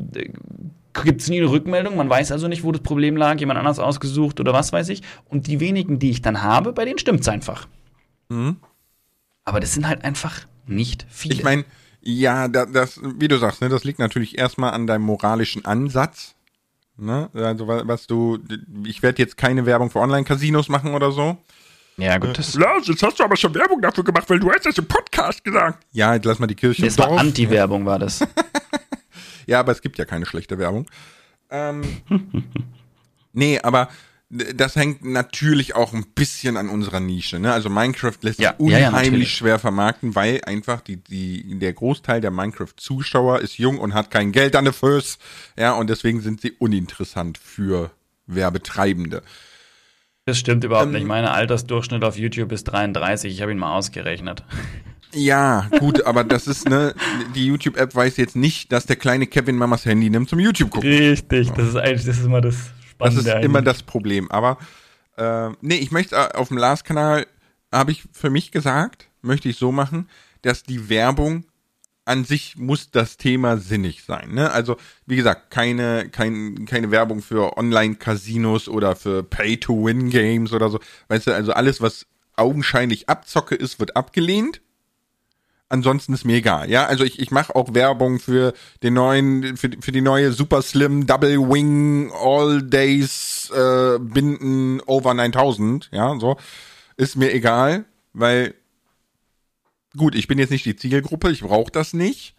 gibt 0.93 1.21
es 1.21 1.29
nie 1.29 1.39
eine 1.39 1.49
Rückmeldung, 1.49 1.95
man 1.95 2.09
weiß 2.09 2.31
also 2.31 2.47
nicht, 2.47 2.63
wo 2.63 2.71
das 2.71 2.81
Problem 2.81 3.15
lag, 3.15 3.39
jemand 3.39 3.59
anders 3.59 3.79
ausgesucht 3.79 4.39
oder 4.39 4.53
was 4.53 4.73
weiß 4.73 4.89
ich. 4.89 5.01
Und 5.25 5.47
die 5.47 5.59
wenigen, 5.59 5.99
die 5.99 6.11
ich 6.11 6.21
dann 6.21 6.41
habe, 6.41 6.73
bei 6.73 6.85
denen 6.85 6.99
stimmt 6.99 7.21
es 7.21 7.27
einfach. 7.27 7.67
Mhm. 8.29 8.57
Aber 9.43 9.59
das 9.59 9.73
sind 9.73 9.87
halt 9.87 10.03
einfach 10.03 10.41
nicht 10.67 11.05
viele. 11.09 11.35
Ich 11.35 11.43
meine, 11.43 11.65
ja, 12.01 12.47
das, 12.47 12.99
wie 13.03 13.27
du 13.27 13.37
sagst, 13.37 13.61
ne, 13.61 13.69
das 13.69 13.83
liegt 13.83 13.99
natürlich 13.99 14.37
erstmal 14.37 14.71
an 14.71 14.87
deinem 14.87 15.03
moralischen 15.03 15.65
Ansatz. 15.65 16.35
Ne? 16.97 17.29
Also 17.33 17.67
was 17.67 18.07
du, 18.07 18.39
ich 18.85 19.01
werde 19.01 19.21
jetzt 19.21 19.37
keine 19.37 19.65
Werbung 19.65 19.89
für 19.89 19.99
Online-Casinos 19.99 20.69
machen 20.69 20.93
oder 20.93 21.11
so. 21.11 21.37
Ja, 21.97 22.17
gut. 22.17 22.37
Das 22.37 22.55
Lars, 22.55 22.87
jetzt 22.87 23.03
hast 23.03 23.19
du 23.19 23.23
aber 23.23 23.35
schon 23.35 23.53
Werbung 23.53 23.81
dafür 23.81 24.03
gemacht, 24.03 24.29
weil 24.29 24.39
du 24.39 24.51
hast 24.51 24.65
das 24.65 24.77
im 24.77 24.87
Podcast 24.87 25.43
gesagt. 25.43 25.85
Ja, 25.91 26.13
jetzt 26.15 26.25
lass 26.25 26.39
mal 26.39 26.47
die 26.47 26.55
Kirche 26.55 26.83
Das 26.83 26.97
war 26.97 27.11
Anti-Werbung, 27.11 27.85
war 27.85 27.99
das. 27.99 28.21
Ja, 29.45 29.59
aber 29.59 29.71
es 29.71 29.81
gibt 29.81 29.97
ja 29.97 30.05
keine 30.05 30.25
schlechte 30.25 30.57
Werbung. 30.57 30.87
Ähm, 31.49 31.81
nee, 33.33 33.59
aber 33.59 33.89
das 34.29 34.77
hängt 34.77 35.03
natürlich 35.03 35.75
auch 35.75 35.93
ein 35.93 36.05
bisschen 36.15 36.55
an 36.55 36.69
unserer 36.69 37.01
Nische. 37.01 37.37
Ne? 37.37 37.51
Also 37.51 37.69
Minecraft 37.69 38.15
lässt 38.21 38.39
ja, 38.39 38.51
sich 38.51 38.59
unheimlich 38.59 39.29
ja, 39.29 39.37
schwer 39.37 39.59
vermarkten, 39.59 40.15
weil 40.15 40.41
einfach 40.45 40.79
die, 40.79 40.97
die, 40.97 41.59
der 41.59 41.73
Großteil 41.73 42.21
der 42.21 42.31
Minecraft-Zuschauer 42.31 43.39
ist 43.39 43.57
jung 43.57 43.77
und 43.77 43.93
hat 43.93 44.09
kein 44.09 44.31
Geld 44.31 44.55
an 44.55 44.63
der 44.63 44.73
Füße. 44.73 45.17
Ja, 45.57 45.73
und 45.73 45.89
deswegen 45.89 46.21
sind 46.21 46.39
sie 46.39 46.51
uninteressant 46.51 47.37
für 47.37 47.91
Werbetreibende. 48.25 49.21
Das 50.25 50.39
stimmt 50.39 50.63
überhaupt 50.63 50.87
ähm, 50.87 50.93
nicht. 50.93 51.05
Mein 51.05 51.25
Altersdurchschnitt 51.25 52.05
auf 52.05 52.17
YouTube 52.17 52.53
ist 52.53 52.65
33. 52.65 53.33
Ich 53.33 53.41
habe 53.41 53.51
ihn 53.51 53.57
mal 53.57 53.75
ausgerechnet. 53.75 54.43
Ja, 55.13 55.67
gut, 55.79 56.05
aber 56.05 56.23
das 56.23 56.47
ist, 56.47 56.69
ne, 56.69 56.93
die 57.35 57.45
YouTube-App 57.47 57.93
weiß 57.93 58.17
jetzt 58.17 58.35
nicht, 58.35 58.71
dass 58.71 58.85
der 58.85 58.95
kleine 58.95 59.27
Kevin 59.27 59.57
Mamas 59.57 59.85
Handy 59.85 60.09
nimmt 60.09 60.29
zum 60.29 60.39
YouTube 60.39 60.71
gucken. 60.71 60.89
Richtig, 60.89 61.51
das 61.51 61.69
ist 61.69 61.75
eigentlich, 61.75 62.05
das 62.05 62.17
ist 62.17 62.25
immer 62.25 62.41
das 62.41 62.55
Spannende. 62.89 63.17
Das 63.17 63.25
ist 63.25 63.29
eigentlich. 63.29 63.45
immer 63.45 63.61
das 63.61 63.83
Problem. 63.83 64.31
Aber 64.31 64.57
äh, 65.17 65.49
nee, 65.61 65.75
ich 65.75 65.91
möchte 65.91 66.15
äh, 66.15 66.37
auf 66.37 66.47
dem 66.47 66.57
Lars-Kanal, 66.57 67.27
habe 67.71 67.91
ich 67.91 68.03
für 68.11 68.29
mich 68.29 68.51
gesagt, 68.51 69.09
möchte 69.21 69.49
ich 69.49 69.57
so 69.57 69.71
machen, 69.71 70.09
dass 70.41 70.63
die 70.63 70.89
Werbung 70.89 71.45
an 72.05 72.25
sich 72.25 72.57
muss 72.57 72.89
das 72.91 73.17
Thema 73.17 73.57
sinnig 73.57 74.03
sein. 74.03 74.33
Ne? 74.33 74.51
Also, 74.51 74.77
wie 75.05 75.15
gesagt, 75.15 75.51
keine, 75.51 76.09
kein, 76.09 76.65
keine 76.65 76.91
Werbung 76.91 77.21
für 77.21 77.57
Online-Casinos 77.57 78.67
oder 78.67 78.95
für 78.95 79.23
Pay-to-Win-Games 79.23 80.51
oder 80.51 80.69
so. 80.69 80.79
Weißt 81.09 81.27
du, 81.27 81.35
also 81.35 81.53
alles, 81.53 81.79
was 81.79 82.07
augenscheinlich 82.35 83.07
Abzocke 83.07 83.55
ist, 83.55 83.79
wird 83.79 83.95
abgelehnt. 83.95 84.61
Ansonsten 85.71 86.13
ist 86.13 86.25
mir 86.25 86.35
egal. 86.35 86.69
Ja, 86.69 86.85
also 86.85 87.05
ich, 87.05 87.17
ich 87.19 87.31
mache 87.31 87.55
auch 87.55 87.73
Werbung 87.73 88.19
für 88.19 88.53
den 88.83 88.95
neuen, 88.95 89.55
für, 89.55 89.69
für 89.79 89.93
die 89.93 90.01
neue 90.01 90.33
Super 90.33 90.61
Slim 90.61 91.07
Double 91.07 91.39
Wing 91.39 92.11
All 92.11 92.61
Days 92.61 93.49
äh, 93.55 93.97
Binden 93.97 94.81
Over 94.81 95.13
9000. 95.13 95.89
Ja, 95.93 96.19
so 96.19 96.35
ist 96.97 97.15
mir 97.15 97.33
egal, 97.33 97.85
weil 98.11 98.53
gut, 99.95 100.13
ich 100.13 100.27
bin 100.27 100.39
jetzt 100.39 100.49
nicht 100.49 100.65
die 100.65 100.75
Zielgruppe, 100.75 101.31
ich 101.31 101.41
brauche 101.41 101.71
das 101.71 101.93
nicht. 101.93 102.35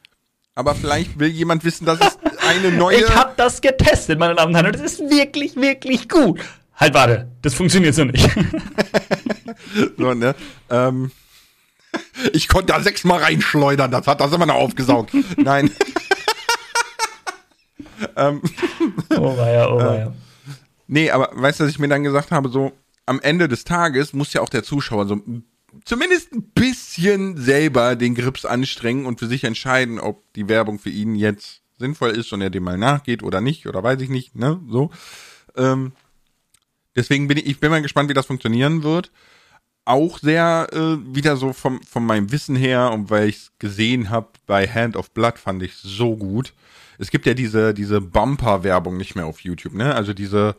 Aber 0.54 0.74
vielleicht 0.74 1.18
will 1.18 1.28
jemand 1.28 1.64
wissen, 1.64 1.86
dass 1.86 2.00
es 2.00 2.18
eine 2.46 2.70
neue. 2.70 2.98
Ich 2.98 3.14
habe 3.14 3.32
das 3.38 3.62
getestet, 3.62 4.18
meine 4.18 4.34
Damen 4.34 4.50
und 4.50 4.56
Herren, 4.56 4.74
und 4.74 4.76
es 4.76 4.98
ist 4.98 5.10
wirklich, 5.10 5.56
wirklich 5.56 6.06
gut. 6.06 6.38
Halt, 6.74 6.92
warte, 6.92 7.32
das 7.40 7.54
funktioniert 7.54 7.94
so 7.94 8.04
nicht. 8.04 8.28
so, 9.96 10.12
ne? 10.12 10.34
Ähm, 10.68 11.10
ich 12.32 12.48
konnte 12.48 12.72
da 12.72 12.80
sechsmal 12.80 13.22
reinschleudern, 13.22 13.90
das 13.90 14.06
hat 14.06 14.20
das 14.20 14.32
immer 14.32 14.46
noch 14.46 14.54
aufgesaugt. 14.54 15.12
Nein. 15.36 15.70
ähm, 18.16 18.42
oh 19.16 19.36
weia, 19.36 19.68
oh 19.68 19.78
weia. 19.78 20.06
Äh, 20.06 20.10
nee, 20.86 21.10
aber 21.10 21.30
weißt 21.32 21.60
du, 21.60 21.64
was 21.64 21.70
ich 21.70 21.78
mir 21.78 21.88
dann 21.88 22.02
gesagt 22.02 22.30
habe, 22.30 22.48
so 22.48 22.72
am 23.06 23.20
Ende 23.20 23.48
des 23.48 23.64
Tages 23.64 24.12
muss 24.12 24.32
ja 24.32 24.40
auch 24.40 24.48
der 24.48 24.62
Zuschauer 24.62 25.06
so 25.06 25.20
zumindest 25.84 26.32
ein 26.32 26.42
bisschen 26.54 27.36
selber 27.36 27.96
den 27.96 28.14
Grips 28.14 28.44
anstrengen 28.44 29.06
und 29.06 29.18
für 29.18 29.26
sich 29.26 29.44
entscheiden, 29.44 29.98
ob 29.98 30.32
die 30.34 30.48
Werbung 30.48 30.78
für 30.78 30.90
ihn 30.90 31.14
jetzt 31.14 31.62
sinnvoll 31.78 32.10
ist 32.10 32.32
und 32.32 32.42
er 32.42 32.50
dem 32.50 32.62
mal 32.62 32.78
nachgeht 32.78 33.22
oder 33.22 33.40
nicht 33.40 33.66
oder 33.66 33.82
weiß 33.82 34.00
ich 34.00 34.10
nicht, 34.10 34.36
ne, 34.36 34.60
so. 34.68 34.90
Ähm, 35.56 35.92
deswegen 36.94 37.26
bin 37.26 37.38
ich, 37.38 37.46
ich 37.46 37.60
bin 37.60 37.70
mal 37.70 37.82
gespannt, 37.82 38.08
wie 38.08 38.14
das 38.14 38.26
funktionieren 38.26 38.82
wird 38.82 39.10
auch 39.84 40.18
sehr 40.18 40.68
äh, 40.72 41.14
wieder 41.14 41.36
so 41.36 41.52
vom, 41.52 41.82
von 41.82 42.04
meinem 42.04 42.30
Wissen 42.32 42.56
her 42.56 42.90
und 42.92 43.10
weil 43.10 43.28
ich 43.28 43.36
es 43.36 43.52
gesehen 43.58 44.10
habe 44.10 44.28
bei 44.46 44.66
Hand 44.66 44.96
of 44.96 45.10
Blood 45.10 45.38
fand 45.38 45.62
ich 45.62 45.74
so 45.74 46.16
gut. 46.16 46.52
Es 46.98 47.10
gibt 47.10 47.26
ja 47.26 47.34
diese 47.34 47.74
diese 47.74 48.00
Bumper-Werbung 48.00 48.96
nicht 48.96 49.16
mehr 49.16 49.26
auf 49.26 49.40
YouTube, 49.40 49.74
ne? 49.74 49.94
Also 49.94 50.14
diese 50.14 50.56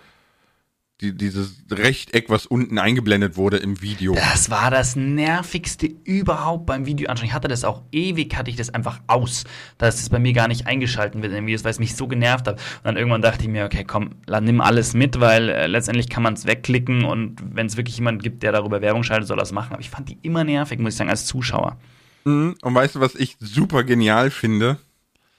die, 1.03 1.15
dieses 1.15 1.63
Rechteck, 1.69 2.29
was 2.29 2.45
unten 2.45 2.79
eingeblendet 2.79 3.35
wurde 3.35 3.57
im 3.57 3.81
Video. 3.81 4.15
Das 4.15 4.49
war 4.49 4.71
das 4.71 4.95
nervigste 4.95 5.87
überhaupt 6.05 6.65
beim 6.65 6.85
Video 6.85 7.09
anschauen. 7.09 7.27
Ich 7.27 7.33
hatte 7.33 7.49
das 7.49 7.63
auch 7.63 7.83
ewig, 7.91 8.35
hatte 8.37 8.49
ich 8.49 8.55
das 8.55 8.69
einfach 8.69 9.01
aus, 9.07 9.43
dass 9.77 10.01
es 10.01 10.09
bei 10.09 10.19
mir 10.19 10.33
gar 10.33 10.47
nicht 10.47 10.65
eingeschalten 10.65 11.21
wird 11.21 11.33
in 11.33 11.45
Videos, 11.45 11.63
weil 11.63 11.71
es 11.71 11.79
mich 11.79 11.95
so 11.95 12.07
genervt 12.07 12.47
hat. 12.47 12.55
Und 12.55 12.85
dann 12.85 12.97
irgendwann 12.97 13.21
dachte 13.21 13.43
ich 13.43 13.49
mir, 13.49 13.65
okay, 13.65 13.83
komm, 13.83 14.11
nimm 14.41 14.61
alles 14.61 14.93
mit, 14.93 15.19
weil 15.19 15.49
äh, 15.49 15.67
letztendlich 15.67 16.09
kann 16.09 16.23
man 16.23 16.33
es 16.33 16.45
wegklicken 16.45 17.03
und 17.03 17.43
wenn 17.53 17.67
es 17.67 17.77
wirklich 17.77 17.97
jemand 17.97 18.23
gibt, 18.23 18.41
der 18.41 18.53
darüber 18.53 18.81
Werbung 18.81 19.03
schaltet, 19.03 19.27
soll 19.27 19.37
er 19.37 19.41
das 19.41 19.51
machen. 19.51 19.73
Aber 19.73 19.81
ich 19.81 19.89
fand 19.89 20.09
die 20.09 20.17
immer 20.21 20.43
nervig, 20.43 20.79
muss 20.79 20.93
ich 20.93 20.97
sagen, 20.97 21.09
als 21.09 21.25
Zuschauer. 21.25 21.77
Mhm. 22.23 22.55
Und 22.61 22.73
weißt 22.73 22.95
du, 22.95 22.99
was 23.01 23.15
ich 23.15 23.35
super 23.39 23.83
genial 23.83 24.31
finde? 24.31 24.77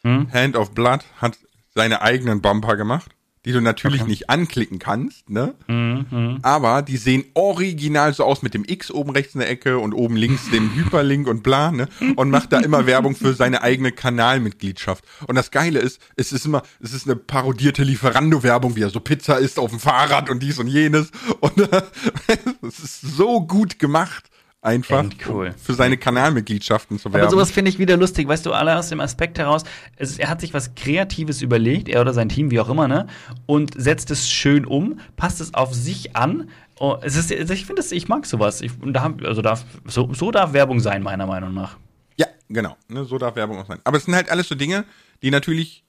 Hm? 0.03 0.31
Hand 0.31 0.57
of 0.57 0.73
Blood 0.73 1.01
hat 1.17 1.39
seine 1.75 2.03
eigenen 2.03 2.43
Bumper 2.43 2.77
gemacht 2.77 3.11
die 3.45 3.53
du 3.53 3.61
natürlich 3.61 4.03
okay. 4.03 4.11
nicht 4.11 4.31
anklicken 4.31 4.79
kannst, 4.79 5.29
ne? 5.29 5.55
Mhm. 5.67 6.39
Aber 6.43 6.83
die 6.83 6.97
sehen 6.97 7.25
original 7.35 8.15
so 8.15 8.25
aus 8.25 8.43
mit 8.43 8.55
dem 8.55 8.65
X 8.67 8.91
oben 8.91 9.11
rechts 9.11 9.35
in 9.35 9.41
der 9.41 9.51
Ecke 9.51 9.79
und 9.79 9.93
oben 9.93 10.17
links 10.17 10.51
dem 10.51 10.75
Hyperlink 10.75 11.29
und 11.29 11.43
bla, 11.43 11.71
ne? 11.71 11.89
Und 12.17 12.31
macht 12.31 12.53
da 12.53 12.61
immer 12.61 12.87
Werbung 12.87 13.15
für 13.15 13.35
seine 13.35 13.63
eigene 13.63 13.93
Kanalmitgliedschaft. 13.93 15.05
Und 15.27 15.35
das 15.35 15.51
Geile 15.51 15.81
ist, 15.81 16.01
es 16.17 16.33
ist 16.33 16.47
immer, 16.47 16.63
es 16.81 16.95
ist 16.95 17.07
eine 17.07 17.17
parodierte 17.17 17.83
Lieferando-Werbung, 17.83 18.77
wie 18.77 18.83
er 18.83 18.91
so 18.91 19.01
Pizza 19.01 19.39
isst 19.39 19.59
auf 19.59 19.71
dem 19.71 19.81
Fahrrad 19.81 20.31
und 20.31 20.43
dies 20.43 20.59
und 20.59 20.69
jenes. 20.69 21.11
Und 21.41 21.59
es 22.63 22.79
ist 22.79 23.01
so 23.03 23.47
gut 23.47 23.79
gemacht 23.79 24.31
einfach 24.65 25.05
cool. 25.29 25.55
für 25.63 25.75
seine 25.75 25.99
Kanalmitgliedschaften 25.99 26.99
zu 26.99 27.13
werben. 27.13 27.21
Aber 27.21 27.31
sowas 27.31 27.51
finde 27.51 27.71
ich 27.71 27.79
wieder 27.79 27.97
lustig, 27.97 28.27
weißt 28.27 28.47
du, 28.47 28.53
alle 28.53 28.79
aus 28.79 28.89
dem 28.89 29.01
Aspekt 29.01 29.39
heraus, 29.39 29.63
es, 29.97 30.19
er 30.19 30.31
hat 30.31 30.41
sich 30.41 30.55
was 30.55 30.75
Kreatives 30.75 31.43
überlegt, 31.43 31.89
er 31.89 32.01
oder 32.01 32.15
sein 32.15 32.31
Team, 32.31 32.51
wie 32.51 32.59
auch 32.59 32.71
immer, 32.71 32.89
ne, 32.89 33.07
und 33.47 33.75
setzt 33.77 34.11
es 34.11 34.31
schön 34.31 34.65
um, 34.65 34.99
passt 35.17 35.41
es 35.41 35.53
auf 35.53 35.75
sich 35.75 36.17
an. 36.17 36.49
Oh, 36.81 36.97
es 37.03 37.15
ist, 37.15 37.31
ich 37.31 37.67
finde, 37.67 37.83
ich 37.89 38.09
mag 38.09 38.27
sowas. 38.27 38.63
Ich, 38.63 38.73
da, 38.83 39.15
also 39.25 39.43
darf, 39.43 39.65
so, 39.85 40.13
so 40.15 40.31
darf 40.31 40.55
Werbung 40.55 40.81
sein, 40.81 41.03
meiner 41.03 41.27
Meinung 41.27 41.53
nach. 41.53 41.77
Ja, 42.17 42.27
genau. 42.49 42.77
Ne, 42.89 43.05
so 43.05 43.19
darf 43.19 43.37
Werbung 43.37 43.59
auch 43.59 43.67
sein. 43.67 43.81
Aber 43.85 43.99
es 43.99 44.07
sind 44.07 44.15
halt 44.15 44.31
alles 44.31 44.49
so 44.49 44.55
Dinge, 44.55 44.85
die 45.23 45.31
natürlich 45.31 45.85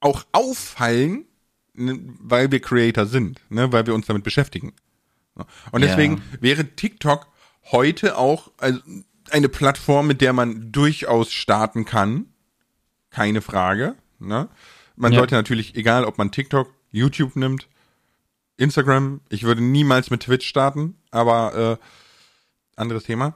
auch 0.00 0.24
auffallen, 0.32 1.24
ne, 1.72 1.98
weil 2.20 2.52
wir 2.52 2.60
Creator 2.60 3.06
sind, 3.06 3.40
ne, 3.48 3.72
weil 3.72 3.86
wir 3.86 3.94
uns 3.94 4.06
damit 4.06 4.24
beschäftigen. 4.24 4.74
Und 5.70 5.80
deswegen 5.80 6.16
ja. 6.16 6.42
wäre 6.42 6.64
TikTok 6.64 7.31
heute 7.70 8.18
auch 8.18 8.50
eine 9.30 9.48
Plattform, 9.48 10.06
mit 10.06 10.20
der 10.20 10.32
man 10.32 10.72
durchaus 10.72 11.32
starten 11.32 11.84
kann. 11.84 12.26
Keine 13.10 13.42
Frage. 13.42 13.96
Ne? 14.18 14.48
Man 14.96 15.12
ja. 15.12 15.18
sollte 15.18 15.34
natürlich, 15.34 15.74
egal 15.76 16.04
ob 16.04 16.18
man 16.18 16.30
TikTok, 16.30 16.72
YouTube 16.90 17.36
nimmt, 17.36 17.68
Instagram, 18.56 19.20
ich 19.28 19.44
würde 19.44 19.62
niemals 19.62 20.10
mit 20.10 20.22
Twitch 20.22 20.46
starten, 20.46 20.96
aber 21.10 21.78
äh, 21.80 22.80
anderes 22.80 23.04
Thema. 23.04 23.34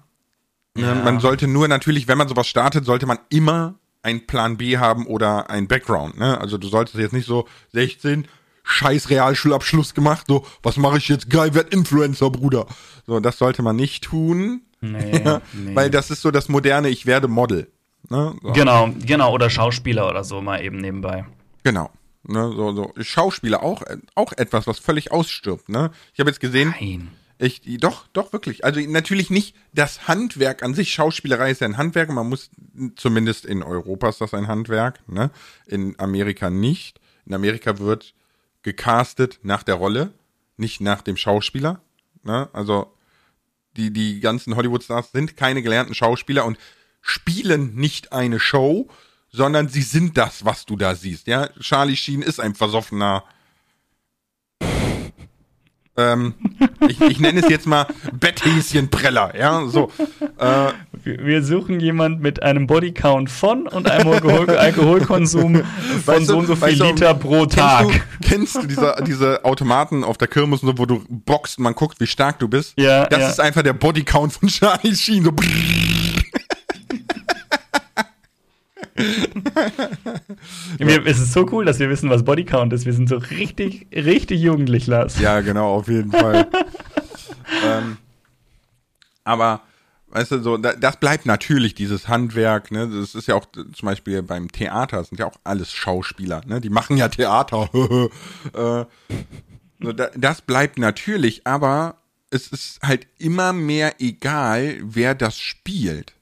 Ne, 0.74 0.82
ja. 0.82 0.94
Man 0.94 1.20
sollte 1.20 1.48
nur 1.48 1.68
natürlich, 1.68 2.06
wenn 2.08 2.18
man 2.18 2.28
sowas 2.28 2.46
startet, 2.46 2.84
sollte 2.84 3.06
man 3.06 3.18
immer 3.30 3.74
einen 4.02 4.26
Plan 4.26 4.56
B 4.56 4.78
haben 4.78 5.06
oder 5.06 5.50
ein 5.50 5.66
Background. 5.66 6.18
Ne? 6.18 6.38
Also 6.40 6.58
du 6.58 6.68
solltest 6.68 6.96
jetzt 6.96 7.12
nicht 7.12 7.26
so 7.26 7.48
16, 7.72 8.28
scheiß 8.66 9.08
Realschulabschluss 9.08 9.94
gemacht. 9.94 10.26
So, 10.28 10.44
was 10.62 10.76
mache 10.76 10.98
ich 10.98 11.08
jetzt? 11.08 11.30
Geil, 11.30 11.54
werd 11.54 11.72
Influencer, 11.72 12.30
Bruder. 12.30 12.66
So, 13.06 13.20
das 13.20 13.38
sollte 13.38 13.62
man 13.62 13.76
nicht 13.76 14.04
tun. 14.04 14.62
Nee, 14.80 15.22
nee. 15.52 15.74
Weil 15.74 15.88
das 15.88 16.10
ist 16.10 16.20
so 16.20 16.30
das 16.30 16.48
moderne, 16.48 16.88
ich 16.88 17.06
werde 17.06 17.28
Model. 17.28 17.70
Ne? 18.10 18.34
So. 18.42 18.52
Genau, 18.52 18.90
genau, 19.04 19.32
oder 19.32 19.48
Schauspieler 19.48 20.08
oder 20.08 20.24
so 20.24 20.42
mal 20.42 20.62
eben 20.62 20.78
nebenbei. 20.78 21.24
Genau. 21.62 21.90
Ne, 22.24 22.52
so, 22.54 22.72
so. 22.72 22.92
Schauspieler 23.00 23.62
auch, 23.62 23.82
auch 24.16 24.32
etwas, 24.32 24.66
was 24.66 24.80
völlig 24.80 25.12
ausstirbt. 25.12 25.68
Ne? 25.68 25.92
Ich 26.12 26.20
habe 26.20 26.28
jetzt 26.28 26.40
gesehen. 26.40 26.74
Nein. 26.78 27.10
Ich, 27.38 27.60
doch, 27.80 28.06
doch, 28.14 28.32
wirklich. 28.32 28.64
Also 28.64 28.80
natürlich 28.80 29.28
nicht 29.30 29.54
das 29.74 30.08
Handwerk 30.08 30.62
an 30.62 30.72
sich. 30.74 30.90
Schauspielerei 30.90 31.50
ist 31.50 31.60
ja 31.60 31.68
ein 31.68 31.76
Handwerk. 31.76 32.08
Man 32.08 32.28
muss, 32.28 32.50
zumindest 32.96 33.44
in 33.44 33.62
Europa 33.62 34.08
ist 34.08 34.22
das 34.22 34.32
ein 34.32 34.48
Handwerk, 34.48 35.00
ne? 35.06 35.30
In 35.66 35.94
Amerika 35.98 36.48
nicht. 36.48 36.98
In 37.26 37.34
Amerika 37.34 37.78
wird 37.78 38.14
gecastet 38.66 39.38
nach 39.44 39.62
der 39.62 39.76
Rolle, 39.76 40.12
nicht 40.56 40.80
nach 40.80 41.00
dem 41.00 41.16
Schauspieler. 41.16 41.80
Ne? 42.24 42.48
Also 42.52 42.92
die, 43.76 43.92
die 43.92 44.18
ganzen 44.18 44.56
Hollywood-Stars 44.56 45.12
sind 45.12 45.36
keine 45.36 45.62
gelernten 45.62 45.94
Schauspieler 45.94 46.44
und 46.44 46.58
spielen 47.00 47.76
nicht 47.76 48.12
eine 48.12 48.40
Show, 48.40 48.88
sondern 49.30 49.68
sie 49.68 49.82
sind 49.82 50.18
das, 50.18 50.44
was 50.44 50.66
du 50.66 50.74
da 50.76 50.96
siehst. 50.96 51.28
Ja, 51.28 51.48
Charlie 51.60 51.94
Sheen 51.94 52.22
ist 52.22 52.40
ein 52.40 52.56
versoffener 52.56 53.22
ähm, 55.96 56.34
ich, 56.88 57.00
ich 57.00 57.20
nenne 57.20 57.40
es 57.40 57.48
jetzt 57.48 57.66
mal 57.66 57.86
Betthäschenpreller, 58.12 59.34
ja, 59.38 59.66
so. 59.66 59.90
Äh, 60.38 60.72
wir 61.06 61.42
suchen 61.42 61.78
jemand 61.78 62.20
mit 62.20 62.42
einem 62.42 62.66
Bodycount 62.66 63.30
von 63.30 63.68
und 63.68 63.88
einem 63.88 64.08
Alkohol 64.08 64.50
Alkoholkonsum 64.56 65.54
von 65.54 65.64
weißt 66.04 66.20
du, 66.22 66.24
so 66.24 66.38
und 66.38 66.46
so 66.46 66.56
viel 66.56 66.82
Liter 66.82 67.14
pro 67.14 67.46
Tag. 67.46 67.86
Kennst 68.20 68.56
du, 68.56 68.60
kennst 68.60 68.62
du 68.62 68.66
diese, 68.66 68.96
diese 69.06 69.44
Automaten 69.44 70.02
auf 70.02 70.18
der 70.18 70.26
Kirmes, 70.26 70.60
wo 70.62 70.84
du 70.84 71.04
boxt 71.08 71.58
und 71.58 71.64
man 71.64 71.74
guckt, 71.74 72.00
wie 72.00 72.08
stark 72.08 72.40
du 72.40 72.48
bist? 72.48 72.74
Ja. 72.76 73.06
Das 73.06 73.20
ja. 73.20 73.28
ist 73.28 73.40
einfach 73.40 73.62
der 73.62 73.74
Bodycount 73.74 74.32
von 74.32 74.48
Charlie 74.48 74.96
Sheen, 74.96 75.22
so. 75.24 75.32
wir, 80.78 81.06
es 81.06 81.20
ist 81.20 81.32
so 81.32 81.46
cool, 81.52 81.64
dass 81.64 81.78
wir 81.78 81.88
wissen, 81.88 82.10
was 82.10 82.24
Bodycount 82.24 82.72
ist. 82.72 82.84
Wir 82.84 82.92
sind 82.94 83.08
so 83.08 83.18
richtig, 83.18 83.86
richtig 83.94 84.40
jugendlich, 84.40 84.88
Lars. 84.88 85.20
Ja, 85.20 85.40
genau, 85.40 85.74
auf 85.74 85.86
jeden 85.88 86.10
Fall. 86.10 86.48
ähm, 87.64 87.98
aber, 89.24 89.62
weißt 90.16 90.32
du, 90.32 90.42
so, 90.42 90.56
das 90.56 90.96
bleibt 90.96 91.26
natürlich 91.26 91.74
dieses 91.74 92.08
Handwerk, 92.08 92.70
ne? 92.70 92.88
Das 92.88 93.14
ist 93.14 93.28
ja 93.28 93.34
auch 93.34 93.44
zum 93.52 93.86
Beispiel 93.86 94.22
beim 94.22 94.50
Theater, 94.50 95.04
sind 95.04 95.18
ja 95.18 95.26
auch 95.26 95.36
alles 95.44 95.72
Schauspieler, 95.72 96.40
ne? 96.46 96.60
Die 96.60 96.70
machen 96.70 96.96
ja 96.96 97.08
Theater. 97.08 97.68
äh, 98.54 98.84
das 100.16 100.40
bleibt 100.40 100.78
natürlich, 100.78 101.46
aber 101.46 101.96
es 102.30 102.48
ist 102.48 102.80
halt 102.82 103.06
immer 103.18 103.52
mehr 103.52 104.00
egal, 104.00 104.78
wer 104.82 105.14
das 105.14 105.38
spielt. 105.38 106.14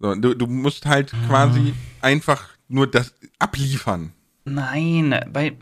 So, 0.00 0.14
du, 0.16 0.34
du 0.34 0.48
musst 0.48 0.86
halt 0.86 1.14
ah. 1.14 1.26
quasi 1.28 1.74
einfach 2.00 2.48
nur 2.66 2.90
das 2.90 3.14
abliefern. 3.38 4.12
Nein, 4.44 5.14
weil 5.32 5.56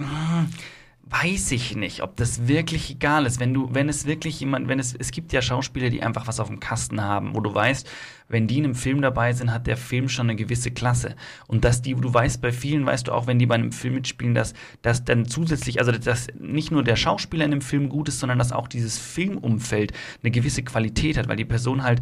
weiß 1.10 1.52
ich 1.52 1.76
nicht, 1.76 2.02
ob 2.02 2.16
das 2.16 2.48
wirklich 2.48 2.90
egal 2.90 3.26
ist. 3.26 3.40
Wenn 3.40 3.54
du, 3.54 3.72
wenn 3.72 3.88
es 3.88 4.06
wirklich 4.06 4.40
jemand, 4.40 4.68
wenn 4.68 4.78
es, 4.78 4.94
es 4.94 5.10
gibt 5.10 5.32
ja 5.32 5.42
Schauspieler, 5.42 5.90
die 5.90 6.02
einfach 6.02 6.26
was 6.26 6.40
auf 6.40 6.48
dem 6.48 6.60
Kasten 6.60 7.02
haben, 7.02 7.34
wo 7.34 7.40
du 7.40 7.54
weißt, 7.54 7.88
wenn 8.28 8.46
die 8.46 8.58
in 8.58 8.64
einem 8.64 8.74
Film 8.74 9.00
dabei 9.00 9.32
sind, 9.32 9.52
hat 9.52 9.66
der 9.66 9.76
Film 9.76 10.08
schon 10.08 10.26
eine 10.26 10.36
gewisse 10.36 10.70
Klasse. 10.70 11.16
Und 11.46 11.64
dass 11.64 11.82
die, 11.82 11.94
du 11.94 12.12
weißt, 12.12 12.42
bei 12.42 12.52
vielen 12.52 12.84
weißt 12.84 13.08
du 13.08 13.12
auch, 13.12 13.26
wenn 13.26 13.38
die 13.38 13.46
bei 13.46 13.54
einem 13.54 13.72
Film 13.72 13.94
mitspielen, 13.94 14.34
dass, 14.34 14.54
dass 14.82 15.04
dann 15.04 15.26
zusätzlich, 15.26 15.78
also 15.78 15.92
dass 15.92 16.26
nicht 16.38 16.70
nur 16.70 16.84
der 16.84 16.96
Schauspieler 16.96 17.44
in 17.44 17.52
dem 17.52 17.62
Film 17.62 17.88
gut 17.88 18.08
ist, 18.08 18.20
sondern 18.20 18.38
dass 18.38 18.52
auch 18.52 18.68
dieses 18.68 18.98
Filmumfeld 18.98 19.92
eine 20.22 20.30
gewisse 20.30 20.62
Qualität 20.62 21.16
hat, 21.16 21.28
weil 21.28 21.36
die 21.36 21.44
Person 21.44 21.84
halt 21.84 22.00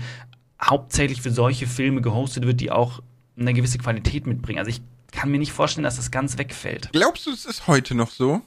hauptsächlich 0.63 1.23
für 1.23 1.31
solche 1.31 1.67
Filme 1.67 2.01
gehostet 2.01 2.45
wird, 2.45 2.61
die 2.61 2.73
auch 2.73 3.03
eine 3.39 3.55
gewisse 3.55 3.79
Qualität 3.79 4.27
mitbringen. 4.27 4.59
Also 4.59 4.71
ich 4.71 4.81
kann 5.13 5.31
mir 5.31 5.39
nicht 5.39 5.53
vorstellen, 5.53 5.85
dass 5.85 5.97
das 5.97 6.11
ganz 6.11 6.39
wegfällt. 6.39 6.91
Glaubst 6.93 7.27
du, 7.27 7.31
es 7.31 7.45
ist 7.45 7.67
heute 7.67 7.95
noch 7.95 8.11
so? 8.11 8.43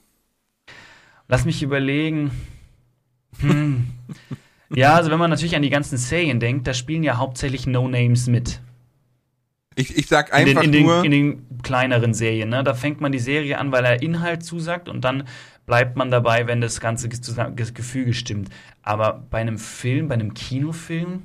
Lass 1.29 1.45
mich 1.45 1.63
überlegen. 1.63 2.31
Hm. 3.39 3.87
ja, 4.75 4.95
also 4.95 5.11
wenn 5.11 5.19
man 5.19 5.29
natürlich 5.29 5.55
an 5.55 5.61
die 5.61 5.69
ganzen 5.69 5.97
Serien 5.97 6.39
denkt, 6.39 6.67
da 6.67 6.73
spielen 6.73 7.03
ja 7.03 7.17
hauptsächlich 7.17 7.67
No-Names 7.67 8.27
mit. 8.27 8.59
Ich, 9.75 9.95
ich 9.95 10.07
sag 10.07 10.33
einfach 10.33 10.63
in 10.63 10.71
den, 10.71 10.81
in 10.81 10.85
nur. 10.85 11.03
Den, 11.03 11.05
in 11.05 11.11
den 11.11 11.61
kleineren 11.61 12.13
Serien, 12.13 12.49
ne? 12.49 12.63
Da 12.63 12.73
fängt 12.73 12.99
man 12.99 13.11
die 13.11 13.19
Serie 13.19 13.59
an, 13.59 13.71
weil 13.71 13.85
er 13.85 14.01
Inhalt 14.01 14.43
zusagt 14.43 14.89
und 14.89 15.05
dann 15.05 15.23
bleibt 15.67 15.95
man 15.95 16.09
dabei, 16.09 16.47
wenn 16.47 16.61
das 16.61 16.81
ganze 16.81 17.07
Gefüge 17.07 18.13
stimmt. 18.15 18.49
Aber 18.81 19.23
bei 19.29 19.37
einem 19.37 19.59
Film, 19.59 20.07
bei 20.07 20.15
einem 20.15 20.33
Kinofilm. 20.33 21.21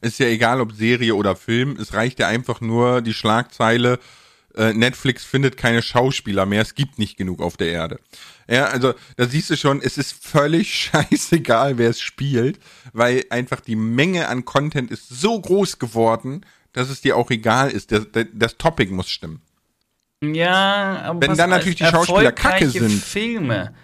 Ist 0.00 0.18
ja 0.18 0.26
egal, 0.26 0.60
ob 0.60 0.72
Serie 0.72 1.14
oder 1.14 1.36
Film, 1.36 1.76
es 1.80 1.94
reicht 1.94 2.18
ja 2.18 2.26
einfach 2.26 2.60
nur 2.60 3.02
die 3.02 3.14
Schlagzeile, 3.14 4.00
äh, 4.54 4.72
Netflix 4.72 5.24
findet 5.24 5.56
keine 5.56 5.82
Schauspieler 5.82 6.46
mehr, 6.46 6.62
es 6.62 6.74
gibt 6.74 6.98
nicht 6.98 7.16
genug 7.16 7.40
auf 7.40 7.56
der 7.56 7.68
Erde. 7.68 8.00
Ja, 8.48 8.66
also 8.66 8.94
da 9.16 9.26
siehst 9.26 9.50
du 9.50 9.56
schon, 9.56 9.82
es 9.82 9.98
ist 9.98 10.12
völlig 10.24 10.74
scheißegal, 10.92 11.78
wer 11.78 11.90
es 11.90 12.00
spielt, 12.00 12.58
weil 12.92 13.24
einfach 13.30 13.60
die 13.60 13.76
Menge 13.76 14.28
an 14.28 14.44
Content 14.44 14.90
ist 14.90 15.08
so 15.08 15.40
groß 15.40 15.78
geworden, 15.78 16.44
dass 16.72 16.90
es 16.90 17.00
dir 17.00 17.16
auch 17.16 17.30
egal 17.30 17.70
ist. 17.70 17.92
Das, 17.92 18.06
das, 18.10 18.26
das 18.32 18.56
Topic 18.56 18.92
muss 18.92 19.08
stimmen. 19.08 19.42
Ja, 20.22 21.02
aber 21.04 21.20
wenn 21.20 21.36
dann 21.36 21.50
natürlich 21.50 21.78
die 21.78 21.84
Schauspieler 21.84 22.32
kacke 22.32 22.68
sind. 22.68 22.90
Filme. 22.90 23.74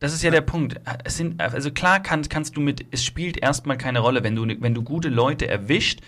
Das 0.00 0.12
ist 0.12 0.22
ja 0.22 0.30
der 0.30 0.40
Punkt. 0.40 0.80
Es 1.04 1.16
sind, 1.16 1.40
also 1.40 1.70
klar 1.70 2.02
kann, 2.02 2.28
kannst 2.28 2.56
du 2.56 2.60
mit, 2.60 2.86
es 2.90 3.04
spielt 3.04 3.36
erstmal 3.36 3.78
keine 3.78 4.00
Rolle, 4.00 4.24
wenn 4.24 4.34
du, 4.34 4.44
wenn 4.60 4.74
du 4.74 4.82
gute 4.82 5.08
Leute 5.08 5.46
erwischt 5.46 6.00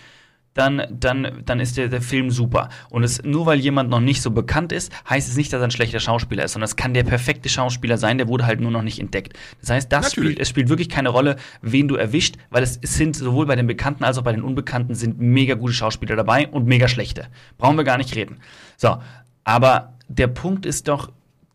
dann, 0.55 0.81
dann, 0.89 1.43
dann 1.45 1.59
ist 1.59 1.77
der, 1.77 1.89
der 1.89 2.01
Film 2.01 2.31
super. 2.31 2.69
Und 2.89 3.03
es, 3.03 3.21
nur 3.23 3.45
weil 3.45 3.59
jemand 3.59 3.89
noch 3.89 3.99
nicht 3.99 4.21
so 4.21 4.31
bekannt 4.31 4.71
ist, 4.71 4.91
heißt 5.07 5.29
es 5.29 5.35
nicht, 5.35 5.53
dass 5.53 5.61
er 5.61 5.65
ein 5.65 5.71
schlechter 5.71 5.99
Schauspieler 5.99 6.45
ist, 6.45 6.53
sondern 6.53 6.65
es 6.65 6.77
kann 6.77 6.93
der 6.93 7.03
perfekte 7.03 7.49
Schauspieler 7.49 7.97
sein, 7.97 8.17
der 8.17 8.29
wurde 8.29 8.45
halt 8.45 8.61
nur 8.61 8.71
noch 8.71 8.81
nicht 8.81 8.99
entdeckt. 8.99 9.33
Das 9.59 9.69
heißt, 9.69 9.91
das 9.91 10.13
spielt, 10.13 10.39
es 10.39 10.47
spielt 10.49 10.69
wirklich 10.69 10.89
keine 10.89 11.09
Rolle, 11.09 11.35
wen 11.61 11.89
du 11.89 11.95
erwischt, 11.95 12.37
weil 12.49 12.63
es, 12.63 12.79
es 12.81 12.95
sind 12.95 13.17
sowohl 13.17 13.45
bei 13.45 13.57
den 13.57 13.67
Bekannten 13.67 14.05
als 14.05 14.17
auch 14.17 14.23
bei 14.23 14.31
den 14.31 14.43
Unbekannten 14.43 14.95
sind 14.95 15.19
mega 15.19 15.55
gute 15.55 15.73
Schauspieler 15.73 16.15
dabei 16.15 16.47
und 16.47 16.65
mega 16.65 16.87
schlechte. 16.87 17.27
Brauchen 17.57 17.75
wir 17.75 17.83
gar 17.83 17.97
nicht 17.97 18.15
reden. 18.15 18.39
So, 18.77 18.97
aber 19.43 19.93
der 20.07 20.27
Punkt 20.27 20.65
ist 20.65 20.87
doch, 20.87 21.11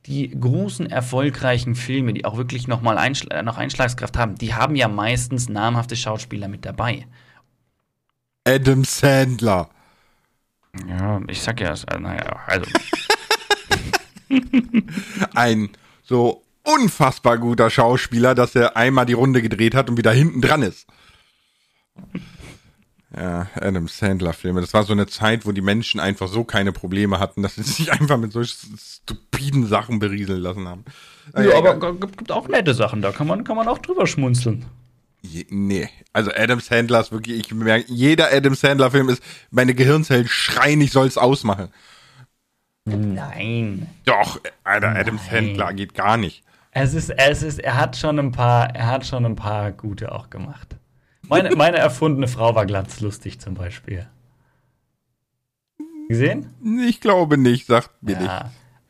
die 0.06 0.30
großen 0.30 0.90
erfolgreichen 0.90 1.74
Filme, 1.74 2.12
die 2.14 2.24
auch 2.24 2.36
wirklich 2.36 2.66
noch 2.66 2.80
mal 2.80 2.96
Einschl 2.98 3.28
noch 3.42 3.58
Einschlagskraft 3.58 4.16
haben, 4.18 4.34
die 4.34 4.54
haben 4.54 4.74
ja 4.74 4.88
meistens 4.88 5.48
namhafte 5.48 5.94
Schauspieler 5.94 6.48
mit 6.48 6.64
dabei. 6.64 7.06
Adam 8.46 8.84
Sandler. 8.84 9.70
Ja, 10.88 11.20
ich 11.28 11.42
sag 11.42 11.60
ja, 11.60 11.72
äh, 11.72 11.98
naja, 11.98 12.40
also. 12.46 12.66
Ein 15.34 15.70
so 16.02 16.42
unfassbar 16.62 17.38
guter 17.38 17.70
Schauspieler, 17.70 18.34
dass 18.34 18.54
er 18.54 18.76
einmal 18.76 19.06
die 19.06 19.12
Runde 19.14 19.42
gedreht 19.42 19.74
hat 19.74 19.90
und 19.90 19.96
wieder 19.96 20.12
hinten 20.12 20.40
dran 20.40 20.62
ist. 20.62 20.86
Ja, 23.16 23.48
Adam 23.54 23.88
Sandler-Filme. 23.88 24.60
Das 24.60 24.72
war 24.72 24.84
so 24.84 24.92
eine 24.92 25.08
Zeit, 25.08 25.44
wo 25.44 25.52
die 25.52 25.62
Menschen 25.62 25.98
einfach 25.98 26.28
so 26.28 26.44
keine 26.44 26.70
Probleme 26.70 27.18
hatten, 27.18 27.42
dass 27.42 27.56
sie 27.56 27.62
sich 27.62 27.92
einfach 27.92 28.18
mit 28.18 28.32
so 28.32 28.44
stupiden 28.44 29.66
Sachen 29.66 29.98
berieseln 29.98 30.40
lassen 30.40 30.68
haben. 30.68 30.84
Ja, 31.36 31.58
aber 31.58 31.92
gibt, 31.96 32.18
gibt 32.18 32.32
auch 32.32 32.48
nette 32.48 32.74
Sachen, 32.74 33.02
da 33.02 33.10
kann 33.10 33.26
man, 33.26 33.44
kann 33.44 33.56
man 33.56 33.68
auch 33.68 33.78
drüber 33.78 34.06
schmunzeln. 34.06 34.64
Je, 35.22 35.46
nee, 35.50 35.88
also 36.12 36.30
Adam 36.34 36.60
Sandler 36.60 37.00
ist 37.00 37.12
wirklich, 37.12 37.38
ich 37.38 37.54
merke, 37.54 37.92
jeder 37.92 38.32
Adam 38.32 38.54
Sandler 38.54 38.90
Film 38.90 39.08
ist, 39.10 39.22
meine 39.50 39.74
Gehirnzellen 39.74 40.26
schreien, 40.28 40.80
ich 40.80 40.92
soll 40.92 41.06
es 41.06 41.18
ausmachen. 41.18 41.68
Nein. 42.86 43.86
Doch, 44.06 44.40
Alter, 44.64 44.90
Adam 44.96 45.16
Nein. 45.16 45.24
Sandler 45.30 45.72
geht 45.74 45.94
gar 45.94 46.16
nicht. 46.16 46.42
Es 46.72 46.94
ist, 46.94 47.10
es 47.10 47.42
ist, 47.42 47.58
er 47.58 47.76
hat 47.76 47.96
schon 47.96 48.18
ein 48.18 48.32
paar, 48.32 48.74
er 48.74 48.86
hat 48.86 49.04
schon 49.04 49.26
ein 49.26 49.36
paar 49.36 49.72
gute 49.72 50.12
auch 50.12 50.30
gemacht. 50.30 50.76
Meine, 51.28 51.54
meine 51.54 51.76
erfundene 51.76 52.28
Frau 52.28 52.54
war 52.54 52.66
glanzlustig 52.66 53.40
zum 53.40 53.54
Beispiel. 53.54 54.06
Gesehen? 56.08 56.46
Ich 56.88 57.00
glaube 57.00 57.38
nicht, 57.38 57.66
sagt 57.66 57.90
mir 58.02 58.12
ja. 58.12 58.20
nicht. 58.20 58.32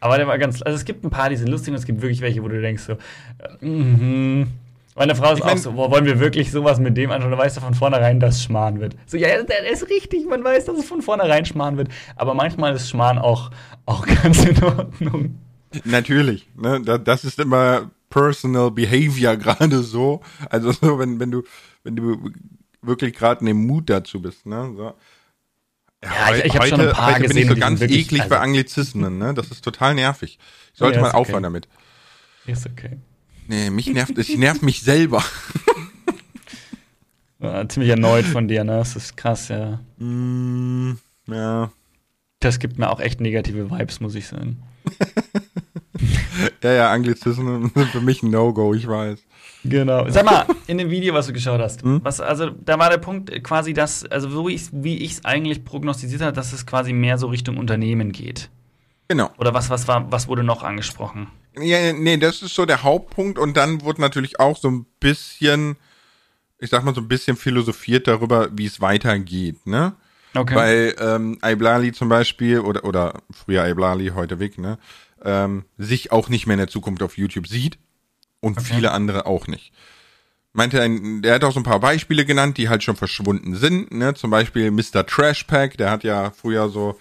Aber 0.01 0.17
der 0.17 0.27
war 0.27 0.39
ganz, 0.39 0.63
also 0.63 0.77
es 0.77 0.87
gibt 0.87 1.05
ein 1.05 1.11
paar, 1.11 1.29
die 1.29 1.37
sind 1.37 1.49
lustig 1.49 1.73
und 1.73 1.79
es 1.79 1.85
gibt 1.85 2.01
wirklich 2.01 2.23
welche, 2.23 2.43
wo 2.43 2.49
du 2.49 2.61
denkst 2.61 2.83
so, 2.83 2.97
mhm. 3.61 4.49
Meine 4.97 5.15
Frau 5.15 5.33
ist 5.33 5.39
ich 5.39 5.45
mein, 5.45 5.55
auch 5.55 5.59
so, 5.59 5.73
boah, 5.73 5.91
wollen 5.91 6.05
wir 6.05 6.19
wirklich 6.19 6.51
sowas 6.51 6.81
mit 6.81 6.97
dem 6.97 7.11
anschauen? 7.11 7.31
Du 7.31 7.39
weißt 7.39 7.57
ja 7.57 7.63
von 7.63 7.75
vornherein, 7.75 8.19
dass 8.19 8.43
Schmarrn 8.43 8.81
wird. 8.81 8.97
So, 9.07 9.17
ja, 9.17 9.43
das 9.43 9.83
ist 9.83 9.89
richtig, 9.89 10.27
man 10.27 10.43
weiß, 10.43 10.65
dass 10.65 10.79
es 10.79 10.85
von 10.85 11.01
vornherein 11.01 11.45
Schmarrn 11.45 11.77
wird. 11.77 11.89
Aber 12.17 12.35
manchmal 12.35 12.75
ist 12.75 12.91
Schmarrn 12.91 13.19
auch, 13.19 13.51
auch 13.87 14.07
ganz 14.23 14.45
in 14.45 14.63
Ordnung. 14.63 15.39
Natürlich, 15.85 16.49
ne? 16.57 16.81
Das 16.81 17.25
ist 17.25 17.39
immer 17.39 17.91
Personal 18.11 18.73
Behavior 18.73 19.37
gerade 19.39 19.83
so. 19.83 20.21
Also 20.51 20.73
so, 20.73 20.99
wenn, 20.99 21.21
wenn 21.21 21.31
du, 21.31 21.45
wenn 21.85 21.95
du 21.95 22.33
wirklich 22.83 23.15
gerade 23.15 23.41
in 23.41 23.47
dem 23.47 23.67
Mut 23.67 23.89
dazu 23.89 24.21
bist, 24.21 24.45
ne? 24.45 24.73
So. 24.77 24.95
Ja, 26.03 26.11
ja 26.31 26.37
ich, 26.37 26.45
ich 26.47 26.57
habe 26.57 26.67
schon 26.67 26.81
ein 26.81 26.91
paar 26.91 27.15
heute 27.15 27.23
gesehen, 27.23 27.35
bin 27.37 27.43
ich 27.45 27.49
so 27.49 27.61
ganz 27.61 27.81
wirklich, 27.81 28.07
eklig 28.07 28.23
also, 28.23 28.35
bei 28.35 28.41
Anglizismen, 28.41 29.19
ne? 29.19 29.35
Das 29.35 29.51
ist 29.51 29.63
total 29.63 29.95
nervig. 29.95 30.39
Ich 30.73 30.79
sollte 30.79 30.97
ja, 30.97 31.03
mal 31.03 31.11
aufhören 31.11 31.45
okay. 31.45 31.65
damit. 31.65 31.69
Ist 32.47 32.65
okay. 32.65 33.01
Nee, 33.49 33.71
mich 33.71 33.89
nervt 33.89 34.17
es. 34.19 34.29
Ich 34.29 34.39
nerv 34.39 34.63
mich 34.63 34.83
selber. 34.83 35.25
Ja, 37.43 37.67
ziemlich 37.67 37.91
erneut 37.91 38.27
von 38.27 38.49
dir, 38.49 38.65
ne? 38.65 38.73
Das 38.73 38.97
ist 38.97 39.17
krass, 39.17 39.49
ja. 39.49 39.81
Mm, 39.97 40.99
ja. 41.27 41.73
Das 42.39 42.59
gibt 42.59 42.79
mir 42.79 42.91
auch 42.91 43.01
echt 43.01 43.21
negative 43.21 43.71
Vibes, 43.71 44.01
muss 44.01 44.15
ich 44.15 44.29
sagen. 44.29 44.63
ja, 46.63 46.73
ja, 46.73 46.91
Anglizismen 46.91 47.71
sind 47.75 47.89
für 47.89 48.01
mich 48.01 48.23
ein 48.23 48.31
No-Go, 48.31 48.75
ich 48.75 48.87
weiß. 48.87 49.19
Genau. 49.65 50.09
Sag 50.11 50.25
mal, 50.25 50.47
in 50.67 50.79
dem 50.79 50.91
Video, 50.91 51.13
was 51.15 51.27
du 51.27 51.33
geschaut 51.33 51.61
hast, 51.61 51.83
hm? 51.83 52.01
was, 52.03 52.21
also 52.21 52.51
da 52.51 52.79
war 52.79 52.91
der 52.91 52.99
Punkt 52.99 53.43
quasi, 53.43 53.73
dass, 53.75 54.05
also 54.05 54.29
so 54.31 54.49
ich, 54.49 54.69
wie 54.73 54.99
ich 54.99 55.13
es 55.13 55.25
eigentlich 55.25 55.65
prognostiziert 55.65 56.23
habe, 56.23 56.33
dass 56.33 56.53
es 56.53 56.67
quasi 56.67 56.93
mehr 56.93 57.19
so 57.19 57.27
Richtung 57.27 57.57
Unternehmen 57.57 58.13
geht. 58.13 58.51
Genau. 59.09 59.31
Oder 59.39 59.53
was, 59.53 59.71
was 59.71 59.89
war, 59.89 60.11
was 60.13 60.29
wurde 60.29 60.45
noch 60.45 60.63
angesprochen? 60.63 61.27
Ja, 61.57 61.93
nee, 61.93 62.17
das 62.17 62.43
ist 62.43 62.55
so 62.55 62.65
der 62.65 62.83
Hauptpunkt 62.83 63.39
und 63.39 63.57
dann 63.57 63.83
wurde 63.83 64.01
natürlich 64.01 64.39
auch 64.39 64.57
so 64.57 64.71
ein 64.71 64.87
bisschen, 65.01 65.77
ich 66.59 66.71
sag 66.71 66.85
mal 66.85 66.95
so 66.95 67.01
ein 67.01 67.09
bisschen 67.09 67.37
philosophiert 67.37 68.07
darüber, 68.07 68.49
wie 68.53 68.67
es 68.67 68.81
weitergeht, 68.81 69.67
ne? 69.67 69.95
Okay. 70.35 70.55
Weil 70.55 70.97
ähm, 71.01 71.39
Iblali 71.45 71.93
zum 71.93 72.09
Beispiel, 72.09 72.61
oder, 72.61 72.85
oder 72.85 73.23
früher 73.33 73.67
Iblali, 73.67 74.13
heute 74.15 74.39
weg, 74.39 74.59
ne? 74.59 74.79
Ähm, 75.23 75.65
sich 75.77 76.13
auch 76.13 76.29
nicht 76.29 76.47
mehr 76.47 76.55
in 76.55 76.61
der 76.61 76.69
Zukunft 76.69 77.03
auf 77.03 77.19
YouTube 77.19 77.47
sieht 77.47 77.79
und 78.39 78.59
okay. 78.59 78.75
viele 78.75 78.93
andere 78.93 79.27
auch 79.27 79.49
nicht. 79.49 79.73
Meinte 80.53 80.81
ein, 80.81 81.23
der 81.23 81.35
hat 81.35 81.45
auch 81.45 81.53
so 81.53 81.61
ein 81.61 81.65
paar 81.65 81.81
Beispiele 81.81 82.25
genannt, 82.25 82.59
die 82.59 82.69
halt 82.69 82.83
schon 82.83 82.97
verschwunden 82.97 83.57
sind, 83.57 83.93
ne? 83.93 84.15
Zum 84.15 84.31
Beispiel 84.31 84.71
Mr. 84.71 85.05
Trash 85.05 85.45
Pack, 85.45 85.77
der 85.79 85.91
hat 85.91 86.05
ja 86.05 86.31
früher 86.31 86.69
so 86.69 86.99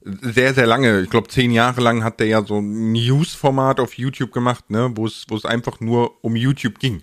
sehr, 0.00 0.54
sehr 0.54 0.66
lange, 0.66 1.00
ich 1.00 1.10
glaube 1.10 1.28
zehn 1.28 1.50
Jahre 1.50 1.80
lang 1.80 2.04
hat 2.04 2.20
der 2.20 2.26
ja 2.26 2.44
so 2.44 2.60
ein 2.60 2.92
News-Format 2.92 3.80
auf 3.80 3.98
YouTube 3.98 4.32
gemacht, 4.32 4.70
ne, 4.70 4.90
wo 4.94 5.06
es, 5.06 5.26
wo 5.28 5.36
es 5.36 5.44
einfach 5.44 5.80
nur 5.80 6.24
um 6.24 6.36
YouTube 6.36 6.78
ging. 6.78 7.02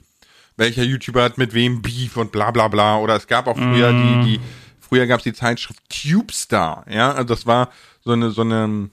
Welcher 0.57 0.83
YouTuber 0.83 1.23
hat 1.23 1.37
mit 1.37 1.53
wem 1.53 1.81
Beef 1.81 2.15
und 2.15 2.31
bla 2.31 2.51
bla 2.51 2.69
bla. 2.69 2.97
Oder 2.99 3.17
es 3.17 3.27
gab 3.27 3.47
auch 3.47 3.57
früher 3.57 3.91
mm. 3.91 4.23
die, 4.23 4.25
die, 4.25 4.39
früher 4.79 5.05
gab 5.05 5.19
es 5.19 5.25
die 5.25 5.33
Zeitschrift 5.33 5.81
TubeStar, 5.89 6.85
ja, 6.89 7.11
also 7.11 7.25
das 7.25 7.45
war 7.45 7.69
so 8.01 8.11
eine, 8.11 8.31
so 8.31 8.41
eine, 8.41 8.89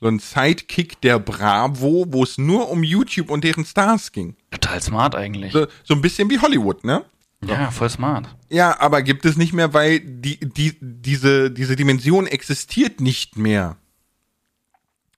so 0.00 0.08
ein 0.08 0.18
Sidekick 0.18 1.00
der 1.00 1.18
Bravo, 1.18 2.06
wo 2.08 2.22
es 2.22 2.38
nur 2.38 2.70
um 2.70 2.82
YouTube 2.82 3.30
und 3.30 3.44
deren 3.44 3.64
Stars 3.64 4.12
ging. 4.12 4.36
Total 4.50 4.80
smart 4.80 5.14
eigentlich. 5.14 5.52
So, 5.52 5.66
so 5.84 5.94
ein 5.94 6.02
bisschen 6.02 6.30
wie 6.30 6.38
Hollywood, 6.38 6.84
ne? 6.84 7.04
So. 7.40 7.52
Ja, 7.52 7.70
voll 7.70 7.90
smart. 7.90 8.28
Ja, 8.50 8.78
aber 8.80 9.02
gibt 9.02 9.24
es 9.24 9.36
nicht 9.36 9.52
mehr, 9.52 9.74
weil 9.74 10.00
die, 10.00 10.38
die, 10.38 10.76
diese, 11.04 11.50
diese 11.50 11.76
Dimension 11.76 12.26
existiert 12.26 13.00
nicht 13.00 13.36
mehr. 13.36 13.76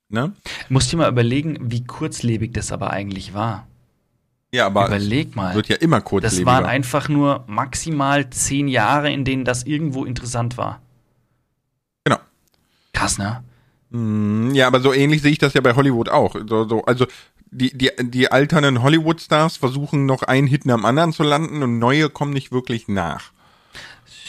Ne? 0.09 0.33
Musst 0.69 0.91
dir 0.91 0.97
mal 0.97 1.09
überlegen, 1.09 1.57
wie 1.61 1.83
kurzlebig 1.83 2.53
das 2.53 2.71
aber 2.71 2.91
eigentlich 2.91 3.33
war. 3.33 3.67
Ja, 4.51 4.67
aber 4.67 4.87
Überleg 4.87 5.35
mal. 5.35 5.53
wird 5.55 5.67
ja 5.67 5.75
immer 5.75 6.01
kurzlebiger. 6.01 6.45
Das 6.45 6.45
waren 6.45 6.65
einfach 6.65 7.09
nur 7.09 7.43
maximal 7.47 8.29
zehn 8.29 8.67
Jahre, 8.67 9.11
in 9.11 9.25
denen 9.25 9.43
das 9.43 9.63
irgendwo 9.63 10.05
interessant 10.05 10.57
war. 10.57 10.81
Genau. 12.05 12.19
Krass, 12.93 13.17
ne? 13.17 13.43
Mm, 13.89 14.51
ja, 14.51 14.67
aber 14.67 14.79
so 14.79 14.93
ähnlich 14.93 15.21
sehe 15.21 15.31
ich 15.31 15.39
das 15.39 15.53
ja 15.53 15.61
bei 15.61 15.75
Hollywood 15.75 16.09
auch. 16.09 16.35
So, 16.47 16.67
so, 16.67 16.85
also 16.85 17.05
die, 17.51 17.77
die, 17.77 17.91
die 17.99 18.31
alternden 18.31 18.81
Hollywood-Stars 18.81 19.57
versuchen 19.57 20.05
noch 20.05 20.23
einen 20.23 20.47
Hit 20.47 20.69
am 20.69 20.85
anderen 20.85 21.13
zu 21.13 21.23
landen 21.23 21.61
und 21.61 21.79
neue 21.79 22.09
kommen 22.09 22.31
nicht 22.31 22.51
wirklich 22.51 22.87
nach. 22.87 23.31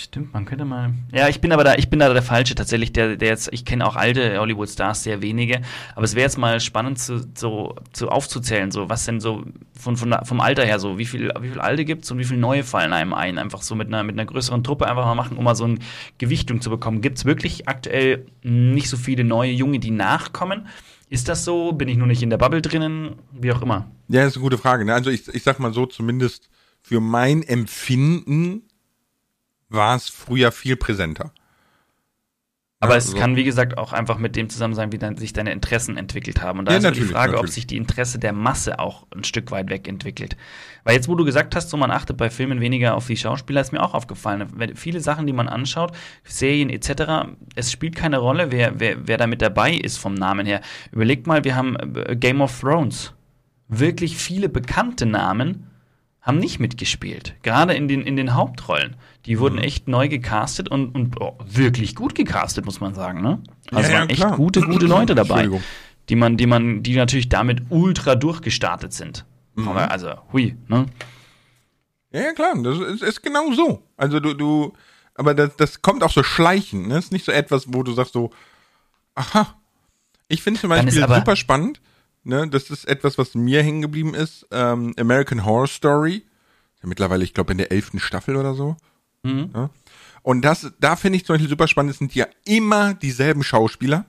Stimmt, 0.06 0.32
man 0.32 0.44
könnte 0.44 0.64
mal. 0.64 0.94
Ja, 1.12 1.28
ich 1.28 1.40
bin 1.40 1.50
aber 1.50 1.64
da, 1.64 1.74
ich 1.74 1.90
bin 1.90 1.98
da 1.98 2.12
der 2.12 2.22
Falsche 2.22 2.54
tatsächlich, 2.54 2.92
der, 2.92 3.16
der 3.16 3.28
jetzt, 3.28 3.48
ich 3.52 3.64
kenne 3.64 3.84
auch 3.84 3.96
alte 3.96 4.38
Hollywood-Stars, 4.38 5.02
sehr 5.02 5.20
wenige, 5.20 5.62
aber 5.96 6.04
es 6.04 6.14
wäre 6.14 6.22
jetzt 6.22 6.38
mal 6.38 6.60
spannend 6.60 7.00
zu, 7.00 7.26
so, 7.34 7.74
zu 7.92 8.08
aufzuzählen, 8.08 8.70
so 8.70 8.88
was 8.88 9.04
denn 9.04 9.18
so 9.20 9.42
von, 9.76 9.96
von, 9.96 10.14
vom 10.22 10.40
Alter 10.40 10.64
her 10.64 10.78
so, 10.78 10.96
wie 10.96 11.06
viel, 11.06 11.32
wie 11.40 11.48
viel 11.48 11.60
alte 11.60 11.84
gibt's 11.84 12.08
und 12.12 12.18
wie 12.20 12.24
viele 12.24 12.38
neue 12.38 12.62
fallen 12.62 12.92
einem 12.92 13.14
ein, 13.14 13.36
einfach 13.36 13.62
so 13.62 13.74
mit 13.74 13.88
einer, 13.88 14.04
mit 14.04 14.14
einer 14.14 14.26
größeren 14.26 14.62
Truppe 14.62 14.86
einfach 14.86 15.04
mal 15.06 15.16
machen, 15.16 15.36
um 15.38 15.42
mal 15.42 15.56
so 15.56 15.64
eine 15.64 15.78
Gewichtung 16.18 16.60
zu 16.60 16.70
bekommen. 16.70 17.00
Gibt's 17.00 17.24
wirklich 17.24 17.66
aktuell 17.66 18.26
nicht 18.44 18.88
so 18.88 18.96
viele 18.96 19.24
neue 19.24 19.50
Junge, 19.50 19.80
die 19.80 19.90
nachkommen? 19.90 20.68
Ist 21.08 21.28
das 21.28 21.44
so? 21.44 21.72
Bin 21.72 21.88
ich 21.88 21.96
nur 21.96 22.06
nicht 22.06 22.22
in 22.22 22.30
der 22.30 22.38
Bubble 22.38 22.62
drinnen? 22.62 23.16
Wie 23.32 23.50
auch 23.50 23.60
immer. 23.60 23.90
Ja, 24.06 24.22
das 24.22 24.30
ist 24.32 24.36
eine 24.36 24.44
gute 24.44 24.58
Frage. 24.58 24.84
Ne? 24.84 24.94
Also 24.94 25.10
ich, 25.10 25.26
ich 25.34 25.42
sag 25.42 25.58
mal 25.58 25.72
so, 25.72 25.84
zumindest 25.86 26.48
für 26.80 27.00
mein 27.00 27.42
Empfinden 27.42 28.62
war 29.68 29.96
es 29.96 30.08
früher 30.08 30.52
viel 30.52 30.76
präsenter. 30.76 31.32
Aber 32.78 32.92
ja, 32.92 32.98
es 32.98 33.06
so. 33.06 33.16
kann, 33.16 33.36
wie 33.36 33.44
gesagt, 33.44 33.78
auch 33.78 33.94
einfach 33.94 34.18
mit 34.18 34.36
dem 34.36 34.50
zusammen 34.50 34.74
sein, 34.74 34.92
wie 34.92 34.98
dann 34.98 35.16
sich 35.16 35.32
deine 35.32 35.50
Interessen 35.50 35.96
entwickelt 35.96 36.42
haben. 36.42 36.58
Und 36.58 36.66
da 36.66 36.72
ja, 36.72 36.78
ist 36.78 36.84
halt 36.84 36.96
die 36.96 37.02
Frage, 37.02 37.32
natürlich. 37.32 37.48
ob 37.48 37.54
sich 37.54 37.66
die 37.66 37.78
Interesse 37.78 38.18
der 38.18 38.34
Masse 38.34 38.78
auch 38.78 39.06
ein 39.16 39.24
Stück 39.24 39.50
weit 39.50 39.70
wegentwickelt. 39.70 40.36
Weil 40.84 40.94
jetzt, 40.94 41.08
wo 41.08 41.14
du 41.14 41.24
gesagt 41.24 41.56
hast, 41.56 41.70
so 41.70 41.78
man 41.78 41.90
achtet 41.90 42.18
bei 42.18 42.28
Filmen 42.28 42.60
weniger 42.60 42.94
auf 42.94 43.06
die 43.06 43.16
Schauspieler, 43.16 43.62
ist 43.62 43.72
mir 43.72 43.82
auch 43.82 43.94
aufgefallen. 43.94 44.46
Viele 44.74 45.00
Sachen, 45.00 45.26
die 45.26 45.32
man 45.32 45.48
anschaut, 45.48 45.92
Serien 46.24 46.68
etc., 46.68 47.30
es 47.54 47.72
spielt 47.72 47.96
keine 47.96 48.18
Rolle, 48.18 48.52
wer, 48.52 48.78
wer, 48.78 49.08
wer 49.08 49.16
da 49.16 49.26
mit 49.26 49.40
dabei 49.40 49.72
ist 49.72 49.96
vom 49.96 50.12
Namen 50.12 50.44
her. 50.44 50.60
Überlegt 50.92 51.26
mal, 51.26 51.44
wir 51.44 51.56
haben 51.56 51.76
äh, 51.76 52.14
Game 52.14 52.42
of 52.42 52.60
Thrones. 52.60 53.14
Wirklich 53.68 54.18
viele 54.18 54.50
bekannte 54.50 55.06
Namen 55.06 55.70
haben 56.26 56.38
nicht 56.38 56.58
mitgespielt. 56.58 57.36
Gerade 57.42 57.74
in 57.74 57.86
den, 57.86 58.02
in 58.02 58.16
den 58.16 58.34
Hauptrollen. 58.34 58.96
Die 59.26 59.38
wurden 59.38 59.56
mhm. 59.56 59.62
echt 59.62 59.86
neu 59.86 60.08
gecastet 60.08 60.68
und, 60.68 60.92
und 60.94 61.20
oh, 61.20 61.38
wirklich 61.46 61.94
gut 61.94 62.16
gecastet, 62.16 62.66
muss 62.66 62.80
man 62.80 62.94
sagen. 62.94 63.22
Ne? 63.22 63.40
Also 63.70 63.92
ja, 63.92 64.00
waren 64.00 64.10
echt 64.10 64.20
klar. 64.20 64.36
gute, 64.36 64.60
gute 64.62 64.86
Leute 64.86 65.14
dabei. 65.14 65.48
Die 66.08 66.16
man, 66.16 66.36
die 66.36 66.46
man, 66.46 66.82
die 66.82 66.96
natürlich 66.96 67.28
damit 67.28 67.62
ultra 67.70 68.16
durchgestartet 68.16 68.92
sind. 68.92 69.24
Mhm. 69.54 69.68
Aber 69.68 69.90
also, 69.90 70.14
hui, 70.32 70.56
ne? 70.66 70.86
Ja, 72.12 72.22
ja, 72.22 72.32
klar, 72.32 72.54
das 72.62 72.78
ist, 72.78 73.02
ist, 73.02 73.22
genau 73.22 73.52
so. 73.52 73.82
Also 73.96 74.20
du, 74.20 74.34
du, 74.34 74.72
aber 75.14 75.34
das, 75.34 75.56
das 75.56 75.82
kommt 75.82 76.02
auch 76.02 76.12
so 76.12 76.22
schleichend, 76.22 76.88
ne? 76.88 76.94
Das 76.94 77.06
ist 77.06 77.12
nicht 77.12 77.24
so 77.24 77.32
etwas, 77.32 77.72
wo 77.72 77.82
du 77.82 77.92
sagst 77.92 78.12
so, 78.12 78.30
aha. 79.14 79.54
Ich 80.28 80.42
finde 80.42 80.60
zum 80.60 80.70
Beispiel 80.70 80.92
super 80.92 81.36
spannend, 81.36 81.80
ne? 82.26 82.48
Das 82.48 82.70
ist 82.70 82.86
etwas, 82.86 83.18
was 83.18 83.34
mir 83.34 83.62
hängen 83.62 83.82
geblieben 83.82 84.14
ist. 84.14 84.46
Ähm, 84.50 84.94
American 84.98 85.44
Horror 85.44 85.66
Story. 85.66 86.24
Ja, 86.82 86.88
mittlerweile, 86.88 87.24
ich 87.24 87.34
glaube, 87.34 87.52
in 87.52 87.58
der 87.58 87.72
elften 87.72 87.98
Staffel 87.98 88.36
oder 88.36 88.54
so. 88.54 88.76
Mhm. 89.22 89.50
Ja? 89.54 89.70
Und 90.22 90.42
das, 90.42 90.72
da 90.80 90.96
finde 90.96 91.16
ich 91.16 91.24
zum 91.24 91.34
Beispiel 91.34 91.48
super 91.48 91.68
spannend, 91.68 91.92
es 91.92 91.98
sind 91.98 92.14
ja 92.14 92.26
immer 92.44 92.94
dieselben 92.94 93.44
Schauspieler, 93.44 94.06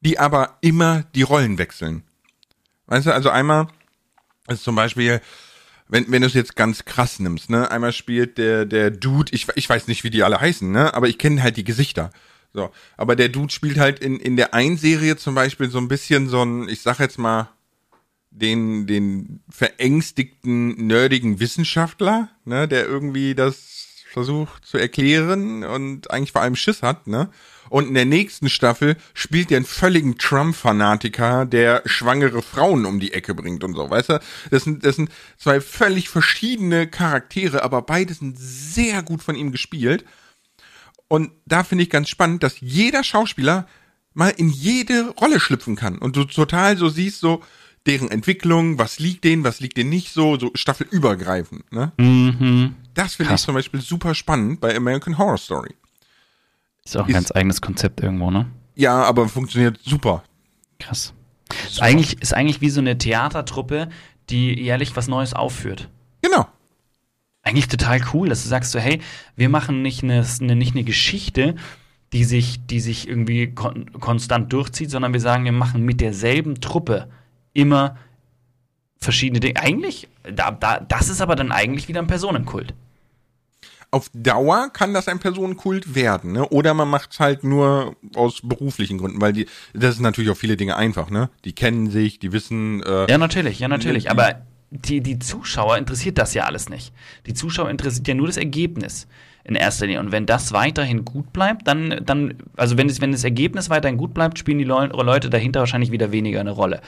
die 0.00 0.18
aber 0.18 0.58
immer 0.60 1.04
die 1.14 1.22
Rollen 1.22 1.58
wechseln. 1.58 2.02
Weißt 2.86 3.06
du, 3.06 3.14
also 3.14 3.30
einmal 3.30 3.68
ist 4.48 4.62
zum 4.62 4.76
Beispiel, 4.76 5.22
wenn, 5.88 6.10
wenn 6.10 6.20
du 6.20 6.28
es 6.28 6.34
jetzt 6.34 6.54
ganz 6.54 6.84
krass 6.84 7.18
nimmst, 7.18 7.48
ne, 7.48 7.70
einmal 7.70 7.92
spielt 7.92 8.36
der, 8.36 8.66
der 8.66 8.90
Dude, 8.90 9.32
ich, 9.32 9.46
ich 9.54 9.68
weiß 9.68 9.88
nicht, 9.88 10.04
wie 10.04 10.10
die 10.10 10.22
alle 10.22 10.40
heißen, 10.40 10.70
ne, 10.70 10.92
aber 10.92 11.08
ich 11.08 11.18
kenne 11.18 11.42
halt 11.42 11.56
die 11.56 11.64
Gesichter. 11.64 12.10
So. 12.54 12.70
Aber 12.96 13.16
der 13.16 13.28
Dude 13.28 13.52
spielt 13.52 13.78
halt 13.78 13.98
in, 13.98 14.18
in 14.18 14.36
der 14.36 14.54
einen 14.54 14.78
Serie 14.78 15.16
zum 15.16 15.34
Beispiel 15.34 15.68
so 15.68 15.78
ein 15.78 15.88
bisschen 15.88 16.28
so 16.28 16.42
ein, 16.42 16.68
ich 16.68 16.80
sag 16.80 17.00
jetzt 17.00 17.18
mal, 17.18 17.50
den, 18.30 18.86
den 18.86 19.42
verängstigten, 19.48 20.86
nerdigen 20.86 21.38
Wissenschaftler, 21.38 22.30
ne, 22.44 22.66
der 22.66 22.86
irgendwie 22.86 23.34
das 23.34 24.04
versucht 24.12 24.64
zu 24.64 24.78
erklären 24.78 25.64
und 25.64 26.10
eigentlich 26.10 26.32
vor 26.32 26.42
allem 26.42 26.56
Schiss 26.56 26.82
hat, 26.82 27.06
ne? 27.06 27.30
Und 27.70 27.88
in 27.88 27.94
der 27.94 28.04
nächsten 28.04 28.48
Staffel 28.48 28.96
spielt 29.14 29.50
er 29.50 29.56
einen 29.56 29.66
völligen 29.66 30.18
Trump-Fanatiker, 30.18 31.46
der 31.46 31.82
schwangere 31.86 32.42
Frauen 32.42 32.84
um 32.84 33.00
die 33.00 33.12
Ecke 33.12 33.34
bringt 33.34 33.64
und 33.64 33.74
so, 33.74 33.88
weißt 33.90 34.10
du? 34.10 34.20
Das 34.50 34.64
sind, 34.64 34.84
das 34.84 34.96
sind 34.96 35.10
zwei 35.38 35.60
völlig 35.60 36.08
verschiedene 36.08 36.86
Charaktere, 36.86 37.62
aber 37.62 37.82
beide 37.82 38.14
sind 38.14 38.38
sehr 38.38 39.02
gut 39.02 39.22
von 39.22 39.34
ihm 39.34 39.50
gespielt. 39.50 40.04
Und 41.08 41.30
da 41.46 41.64
finde 41.64 41.84
ich 41.84 41.90
ganz 41.90 42.08
spannend, 42.08 42.42
dass 42.42 42.60
jeder 42.60 43.04
Schauspieler 43.04 43.66
mal 44.14 44.30
in 44.30 44.48
jede 44.48 45.10
Rolle 45.10 45.40
schlüpfen 45.40 45.76
kann 45.76 45.98
und 45.98 46.16
du 46.16 46.24
total 46.24 46.76
so 46.76 46.88
siehst, 46.88 47.20
so, 47.20 47.42
deren 47.86 48.10
Entwicklung, 48.10 48.78
was 48.78 48.98
liegt 48.98 49.24
denen, 49.24 49.44
was 49.44 49.60
liegt 49.60 49.76
denen 49.76 49.90
nicht 49.90 50.12
so, 50.12 50.38
so 50.38 50.50
staffelübergreifend. 50.54 51.70
Ne? 51.72 51.92
Mhm. 51.98 52.76
Das 52.94 53.16
finde 53.16 53.34
ich 53.34 53.40
zum 53.40 53.54
Beispiel 53.54 53.80
super 53.80 54.14
spannend 54.14 54.60
bei 54.60 54.74
American 54.74 55.18
Horror 55.18 55.38
Story. 55.38 55.74
Ist 56.84 56.96
auch 56.96 57.06
ein 57.06 57.12
ganz 57.12 57.32
eigenes 57.32 57.60
Konzept 57.60 58.00
irgendwo, 58.00 58.30
ne? 58.30 58.46
Ja, 58.74 59.02
aber 59.04 59.28
funktioniert 59.28 59.78
super. 59.82 60.22
Krass. 60.78 61.12
Ist 61.66 61.80
eigentlich, 61.80 62.20
ist 62.20 62.34
eigentlich 62.34 62.60
wie 62.60 62.70
so 62.70 62.80
eine 62.80 62.98
Theatertruppe, 62.98 63.88
die 64.30 64.58
jährlich 64.60 64.94
was 64.96 65.08
Neues 65.08 65.34
aufführt. 65.34 65.88
Genau. 66.22 66.46
Eigentlich 67.44 67.68
total 67.68 68.00
cool, 68.12 68.30
dass 68.30 68.42
du 68.42 68.48
sagst 68.48 68.72
so, 68.72 68.78
hey, 68.78 69.00
wir 69.36 69.50
machen 69.50 69.82
nicht 69.82 70.02
eine, 70.02 70.24
nicht 70.40 70.74
eine 70.74 70.82
Geschichte, 70.82 71.54
die 72.14 72.24
sich, 72.24 72.64
die 72.66 72.80
sich 72.80 73.06
irgendwie 73.06 73.54
kon 73.54 73.92
konstant 74.00 74.52
durchzieht, 74.52 74.90
sondern 74.90 75.12
wir 75.12 75.20
sagen, 75.20 75.44
wir 75.44 75.52
machen 75.52 75.84
mit 75.84 76.00
derselben 76.00 76.60
Truppe 76.62 77.08
immer 77.52 77.98
verschiedene 78.98 79.40
Dinge. 79.40 79.60
Eigentlich, 79.60 80.08
da, 80.22 80.52
da, 80.52 80.80
das 80.80 81.10
ist 81.10 81.20
aber 81.20 81.36
dann 81.36 81.52
eigentlich 81.52 81.86
wieder 81.88 82.00
ein 82.00 82.06
Personenkult. 82.06 82.72
Auf 83.90 84.10
Dauer 84.14 84.70
kann 84.72 84.94
das 84.94 85.06
ein 85.06 85.18
Personenkult 85.18 85.94
werden, 85.94 86.32
ne? 86.32 86.48
Oder 86.48 86.72
man 86.72 86.88
macht 86.88 87.12
es 87.12 87.20
halt 87.20 87.44
nur 87.44 87.94
aus 88.14 88.40
beruflichen 88.42 88.98
Gründen, 88.98 89.20
weil 89.20 89.32
die, 89.32 89.46
das 89.72 89.96
ist 89.96 90.00
natürlich 90.00 90.30
auch 90.30 90.36
viele 90.36 90.56
Dinge 90.56 90.76
einfach, 90.76 91.10
ne? 91.10 91.30
Die 91.44 91.52
kennen 91.52 91.90
sich, 91.90 92.18
die 92.18 92.32
wissen. 92.32 92.82
Äh, 92.82 93.10
ja, 93.10 93.18
natürlich, 93.18 93.60
ja, 93.60 93.68
natürlich. 93.68 94.10
aber 94.10 94.42
die, 94.74 95.00
die 95.00 95.18
Zuschauer 95.18 95.78
interessiert 95.78 96.18
das 96.18 96.34
ja 96.34 96.44
alles 96.44 96.68
nicht. 96.68 96.92
Die 97.26 97.34
Zuschauer 97.34 97.70
interessiert 97.70 98.08
ja 98.08 98.14
nur 98.14 98.26
das 98.26 98.36
Ergebnis 98.36 99.06
in 99.44 99.54
erster 99.54 99.86
Linie. 99.86 100.00
Und 100.00 100.10
wenn 100.10 100.26
das 100.26 100.52
weiterhin 100.52 101.04
gut 101.04 101.32
bleibt, 101.32 101.68
dann, 101.68 102.00
dann 102.04 102.34
also 102.56 102.76
wenn, 102.76 102.88
es, 102.88 103.00
wenn 103.00 103.12
das 103.12 103.24
Ergebnis 103.24 103.70
weiterhin 103.70 103.98
gut 103.98 104.14
bleibt, 104.14 104.38
spielen 104.38 104.58
die 104.58 104.64
Leute 104.64 105.30
dahinter 105.30 105.60
wahrscheinlich 105.60 105.92
wieder 105.92 106.12
weniger 106.12 106.40
eine 106.40 106.50
Rolle. 106.50 106.80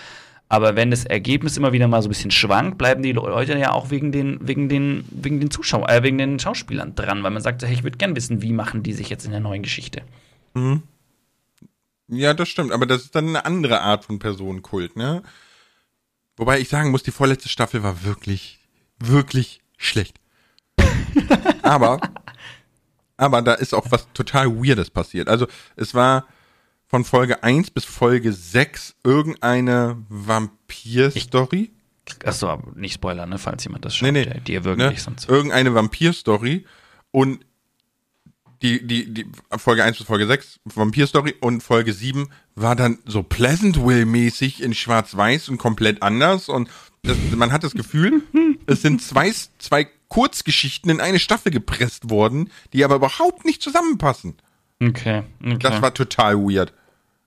Aber 0.49 0.77
wenn 0.77 0.91
das 0.91 1.05
Ergebnis 1.05 1.57
immer 1.57 1.73
wieder 1.73 1.89
mal 1.89 2.03
so 2.03 2.09
ein 2.09 2.11
bisschen 2.11 2.31
schwankt, 2.31 2.79
bleiben 2.79 3.03
die 3.03 3.13
Leute 3.13 3.59
ja 3.59 3.73
auch 3.73 3.91
wegen 3.91 4.13
den, 4.13 4.39
wegen 4.41 4.69
den, 4.69 5.05
wegen 5.11 5.41
den 5.41 5.51
Zuschauern, 5.51 5.89
äh, 5.89 6.03
wegen 6.03 6.19
den 6.19 6.39
Schauspielern 6.39 6.95
dran, 6.95 7.23
weil 7.23 7.33
man 7.33 7.43
sagt, 7.43 7.65
hey, 7.65 7.73
ich 7.73 7.83
würde 7.83 7.99
gern 7.99 8.15
wissen, 8.15 8.43
wie 8.43 8.53
machen 8.53 8.83
die 8.83 8.93
sich 8.93 9.11
jetzt 9.11 9.25
in 9.25 9.33
der 9.33 9.41
neuen 9.41 9.63
Geschichte. 9.63 10.03
Mhm. 10.55 10.83
Ja, 12.09 12.33
das 12.33 12.49
stimmt, 12.49 12.71
aber 12.71 12.87
das 12.87 13.03
ist 13.03 13.17
dann 13.17 13.29
eine 13.29 13.45
andere 13.45 13.81
Art 13.81 14.05
von 14.05 14.21
Personenkult, 14.21 14.97
ne? 14.97 15.23
Wobei 16.37 16.61
ich 16.61 16.69
sagen 16.69 16.91
muss, 16.91 17.03
die 17.03 17.11
vorletzte 17.11 17.49
Staffel 17.49 17.83
war 17.83 18.05
wirklich, 18.05 18.59
wirklich 18.99 19.61
schlecht. 19.77 20.21
aber, 21.63 22.01
aber 23.17 23.43
da 23.43 23.55
ist 23.55 23.75
auch 23.75 23.87
was 23.91 24.07
total 24.13 24.57
Weirdes 24.57 24.91
passiert. 24.91 25.29
Also, 25.29 25.47
es 25.77 25.95
war, 25.95 26.27
von 26.87 27.05
Folge 27.05 27.43
1 27.43 27.71
bis 27.71 27.85
Folge 27.85 28.33
6 28.33 28.97
irgendeine 29.05 30.05
Vampir-Story. 30.09 31.73
Achso, 32.25 32.63
nicht 32.75 32.95
Spoiler, 32.95 33.27
ne, 33.27 33.39
falls 33.39 33.65
jemand 33.65 33.85
das 33.85 33.97
schaut, 33.97 34.13
nee, 34.13 34.25
nee, 34.25 34.41
die 34.47 34.53
ihr 34.53 34.65
wirklich 34.65 34.91
ne? 34.91 34.97
sonst. 34.97 35.29
Irgendeine 35.29 35.75
Vampir-Story 35.75 36.65
und 37.11 37.45
die, 38.63 38.87
die, 38.87 39.13
die 39.13 39.27
Folge 39.57 39.85
1 39.85 39.99
bis 39.99 40.07
Folge 40.07 40.27
6, 40.27 40.61
Vampir-Story 40.65 41.35
und 41.41 41.63
Folge 41.63 41.93
7 41.93 42.29
war 42.55 42.77
dann 42.77 42.99
so 43.05 43.23
Pleasantville-mäßig 43.23 44.63
in 44.63 44.75
Schwarz-Weiß 44.75 45.49
und 45.49 45.59
komplett 45.59 46.03
anders 46.03 46.49
und 46.49 46.69
das, 47.03 47.17
man 47.35 47.53
hat 47.53 47.65
das 47.65 47.73
Gefühl, 47.73 48.23
es 48.67 48.83
sind 48.83 49.03
zwei, 49.03 49.33
zwei 49.59 49.89
Kurzgeschichten 50.09 50.91
in 50.91 51.01
eine 51.01 51.19
Staffel 51.19 51.53
gepresst 51.53 52.11
worden, 52.11 52.51
die 52.73 52.85
aber 52.85 52.97
überhaupt 52.97 53.45
nicht 53.45 53.63
zusammenpassen. 53.63 54.37
Okay, 54.83 55.23
okay. 55.41 55.59
Das 55.61 55.81
war 55.83 55.95
total 55.95 56.37
weird. 56.37 56.73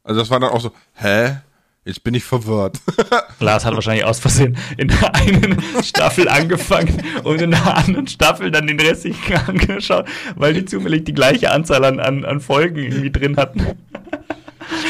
Also 0.04 0.20
das 0.20 0.30
war 0.30 0.40
dann 0.40 0.52
auch 0.52 0.62
so, 0.62 0.72
hä? 0.94 1.38
Jetzt 1.86 2.04
bin 2.04 2.14
ich 2.14 2.24
verwirrt. 2.24 2.80
Lars 3.40 3.66
hat 3.66 3.74
wahrscheinlich 3.74 4.04
aus 4.04 4.20
Versehen 4.20 4.58
in 4.78 4.90
der 4.90 5.16
einen 5.16 5.64
Staffel 5.82 6.28
angefangen 6.28 7.02
und 7.24 7.42
in 7.42 7.52
der 7.52 7.78
anderen 7.78 8.08
Staffel 8.08 8.52
dann 8.52 8.68
den 8.68 8.80
Rest 8.80 9.04
sich 9.04 9.16
angeschaut, 9.48 10.06
weil 10.36 10.54
die 10.54 10.66
zufällig 10.66 11.06
die 11.06 11.14
gleiche 11.14 11.52
Anzahl 11.52 11.86
an, 11.86 12.00
an, 12.00 12.26
an 12.26 12.42
Folgen 12.42 12.84
irgendwie 12.84 13.12
drin 13.12 13.38
hatten. 13.38 13.66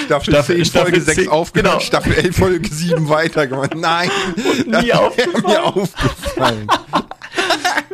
Staffel, 0.05 0.33
Staffel 0.33 0.55
10, 0.63 0.65
Folge 0.65 0.65
Staffel 1.01 1.15
6 1.15 1.27
aufgenommen, 1.29 1.73
genau. 1.77 1.85
Staffel 1.85 2.13
11, 2.13 2.35
Folge 2.35 2.67
7 2.67 3.07
weitergemacht. 3.07 3.75
Nein, 3.75 4.09
und 4.35 4.67
nie 4.67 4.93
aufgefallen. 4.93 5.43
mir 5.45 5.63
aufgefallen. 5.63 6.67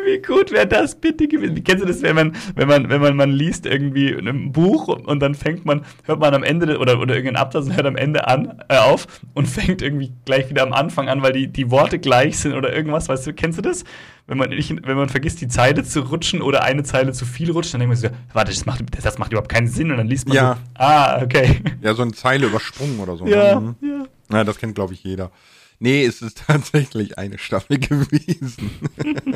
Wie 0.06 0.22
gut 0.22 0.52
wäre 0.52 0.68
das 0.68 0.96
bitte 0.96 1.28
gewesen? 1.28 1.64
Kennst 1.64 1.84
du 1.84 1.88
das, 1.88 2.02
wenn 2.04 2.16
man, 2.16 2.36
wenn 2.56 2.68
man, 2.68 2.90
wenn 2.90 3.02
man, 3.02 3.16
man 3.16 3.32
liest 3.32 3.66
irgendwie 3.66 4.10
in 4.10 4.28
einem 4.28 4.52
Buch 4.52 4.88
und 4.88 5.20
dann 5.20 5.34
fängt 5.36 5.66
man, 5.66 5.82
hört 6.04 6.20
man 6.20 6.34
am 6.36 6.44
Ende 6.44 6.78
oder, 6.78 7.00
oder 7.00 7.16
irgendeinen 7.16 7.38
Absatz 7.44 7.66
und 7.66 7.76
hört 7.76 7.88
am 7.88 7.96
Ende 7.96 8.28
an, 8.28 8.62
äh, 8.70 8.78
auf 8.78 9.08
und 9.34 9.48
fängt 9.50 9.82
irgendwie 9.82 10.12
gleich 10.26 10.50
wieder 10.50 10.64
am 10.64 10.74
Anfang 10.74 11.10
an, 11.10 11.22
weil 11.22 11.34
die, 11.34 11.48
die 11.48 11.72
Worte 11.72 11.98
gleich 12.00 12.38
sind 12.38 12.54
oder 12.54 12.74
irgendwas, 12.74 13.10
weißt 13.10 13.26
du, 13.28 13.34
kennst 13.34 13.58
du 13.58 13.62
das? 13.64 13.84
Wenn 14.28 14.38
man, 14.38 14.50
nicht, 14.50 14.70
wenn 14.88 14.98
man 14.98 15.10
vergisst, 15.10 15.42
die 15.42 15.48
Zeile 15.48 15.84
zu 15.84 16.02
rutschen 16.02 16.42
oder 16.42 16.64
eine 16.64 16.84
Zeile 16.84 17.12
zu 17.14 17.26
viel 17.26 17.52
rutscht, 17.52 17.74
dann 17.74 17.80
denkt 17.82 17.96
man 18.02 18.12
so, 18.12 18.16
warte, 18.34 18.52
das 18.52 18.66
macht, 18.66 18.84
das 19.04 19.18
macht 19.20 19.32
überhaupt 19.32 19.50
keinen 19.52 19.68
Sinn 19.68 19.92
und 19.92 19.98
dann 19.98 20.08
liest 20.08 20.28
man 20.28 20.36
Ja. 20.36 20.54
so, 20.56 20.84
ah, 20.84 21.22
okay. 21.22 21.60
Ja, 21.82 21.94
so 21.94 22.02
eine 22.02 22.14
Zeile 22.14 22.48
übersprungen 22.48 23.00
oder 23.00 23.18
so. 23.18 23.26
Ja, 23.28 23.60
ne? 23.60 23.76
Ja. 23.82 24.06
Ja, 24.38 24.44
das 24.44 24.58
kennt, 24.58 24.74
glaube 24.76 24.94
ich, 24.94 25.04
jeder. 25.04 25.32
Nee, 25.80 26.06
es 26.06 26.22
ist 26.22 26.44
tatsächlich 26.48 27.18
eine 27.18 27.38
Staffel 27.38 27.78
gewesen. 27.80 28.72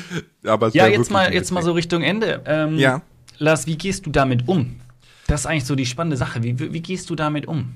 Aber 0.44 0.70
Ja, 0.72 0.86
jetzt 0.86 1.10
mal, 1.10 1.32
jetzt 1.32 1.50
mal 1.50 1.62
so 1.62 1.72
Richtung 1.72 2.02
Ende. 2.02 2.42
Ähm, 2.46 2.78
Ja. 2.78 3.02
Lars, 3.38 3.66
wie 3.66 3.76
gehst 3.76 4.06
du 4.06 4.10
damit 4.10 4.46
um? 4.48 4.80
Das 5.26 5.40
ist 5.40 5.46
eigentlich 5.46 5.64
so 5.64 5.74
die 5.74 5.86
spannende 5.86 6.16
Sache. 6.16 6.42
Wie, 6.42 6.58
wie, 6.72 6.80
gehst 6.80 7.10
du 7.10 7.14
damit 7.14 7.46
um? 7.46 7.74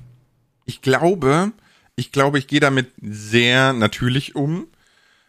Ich 0.65 0.83
glaube, 0.83 1.53
ich 1.97 2.13
glaube, 2.13 2.39
ich 2.39 2.47
gehe 2.47 2.61
damit 2.61 2.89
sehr 3.01 3.73
natürlich 3.73 4.37
um, 4.37 4.67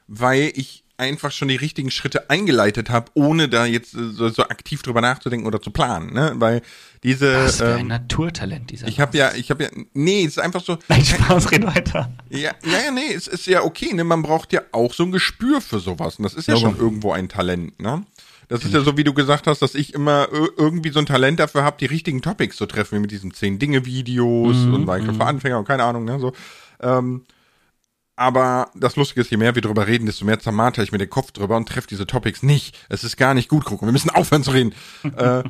weil 0.08 0.52
ich 0.56 0.84
einfach 0.98 1.32
schon 1.32 1.48
die 1.48 1.56
richtigen 1.56 1.92
Schritte 1.92 2.30
eingeleitet 2.30 2.90
habe, 2.90 3.12
ohne 3.14 3.48
da 3.50 3.66
jetzt 3.66 3.92
so, 3.92 4.30
so 4.30 4.44
aktiv 4.44 4.82
drüber 4.82 5.02
nachzudenken 5.02 5.48
oder 5.48 5.62
zu 5.62 5.72
planen, 5.72 6.12
ne? 6.12 6.34
Weil 6.36 6.62
diese 7.08 7.34
Was 7.34 7.58
für 7.58 7.74
ein 7.74 7.80
ähm, 7.82 7.88
Naturtalent 7.88 8.70
dieser 8.70 8.88
ich 8.88 8.99
habe 8.99 9.18
ja, 9.18 9.34
ich 9.34 9.49
habe 9.49 9.64
ja, 9.64 9.70
nee, 9.93 10.22
es 10.26 10.34
ist 10.34 10.39
einfach 10.39 10.62
so, 10.64 10.78
Nein, 10.89 11.03
Spaß, 11.05 11.51
red 11.51 11.66
weiter. 11.66 12.12
Ja, 12.30 12.51
ja, 12.64 12.80
ja, 12.86 12.91
nee, 12.91 13.14
es 13.14 13.28
ist 13.28 13.47
ja 13.47 13.64
okay, 13.64 13.93
ne? 13.93 14.03
Man 14.03 14.22
braucht 14.22 14.53
ja 14.53 14.62
auch 14.72 14.93
so 14.93 15.03
ein 15.03 15.12
Gespür 15.12 15.62
für 15.62 15.80
sowas. 15.80 16.18
Und 16.18 16.24
das 16.24 16.34
ist 16.34 16.47
ja 16.47 16.53
Ja, 16.55 16.60
schon 16.60 16.78
irgendwo 16.78 17.12
ein 17.14 17.30
Talent, 17.30 17.80
ne? 17.80 18.03
Das 18.49 18.64
ist 18.64 18.74
ja 18.74 18.80
so, 18.82 18.95
wie 18.95 19.03
du 19.03 19.14
gesagt 19.14 19.47
hast, 19.47 19.62
dass 19.62 19.76
ich 19.76 19.93
immer 19.93 20.28
ir- 20.32 20.51
irgendwie 20.58 20.89
so 20.91 20.99
ein 20.99 21.05
Talent 21.05 21.39
dafür 21.39 21.64
habe, 21.64 21.78
die 21.80 21.86
richtigen 21.86 22.22
Topics 22.22 22.55
zu 22.58 22.66
treffen, 22.66 22.95
wie 22.95 23.01
mit 23.01 23.12
diesen 23.12 23.34
zehn 23.34 23.60
Dinge-Videos 23.60 24.55
und 24.66 24.86
Minecraft 24.86 25.16
für 25.16 25.26
Anfänger 25.26 25.58
und 25.60 25.68
keine 25.68 25.84
Ahnung, 25.84 26.05
ne? 26.05 26.20
So. 26.20 26.34
Ähm, 26.82 27.24
aber 28.16 28.72
das 28.74 28.95
Lustige 28.95 29.22
ist, 29.22 29.30
je 29.32 29.38
mehr 29.38 29.53
wir 29.53 29.62
drüber 29.62 29.86
reden, 29.88 30.05
desto 30.08 30.26
mehr 30.26 30.39
zermarter 30.39 30.82
ich 30.82 30.91
mir 30.91 30.97
den 30.97 31.10
Kopf 31.10 31.32
drüber 31.32 31.55
und 31.55 31.70
treffe 31.70 31.88
diese 31.88 32.08
Topics 32.08 32.41
nicht. 32.41 32.78
Es 32.89 33.03
ist 33.03 33.16
gar 33.18 33.34
nicht 33.34 33.47
gut, 33.49 33.64
gucken. 33.66 33.88
Wir 33.88 33.91
müssen 33.91 34.10
aufhören 34.10 34.43
zu 34.43 34.51
reden. 34.51 34.74
äh, 35.18 35.43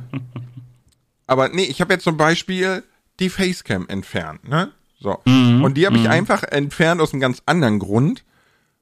aber 1.28 1.50
nee, 1.50 1.64
ich 1.64 1.82
habe 1.82 1.94
jetzt 1.94 2.04
zum 2.04 2.18
Beispiel 2.18 2.84
die 3.20 3.30
Facecam 3.30 3.88
entfernt, 3.88 4.48
ne? 4.48 4.72
So. 5.00 5.20
Und 5.64 5.76
die 5.76 5.86
habe 5.86 5.98
ich 5.98 6.10
einfach 6.10 6.42
entfernt 6.44 7.02
aus 7.02 7.14
einem 7.14 7.22
ganz 7.22 7.44
anderen 7.46 7.78
Grund, 7.78 8.24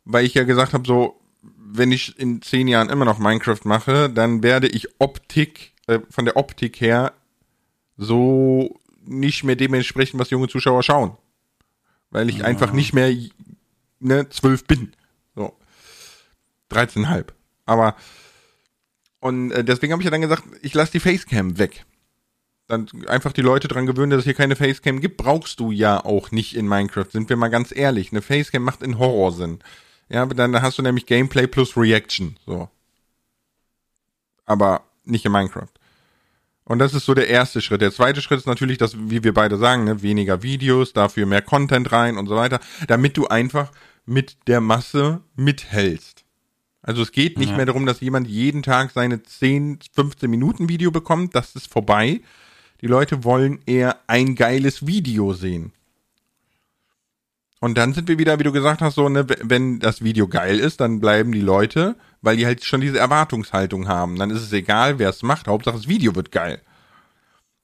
weil 0.06 0.26
ich 0.26 0.34
ja 0.34 0.44
gesagt 0.44 0.74
habe, 0.74 0.88
so, 0.88 1.20
wenn 1.42 1.92
ich 1.92 2.18
in 2.18 2.42
zehn 2.42 2.70
Jahren 2.70 2.90
immer 2.90 3.04
noch 3.04 3.20
Minecraft 3.20 3.60
mache, 3.66 4.10
dann 4.10 4.42
werde 4.42 4.68
ich 4.68 4.88
Optik, 5.00 5.74
äh, 5.88 6.00
von 6.10 6.24
der 6.24 6.38
Optik 6.38 6.80
her 6.80 7.12
so 7.98 8.80
nicht 9.04 9.44
mehr 9.44 9.58
dementsprechend, 9.58 10.20
was 10.20 10.30
junge 10.30 10.48
Zuschauer 10.48 10.84
schauen. 10.84 11.18
Weil 12.12 12.30
ich 12.30 12.46
einfach 12.46 12.72
nicht 12.72 12.94
mehr 12.94 13.14
ne, 14.00 14.30
zwölf 14.30 14.66
bin. 14.66 14.94
So. 15.36 15.54
13,5. 16.72 17.26
Aber 17.66 17.96
und 19.20 19.52
äh, 19.52 19.64
deswegen 19.64 19.92
habe 19.92 20.02
ich 20.02 20.06
ja 20.06 20.12
dann 20.12 20.22
gesagt, 20.22 20.44
ich 20.62 20.74
lasse 20.74 20.94
die 20.94 21.00
Facecam 21.00 21.58
weg. 21.58 21.84
Dann 22.68 22.88
einfach 23.08 23.32
die 23.32 23.42
Leute 23.42 23.68
dran 23.68 23.86
gewöhnen, 23.86 24.10
dass 24.10 24.20
es 24.20 24.26
hier 24.26 24.34
keine 24.34 24.56
Facecam 24.56 25.00
gibt, 25.00 25.18
brauchst 25.18 25.60
du 25.60 25.72
ja 25.72 26.04
auch 26.04 26.32
nicht 26.32 26.56
in 26.56 26.68
Minecraft, 26.68 27.06
sind 27.12 27.30
wir 27.30 27.38
mal 27.38 27.50
ganz 27.50 27.76
ehrlich. 27.76 28.12
Eine 28.12 28.24
Facecam 28.24 28.64
macht 28.64 28.82
in 28.82 28.98
Horror 28.98 29.32
Sinn. 29.32 29.60
Ja, 30.10 30.26
dann 30.26 30.60
hast 30.62 30.78
du 30.78 30.82
nämlich 30.82 31.06
Gameplay 31.06 31.48
plus 31.48 31.78
Reaction, 31.78 32.38
so. 32.46 32.70
Aber 34.46 34.84
nicht 35.04 35.26
in 35.26 35.32
Minecraft. 35.32 35.68
Und 36.64 36.80
das 36.80 36.96
ist 36.96 37.06
so 37.06 37.14
der 37.14 37.28
erste 37.28 37.62
Schritt. 37.62 37.82
Der 37.82 37.92
zweite 37.92 38.22
Schritt 38.22 38.40
ist 38.40 38.48
natürlich, 38.48 38.80
dass, 38.80 38.98
wie 38.98 39.24
wir 39.24 39.34
beide 39.34 39.58
sagen, 39.58 39.84
ne, 39.84 40.02
weniger 40.02 40.42
Videos, 40.42 40.94
dafür 40.94 41.28
mehr 41.28 41.44
Content 41.44 41.92
rein 41.92 42.18
und 42.18 42.28
so 42.28 42.36
weiter, 42.36 42.60
damit 42.88 43.18
du 43.18 43.28
einfach 43.28 43.72
mit 44.06 44.38
der 44.48 44.62
Masse 44.62 45.22
mithältst. 45.36 46.24
Also 46.82 47.04
es 47.04 47.12
geht 47.12 47.38
nicht 47.38 47.50
Ja. 47.52 47.58
mehr 47.58 47.66
darum, 47.68 47.86
dass 47.86 48.02
jemand 48.02 48.28
jeden 48.28 48.64
Tag 48.64 48.92
seine 48.92 49.22
10, 49.22 49.80
15 49.94 50.30
Minuten 50.30 50.70
Video 50.70 50.90
bekommt. 50.92 51.36
Das 51.36 51.56
ist 51.56 51.72
vorbei. 51.72 52.22
Die 52.82 52.88
Leute 52.88 53.24
wollen 53.24 53.60
eher 53.66 53.98
ein 54.08 54.36
geiles 54.36 54.86
Video 54.86 55.34
sehen. 55.34 55.72
Und 57.62 57.78
dann 57.78 57.94
sind 57.94 58.08
wir 58.08 58.20
wieder, 58.20 58.38
wie 58.38 58.44
du 58.44 58.52
gesagt 58.52 58.82
hast, 58.82 58.96
so, 58.96 59.10
ne, 59.10 59.26
wenn 59.42 59.80
das 59.80 60.04
Video 60.04 60.28
geil 60.28 60.60
ist, 60.60 60.82
dann 60.82 61.00
bleiben 61.00 61.32
die 61.32 61.42
Leute, 61.42 61.96
weil 62.22 62.38
die 62.38 62.46
halt 62.46 62.64
schon 62.64 62.82
diese 62.82 63.00
Erwartungshaltung 63.00 63.88
haben. 63.88 64.18
Dann 64.20 64.30
ist 64.30 64.42
es 64.42 64.54
egal, 64.54 65.00
wer 65.00 65.10
es 65.10 65.24
macht. 65.24 65.48
Hauptsache 65.48 65.76
das 65.76 65.88
Video 65.88 66.16
wird 66.16 66.32
geil. 66.32 66.62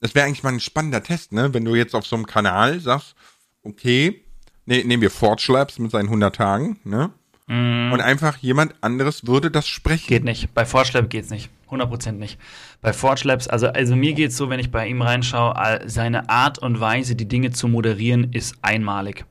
Das 0.00 0.14
wäre 0.14 0.26
eigentlich 0.26 0.42
mal 0.42 0.52
ein 0.52 0.60
spannender 0.60 1.02
Test, 1.02 1.32
ne? 1.32 1.54
Wenn 1.54 1.64
du 1.64 1.76
jetzt 1.76 1.94
auf 1.94 2.06
so 2.06 2.16
einem 2.16 2.26
Kanal 2.26 2.80
sagst, 2.80 3.14
okay, 3.62 4.24
ne, 4.66 4.82
nehmen 4.82 5.02
wir 5.02 5.10
Forge 5.10 5.52
Labs 5.52 5.78
mit 5.78 5.92
seinen 5.92 6.06
100 6.06 6.34
Tagen, 6.34 6.80
ne? 6.82 7.10
Und 7.52 8.00
einfach 8.00 8.38
jemand 8.38 8.74
anderes 8.80 9.26
würde 9.26 9.50
das 9.50 9.68
sprechen. 9.68 10.08
Geht 10.08 10.24
nicht. 10.24 10.54
Bei 10.54 10.64
Lab 10.94 11.10
geht's 11.10 11.28
nicht. 11.28 11.50
100% 11.68 12.12
nicht. 12.12 12.38
Bei 12.80 12.92
Forge 12.92 13.22
Labs, 13.24 13.48
also, 13.48 13.68
also 13.68 13.94
mir 13.94 14.14
geht's 14.14 14.36
so, 14.36 14.48
wenn 14.48 14.60
ich 14.60 14.70
bei 14.70 14.86
ihm 14.86 15.02
reinschaue, 15.02 15.80
seine 15.86 16.30
Art 16.30 16.58
und 16.58 16.80
Weise, 16.80 17.14
die 17.14 17.28
Dinge 17.28 17.50
zu 17.50 17.68
moderieren, 17.68 18.32
ist 18.32 18.56
einmalig. 18.62 19.26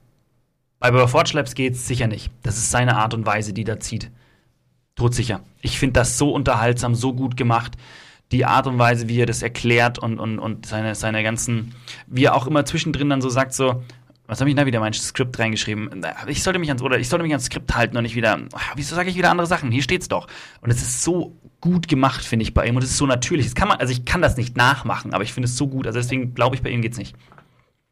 Bei, 0.80 0.91
Forge 1.07 1.32
Labs 1.34 1.55
geht's 1.55 1.88
sicher 1.88 2.07
nicht. 2.07 2.32
Das 2.43 2.57
ist 2.57 2.69
seine 2.69 2.97
Art 2.97 3.13
und 3.15 3.26
Weise, 3.26 3.53
die 3.53 3.63
da 3.63 3.80
zieht. 3.80 4.11
Todsicher. 4.95 5.41
Ich 5.61 5.80
finde 5.80 5.93
das 5.93 6.17
so 6.19 6.32
unterhaltsam, 6.32 6.93
so 6.93 7.13
gut 7.13 7.38
gemacht. 7.38 7.76
Die 8.32 8.45
Art 8.45 8.67
und 8.67 8.78
Weise, 8.78 9.07
wie 9.09 9.19
er 9.19 9.26
das 9.26 9.41
erklärt 9.41 9.99
und, 9.99 10.19
und, 10.19 10.38
und 10.38 10.65
seine, 10.67 10.93
seine 10.93 11.24
ganzen, 11.24 11.74
wie 12.07 12.26
er 12.26 12.36
auch 12.36 12.47
immer 12.47 12.65
zwischendrin 12.65 13.09
dann 13.09 13.22
so 13.22 13.30
sagt, 13.30 13.53
so, 13.53 13.84
was 14.28 14.39
habe 14.39 14.49
ich 14.49 14.55
da 14.55 14.65
wieder 14.65 14.78
in 14.78 14.82
mein 14.84 14.93
Skript 14.93 15.38
reingeschrieben? 15.39 16.05
Ich 16.28 16.41
sollte 16.43 16.57
mich 16.59 16.69
ans 16.69 16.82
oder 16.82 16.97
ich 16.99 17.09
sollte 17.09 17.24
mich 17.24 17.34
ans 17.34 17.45
Skript 17.45 17.76
halten 17.76 17.97
und 17.97 18.03
nicht 18.03 18.15
wieder. 18.15 18.39
ah, 18.53 18.59
Wieso 18.76 18.95
sage 18.95 19.09
ich 19.09 19.17
wieder 19.17 19.30
andere 19.30 19.47
Sachen? 19.47 19.72
Hier 19.72 19.84
steht's 19.84 20.07
doch. 20.07 20.28
Und 20.61 20.69
es 20.72 20.82
ist 20.82 21.03
so 21.03 21.36
gut 21.59 21.88
gemacht, 21.88 22.24
finde 22.24 22.43
ich 22.43 22.53
bei 22.53 22.65
ihm 22.65 22.76
und 22.78 22.84
es 22.84 22.91
ist 22.91 22.97
so 22.97 23.05
natürlich. 23.05 23.45
Das 23.47 23.55
kann 23.55 23.67
man, 23.67 23.80
also 23.80 23.91
ich 23.91 24.05
kann 24.05 24.22
das 24.22 24.38
nicht 24.38 24.55
nachmachen, 24.55 25.13
aber 25.13 25.24
ich 25.24 25.34
finde 25.34 25.47
es 25.47 25.57
so 25.57 25.67
gut. 25.67 25.86
Also 25.86 25.99
deswegen 25.99 26.34
glaube 26.34 26.55
ich, 26.55 26.61
bei 26.61 26.69
ihm 26.69 26.82
geht's 26.82 26.97
nicht. 26.97 27.15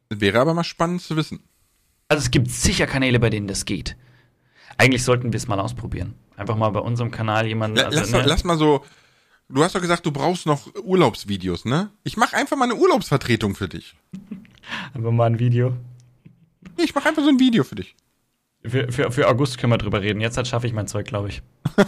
Wäre 0.10 0.40
aber 0.40 0.54
mal 0.54 0.64
spannend 0.64 1.02
zu 1.02 1.16
wissen. 1.18 1.40
Also 2.08 2.22
es 2.24 2.32
gibt 2.32 2.50
sicher 2.50 2.88
Kanäle, 2.88 3.20
bei 3.20 3.30
denen 3.30 3.48
das 3.48 3.66
geht. 3.66 3.96
Eigentlich 4.78 5.04
sollten 5.04 5.34
wir 5.34 5.38
es 5.38 5.48
mal 5.48 5.60
ausprobieren. 5.60 6.16
Einfach 6.38 6.56
mal 6.56 6.70
bei 6.70 6.80
unserem 6.80 7.12
Kanal 7.12 7.46
jemanden. 7.48 7.78
La- 7.78 7.86
also, 7.88 8.00
lass, 8.00 8.12
ne? 8.12 8.24
lass 8.26 8.44
mal 8.46 8.58
so. 8.58 8.84
Du 9.50 9.64
hast 9.64 9.76
doch 9.76 9.82
gesagt, 9.82 10.06
du 10.06 10.12
brauchst 10.12 10.46
noch 10.46 10.74
Urlaubsvideos, 10.84 11.66
ne? 11.66 11.90
Ich 12.04 12.18
mache 12.18 12.36
einfach 12.38 12.56
mal 12.56 12.66
eine 12.66 12.76
Urlaubsvertretung 12.76 13.56
für 13.56 13.68
dich. 13.68 13.96
Einfach 14.94 15.12
mal 15.12 15.26
ein 15.26 15.40
Video. 15.40 15.76
Ich 16.84 16.96
mache 16.96 17.10
einfach 17.10 17.24
so 17.24 17.30
ein 17.30 17.40
Video 17.40 17.64
für 17.64 17.76
dich. 17.76 17.96
Für, 18.66 18.92
für, 18.92 19.12
für 19.12 19.28
August 19.28 19.58
können 19.58 19.72
wir 19.74 19.78
drüber 19.78 20.02
reden. 20.02 20.20
Jetzt 20.22 20.46
schaffe 20.48 20.68
ich 20.68 20.74
mein 20.74 20.88
Zeug, 20.88 21.06
glaube 21.08 21.30
ich. 21.30 21.42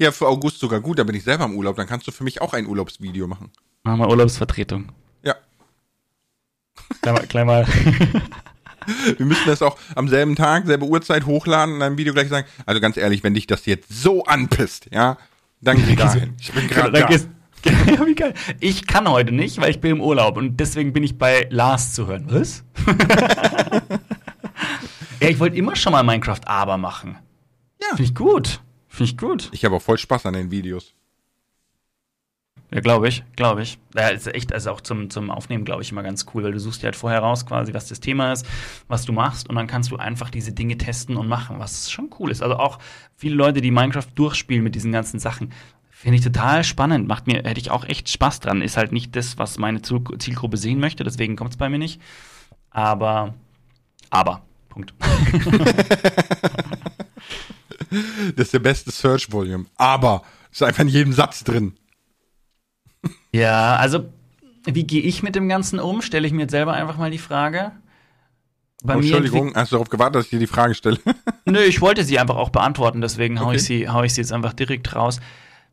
Ja, 0.00 0.10
für 0.10 0.26
August 0.26 0.58
sogar 0.58 0.80
gut, 0.80 0.98
da 0.98 1.04
bin 1.04 1.14
ich 1.14 1.22
selber 1.22 1.44
im 1.44 1.54
Urlaub. 1.54 1.76
Dann 1.76 1.86
kannst 1.86 2.06
du 2.06 2.12
für 2.12 2.24
mich 2.24 2.40
auch 2.40 2.54
ein 2.54 2.66
Urlaubsvideo 2.66 3.26
machen. 3.26 3.50
Machen 3.82 4.00
wir 4.00 4.08
Urlaubsvertretung. 4.08 4.90
Ja. 5.22 5.34
Klein 7.02 7.14
mal. 7.14 7.26
Klein 7.26 7.46
mal. 7.46 7.66
Wir 9.18 9.26
müssen 9.26 9.46
das 9.46 9.62
auch 9.62 9.76
am 9.94 10.08
selben 10.08 10.34
Tag, 10.34 10.66
selbe 10.66 10.86
Uhrzeit 10.86 11.24
hochladen 11.26 11.74
und 11.76 11.82
einem 11.82 11.98
Video 11.98 12.12
gleich 12.14 12.28
sagen. 12.30 12.48
Also 12.66 12.80
ganz 12.80 12.96
ehrlich, 12.96 13.22
wenn 13.22 13.34
dich 13.34 13.46
das 13.46 13.64
jetzt 13.66 13.90
so 13.90 14.24
anpisst, 14.24 14.88
ja, 14.90 15.18
dann 15.60 15.76
geh 15.86 15.94
dahin. 15.96 16.34
Ich 16.40 16.50
bin 16.52 16.66
gerade 16.68 16.90
da. 16.90 17.06
gehst- 17.06 17.28
ja, 17.86 18.06
wie 18.06 18.14
geil. 18.14 18.34
Ich 18.60 18.86
kann 18.86 19.08
heute 19.08 19.32
nicht, 19.32 19.60
weil 19.60 19.70
ich 19.70 19.80
bin 19.80 19.92
im 19.92 20.00
Urlaub 20.00 20.36
und 20.36 20.58
deswegen 20.58 20.92
bin 20.92 21.02
ich 21.02 21.18
bei 21.18 21.46
Lars 21.50 21.94
zu 21.94 22.06
hören. 22.06 22.26
Was? 22.28 22.64
ja, 25.20 25.28
ich 25.28 25.38
wollte 25.38 25.56
immer 25.56 25.76
schon 25.76 25.92
mal 25.92 26.02
Minecraft 26.02 26.40
aber 26.46 26.76
machen. 26.76 27.18
Ja. 27.80 27.88
Finde 27.88 28.02
ich 28.02 28.14
gut. 28.14 28.60
Finde 28.88 29.10
ich 29.10 29.16
gut. 29.16 29.48
Ich 29.52 29.64
habe 29.64 29.76
auch 29.76 29.82
voll 29.82 29.98
Spaß 29.98 30.26
an 30.26 30.34
den 30.34 30.50
Videos. 30.50 30.94
Ja, 32.74 32.80
glaube 32.80 33.06
ich, 33.06 33.22
glaube 33.36 33.62
ich. 33.62 33.78
Ja, 33.94 34.08
ist 34.08 34.26
echt, 34.26 34.52
also 34.52 34.70
auch 34.70 34.80
zum, 34.80 35.10
zum 35.10 35.30
Aufnehmen, 35.30 35.66
glaube 35.66 35.82
ich, 35.82 35.92
immer 35.92 36.02
ganz 36.02 36.24
cool, 36.32 36.42
weil 36.42 36.52
du 36.52 36.58
suchst 36.58 36.82
dir 36.82 36.86
halt 36.86 36.96
vorher 36.96 37.20
raus 37.20 37.44
quasi, 37.44 37.74
was 37.74 37.88
das 37.88 38.00
Thema 38.00 38.32
ist, 38.32 38.46
was 38.88 39.04
du 39.04 39.12
machst 39.12 39.48
und 39.48 39.56
dann 39.56 39.66
kannst 39.66 39.90
du 39.90 39.96
einfach 39.96 40.30
diese 40.30 40.52
Dinge 40.52 40.78
testen 40.78 41.18
und 41.18 41.28
machen, 41.28 41.58
was 41.58 41.90
schon 41.90 42.08
cool 42.18 42.30
ist. 42.30 42.42
Also 42.42 42.56
auch 42.56 42.78
viele 43.14 43.34
Leute, 43.34 43.60
die 43.60 43.70
Minecraft 43.70 44.06
durchspielen 44.14 44.64
mit 44.64 44.74
diesen 44.74 44.90
ganzen 44.90 45.20
Sachen, 45.20 45.52
finde 46.02 46.18
ich 46.18 46.24
total 46.24 46.64
spannend. 46.64 47.06
Macht 47.06 47.28
mir, 47.28 47.44
hätte 47.44 47.60
ich 47.60 47.70
auch 47.70 47.84
echt 47.84 48.08
Spaß 48.08 48.40
dran. 48.40 48.60
Ist 48.60 48.76
halt 48.76 48.90
nicht 48.90 49.14
das, 49.14 49.38
was 49.38 49.58
meine 49.58 49.82
Ziel- 49.82 50.02
Zielgruppe 50.18 50.56
sehen 50.56 50.80
möchte, 50.80 51.04
deswegen 51.04 51.36
kommt 51.36 51.52
es 51.52 51.56
bei 51.56 51.68
mir 51.68 51.78
nicht. 51.78 52.00
Aber, 52.70 53.34
aber, 54.10 54.42
Punkt. 54.68 54.94
Das 58.36 58.46
ist 58.46 58.54
der 58.54 58.60
beste 58.60 58.90
Search 58.90 59.30
Volume. 59.30 59.66
Aber 59.76 60.22
ist 60.50 60.62
einfach 60.62 60.80
in 60.80 60.88
jedem 60.88 61.12
Satz 61.12 61.44
drin. 61.44 61.74
Ja, 63.32 63.76
also 63.76 64.06
wie 64.64 64.84
gehe 64.84 65.02
ich 65.02 65.22
mit 65.22 65.34
dem 65.34 65.46
Ganzen 65.46 65.78
um? 65.78 66.00
Stelle 66.00 66.26
ich 66.26 66.32
mir 66.32 66.42
jetzt 66.42 66.52
selber 66.52 66.72
einfach 66.72 66.96
mal 66.96 67.10
die 67.10 67.18
Frage. 67.18 67.72
Bei 68.82 68.96
oh, 68.96 69.00
Entschuldigung, 69.00 69.54
hast 69.54 69.72
du 69.72 69.76
darauf 69.76 69.90
gewartet, 69.90 70.16
dass 70.16 70.24
ich 70.24 70.30
dir 70.30 70.38
die 70.38 70.46
Frage 70.46 70.74
stelle? 70.74 70.98
Nö, 71.44 71.60
ich 71.60 71.82
wollte 71.82 72.02
sie 72.02 72.18
einfach 72.18 72.36
auch 72.36 72.48
beantworten, 72.48 73.02
deswegen 73.02 73.36
okay. 73.36 73.44
haue 73.44 73.56
ich, 73.56 73.64
sie, 73.64 73.88
hau 73.90 74.02
ich 74.04 74.14
sie 74.14 74.22
jetzt 74.22 74.32
einfach 74.32 74.54
direkt 74.54 74.94
raus. 74.96 75.20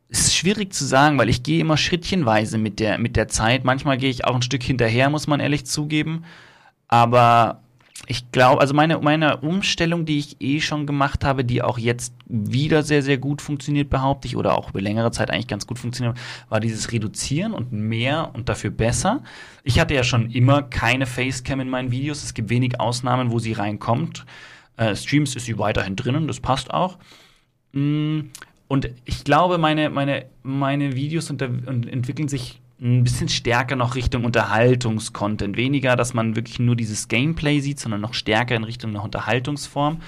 Ist 0.10 0.36
schwierig 0.36 0.74
zu 0.74 0.86
sagen, 0.86 1.20
weil 1.20 1.30
ich 1.30 1.44
gehe 1.44 1.60
immer 1.60 1.78
schrittchenweise 1.78 2.58
mit 2.58 2.80
der, 2.80 2.98
mit 2.98 3.16
der 3.16 3.28
Zeit. 3.28 3.64
Manchmal 3.64 3.98
gehe 3.98 4.10
ich 4.10 4.26
auch 4.26 4.36
ein 4.36 4.42
Stück 4.42 4.64
hinterher, 4.64 5.10
muss 5.10 5.28
man 5.28 5.40
ehrlich 5.40 5.66
zugeben. 5.68 6.26
Aber 6.88 7.62
ich 8.08 8.32
glaube, 8.32 8.60
also 8.60 8.74
meine, 8.74 8.98
meine 8.98 9.38
Umstellung, 9.38 10.06
die 10.06 10.18
ich 10.18 10.42
eh 10.42 10.62
schon 10.62 10.88
gemacht 10.88 11.24
habe, 11.24 11.46
die 11.46 11.62
auch 11.62 11.78
jetzt 11.78 12.16
wieder 12.26 12.82
sehr, 12.82 13.04
sehr 13.04 13.20
gut 13.20 13.40
funktioniert, 13.40 13.92
behaupte 13.92 14.28
ich, 14.28 14.36
oder 14.36 14.58
auch 14.58 14.72
über 14.72 14.82
längere 14.82 15.12
Zeit 15.12 15.30
eigentlich 15.30 15.48
ganz 15.48 15.68
gut 15.68 15.78
funktioniert, 15.78 16.18
war 16.50 16.60
dieses 16.60 16.92
Reduzieren 16.92 17.54
und 17.54 17.72
mehr 17.72 18.32
und 18.34 18.50
dafür 18.50 18.72
besser. 18.72 19.22
Ich 19.64 19.80
hatte 19.80 19.94
ja 19.94 20.04
schon 20.04 20.32
immer 20.32 20.64
keine 20.64 21.06
Facecam 21.06 21.60
in 21.60 21.70
meinen 21.70 21.92
Videos. 21.92 22.24
Es 22.24 22.34
gibt 22.34 22.50
wenig 22.50 22.80
Ausnahmen, 22.80 23.32
wo 23.32 23.38
sie 23.38 23.54
reinkommt. 23.54 24.26
Äh, 24.78 24.96
Streams 24.96 25.36
ist 25.36 25.46
sie 25.46 25.60
weiterhin 25.60 25.96
drinnen, 25.96 26.28
das 26.28 26.40
passt 26.40 26.74
auch. 26.74 26.98
Und 28.70 28.92
ich 29.04 29.24
glaube, 29.24 29.58
meine, 29.58 29.90
meine, 29.90 30.28
meine 30.44 30.96
Videos 30.96 31.32
unter, 31.32 31.46
entwickeln 31.48 32.30
sich 32.30 32.62
ein 32.80 33.04
bisschen 33.04 33.28
stärker 33.28 33.76
noch 33.76 33.96
Richtung 33.96 34.24
Unterhaltungskontent. 34.24 35.58
Weniger, 35.58 35.96
dass 35.96 36.14
man 36.14 36.36
wirklich 36.36 36.60
nur 36.60 36.76
dieses 36.76 37.08
Gameplay 37.08 37.62
sieht, 37.62 37.80
sondern 37.80 38.00
noch 38.00 38.14
stärker 38.14 38.56
in 38.56 38.64
Richtung 38.64 38.92
einer 38.92 39.04
Unterhaltungsform. 39.04 40.02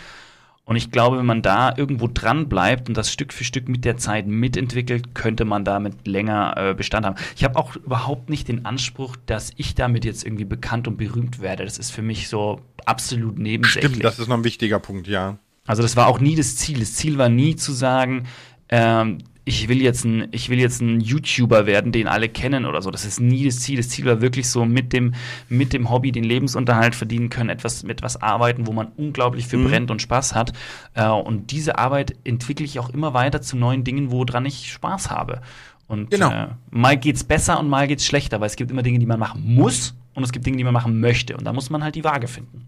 Und 0.63 0.75
ich 0.75 0.91
glaube, 0.91 1.17
wenn 1.17 1.25
man 1.25 1.41
da 1.41 1.73
irgendwo 1.75 2.07
dran 2.07 2.47
bleibt 2.47 2.87
und 2.87 2.95
das 2.95 3.11
Stück 3.11 3.33
für 3.33 3.43
Stück 3.43 3.67
mit 3.67 3.83
der 3.83 3.97
Zeit 3.97 4.27
mitentwickelt, 4.27 5.15
könnte 5.15 5.43
man 5.43 5.65
damit 5.65 6.07
länger 6.07 6.53
äh, 6.55 6.73
Bestand 6.75 7.07
haben. 7.07 7.15
Ich 7.35 7.43
habe 7.43 7.57
auch 7.57 7.75
überhaupt 7.75 8.29
nicht 8.29 8.47
den 8.47 8.63
Anspruch, 8.63 9.17
dass 9.25 9.51
ich 9.57 9.73
damit 9.73 10.05
jetzt 10.05 10.23
irgendwie 10.23 10.45
bekannt 10.45 10.87
und 10.87 10.97
berühmt 10.97 11.41
werde. 11.41 11.65
Das 11.65 11.79
ist 11.79 11.89
für 11.89 12.03
mich 12.03 12.29
so 12.29 12.61
absolut 12.85 13.39
nebensächlich. 13.39 13.85
Stimmt, 13.85 14.03
das 14.03 14.19
ist 14.19 14.27
noch 14.27 14.37
ein 14.37 14.43
wichtiger 14.43 14.79
Punkt, 14.79 15.07
ja. 15.07 15.39
Also 15.65 15.83
das 15.83 15.95
war 15.95 16.07
auch 16.07 16.19
nie 16.19 16.35
das 16.35 16.57
Ziel. 16.57 16.79
Das 16.79 16.93
Ziel 16.93 17.17
war 17.17 17.29
nie 17.29 17.55
zu 17.55 17.71
sagen, 17.71 18.27
ähm, 18.71 19.19
ich 19.43 19.67
will 19.67 19.81
jetzt 19.81 20.05
ein, 20.05 20.27
ich 20.31 20.49
will 20.49 20.59
jetzt 20.59 20.81
ein 20.81 21.01
YouTuber 21.01 21.65
werden, 21.65 21.91
den 21.91 22.07
alle 22.07 22.29
kennen 22.29 22.65
oder 22.65 22.81
so. 22.81 22.91
Das 22.91 23.05
ist 23.05 23.19
nie 23.19 23.45
das 23.45 23.59
Ziel. 23.59 23.77
Das 23.77 23.89
Ziel 23.89 24.05
war 24.05 24.21
wirklich 24.21 24.49
so 24.49 24.65
mit 24.65 24.93
dem, 24.93 25.13
mit 25.49 25.73
dem 25.73 25.89
Hobby 25.89 26.11
den 26.11 26.23
Lebensunterhalt 26.23 26.93
verdienen 26.93 27.29
können, 27.29 27.49
etwas, 27.49 27.83
mit 27.83 27.99
etwas 27.99 28.21
arbeiten, 28.21 28.67
wo 28.67 28.71
man 28.71 28.87
unglaublich 28.97 29.47
viel 29.47 29.59
mhm. 29.59 29.67
brennt 29.67 29.91
und 29.91 30.01
Spaß 30.01 30.35
hat. 30.35 30.53
Äh, 30.93 31.07
und 31.07 31.51
diese 31.51 31.77
Arbeit 31.79 32.15
entwickle 32.23 32.65
ich 32.65 32.79
auch 32.79 32.89
immer 32.89 33.13
weiter 33.13 33.41
zu 33.41 33.57
neuen 33.57 33.83
Dingen, 33.83 34.11
woran 34.11 34.45
ich 34.45 34.71
Spaß 34.71 35.09
habe. 35.09 35.41
Und 35.87 36.11
genau. 36.11 36.31
äh, 36.31 36.47
mal 36.69 36.95
geht's 36.95 37.23
besser 37.23 37.59
und 37.59 37.67
mal 37.67 37.87
geht's 37.87 38.05
schlechter, 38.05 38.39
weil 38.39 38.47
es 38.47 38.55
gibt 38.55 38.69
immer 38.71 38.83
Dinge, 38.83 38.99
die 38.99 39.05
man 39.05 39.19
machen 39.19 39.43
muss 39.43 39.95
und 40.13 40.23
es 40.23 40.31
gibt 40.31 40.45
Dinge, 40.45 40.57
die 40.57 40.63
man 40.63 40.73
machen 40.73 40.99
möchte. 40.99 41.35
Und 41.35 41.45
da 41.45 41.51
muss 41.51 41.69
man 41.69 41.83
halt 41.83 41.95
die 41.95 42.03
Waage 42.03 42.27
finden. 42.27 42.67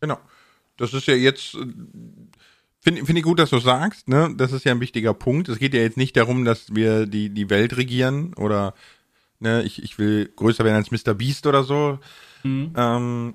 Genau. 0.00 0.18
Das 0.76 0.92
ist 0.92 1.06
ja 1.06 1.14
jetzt 1.14 1.56
Finde 2.82 3.04
find 3.04 3.18
ich 3.18 3.24
gut, 3.24 3.38
dass 3.38 3.50
du 3.50 3.58
sagst, 3.58 4.08
ne? 4.08 4.32
Das 4.36 4.52
ist 4.52 4.64
ja 4.64 4.72
ein 4.72 4.80
wichtiger 4.80 5.12
Punkt. 5.12 5.48
Es 5.48 5.58
geht 5.58 5.74
ja 5.74 5.80
jetzt 5.80 5.98
nicht 5.98 6.16
darum, 6.16 6.44
dass 6.44 6.74
wir 6.74 7.06
die, 7.06 7.28
die 7.28 7.50
Welt 7.50 7.76
regieren 7.76 8.32
oder 8.34 8.74
ne, 9.38 9.62
ich, 9.62 9.82
ich 9.82 9.98
will 9.98 10.30
größer 10.34 10.64
werden 10.64 10.76
als 10.76 10.90
Mr. 10.90 11.14
Beast 11.14 11.46
oder 11.46 11.62
so. 11.64 11.98
Mhm. 12.42 12.72
Ähm, 12.76 13.34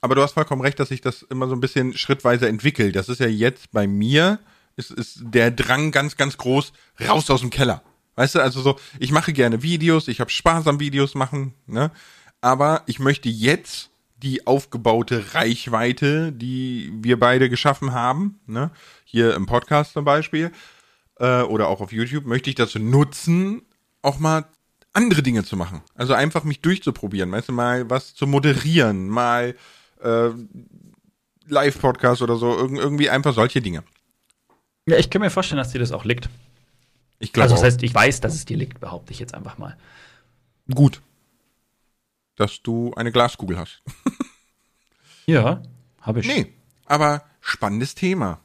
aber 0.00 0.14
du 0.14 0.22
hast 0.22 0.32
vollkommen 0.32 0.62
recht, 0.62 0.78
dass 0.78 0.90
sich 0.90 1.00
das 1.00 1.22
immer 1.22 1.48
so 1.48 1.54
ein 1.54 1.60
bisschen 1.60 1.96
schrittweise 1.96 2.46
entwickelt. 2.46 2.94
Das 2.94 3.08
ist 3.08 3.20
ja 3.20 3.26
jetzt 3.26 3.72
bei 3.72 3.86
mir, 3.86 4.38
ist, 4.76 4.90
ist 4.90 5.20
der 5.22 5.50
Drang 5.50 5.90
ganz, 5.90 6.16
ganz 6.16 6.36
groß, 6.36 6.72
raus 7.08 7.30
aus 7.30 7.40
dem 7.40 7.50
Keller. 7.50 7.82
Weißt 8.14 8.36
du, 8.36 8.40
also 8.40 8.60
so, 8.60 8.78
ich 9.00 9.10
mache 9.10 9.32
gerne 9.32 9.62
Videos, 9.62 10.06
ich 10.06 10.20
habe 10.20 10.30
Spaß 10.30 10.66
am 10.68 10.78
Videos 10.78 11.14
machen, 11.14 11.54
ne? 11.66 11.90
Aber 12.40 12.82
ich 12.86 12.98
möchte 12.98 13.28
jetzt 13.28 13.90
die 14.24 14.46
aufgebaute 14.46 15.34
Reichweite, 15.34 16.32
die 16.32 16.90
wir 16.96 17.18
beide 17.18 17.50
geschaffen 17.50 17.92
haben, 17.92 18.40
ne? 18.46 18.70
hier 19.04 19.34
im 19.34 19.46
Podcast 19.46 19.92
zum 19.92 20.04
Beispiel 20.04 20.50
äh, 21.18 21.42
oder 21.42 21.68
auch 21.68 21.80
auf 21.80 21.92
YouTube, 21.92 22.24
möchte 22.24 22.48
ich 22.48 22.56
dazu 22.56 22.78
nutzen, 22.78 23.62
auch 24.02 24.18
mal 24.18 24.46
andere 24.94 25.22
Dinge 25.22 25.44
zu 25.44 25.56
machen. 25.56 25.82
Also 25.94 26.14
einfach 26.14 26.44
mich 26.44 26.60
durchzuprobieren, 26.60 27.30
weißt 27.30 27.50
du, 27.50 27.52
mal 27.52 27.90
was 27.90 28.14
zu 28.14 28.26
moderieren, 28.26 29.08
mal 29.08 29.54
äh, 30.02 30.30
Live-Podcast 31.46 32.22
oder 32.22 32.36
so, 32.36 32.56
irg 32.56 32.72
irgendwie 32.72 33.10
einfach 33.10 33.34
solche 33.34 33.60
Dinge. 33.60 33.84
Ja, 34.86 34.96
ich 34.96 35.10
kann 35.10 35.20
mir 35.20 35.30
vorstellen, 35.30 35.58
dass 35.58 35.72
dir 35.72 35.78
das 35.78 35.92
auch 35.92 36.04
liegt. 36.04 36.30
Ich 37.18 37.32
glaube. 37.32 37.44
Also 37.44 37.56
das 37.56 37.64
heißt, 37.64 37.82
ich 37.82 37.94
weiß, 37.94 38.20
dass 38.20 38.34
es 38.34 38.44
dir 38.46 38.56
liegt, 38.56 38.80
behaupte 38.80 39.12
ich 39.12 39.18
jetzt 39.18 39.34
einfach 39.34 39.58
mal. 39.58 39.76
Gut, 40.72 41.02
dass 42.36 42.62
du 42.62 42.92
eine 42.94 43.12
Glaskugel 43.12 43.58
hast. 43.58 43.82
ja, 45.26 45.62
habe 46.00 46.20
ich. 46.20 46.26
Nee, 46.26 46.52
aber 46.86 47.24
spannendes 47.40 47.94
Thema. 47.94 48.40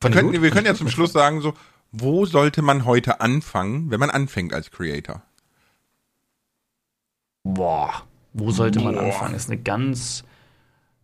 Wir 0.00 0.10
können, 0.10 0.42
wir 0.42 0.50
können 0.50 0.66
ja 0.66 0.74
zum 0.74 0.88
Schluss 0.88 1.12
sagen, 1.12 1.40
so, 1.40 1.54
wo 1.92 2.26
sollte 2.26 2.62
man 2.62 2.84
heute 2.84 3.20
anfangen, 3.20 3.90
wenn 3.90 4.00
man 4.00 4.10
anfängt 4.10 4.52
als 4.52 4.70
Creator? 4.70 5.22
Boah, 7.42 8.02
wo 8.32 8.50
sollte 8.50 8.80
man 8.80 8.94
Boah. 8.94 9.04
anfangen? 9.04 9.32
Das 9.32 9.44
ist 9.44 9.50
eine 9.50 9.62
ganz 9.62 10.24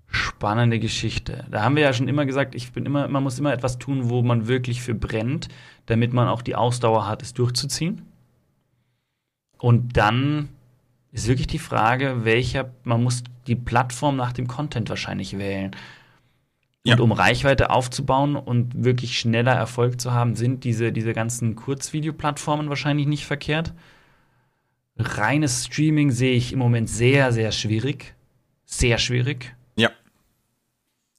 spannende 0.07 0.79
Geschichte. 0.79 1.47
Da 1.51 1.63
haben 1.63 1.77
wir 1.77 1.83
ja 1.83 1.93
schon 1.93 2.09
immer 2.09 2.27
gesagt, 2.27 2.55
ich 2.55 2.73
bin 2.73 2.85
immer, 2.85 3.09
man 3.09 3.23
muss 3.23 3.39
immer 3.39 3.53
etwas 3.53 3.79
tun, 3.79 4.11
wo 4.11 4.23
man 4.23 4.47
wirklich 4.47 4.83
für 4.83 4.95
brennt, 4.95 5.49
damit 5.87 6.13
man 6.13 6.29
auch 6.29 6.43
die 6.43 6.55
Ausdauer 6.55 7.07
hat, 7.07 7.23
es 7.23 7.33
durchzuziehen. 7.33 8.03
Und 9.59 9.97
dann 9.97 10.51
ist 11.13 11.29
wirklich 11.29 11.47
die 11.47 11.59
Frage, 11.59 12.25
welcher, 12.25 12.73
man 12.85 13.03
muss 13.03 13.23
die 13.47 13.55
Plattform 13.55 14.17
nach 14.17 14.33
dem 14.33 14.47
Content 14.47 14.89
wahrscheinlich 14.89 15.39
wählen. 15.39 15.77
Und 16.85 16.91
ja. 16.91 16.99
um 16.99 17.13
Reichweite 17.13 17.71
aufzubauen 17.71 18.35
und 18.35 18.83
wirklich 18.83 19.19
schneller 19.19 19.53
Erfolg 19.53 20.01
zu 20.01 20.13
haben, 20.13 20.35
sind 20.35 20.65
diese, 20.65 20.91
diese 20.91 21.13
ganzen 21.13 21.55
Kurzvideoplattformen 21.55 22.69
wahrscheinlich 22.69 23.07
nicht 23.07 23.27
verkehrt. 23.27 23.73
Reines 24.97 25.67
Streaming 25.67 26.11
sehe 26.11 26.35
ich 26.35 26.53
im 26.53 26.59
Moment 26.59 26.89
sehr, 26.89 27.33
sehr 27.33 27.53
schwierig. 27.53 28.15
Sehr 28.65 28.99
schwierig. 28.99 29.55
Ja. 29.77 29.91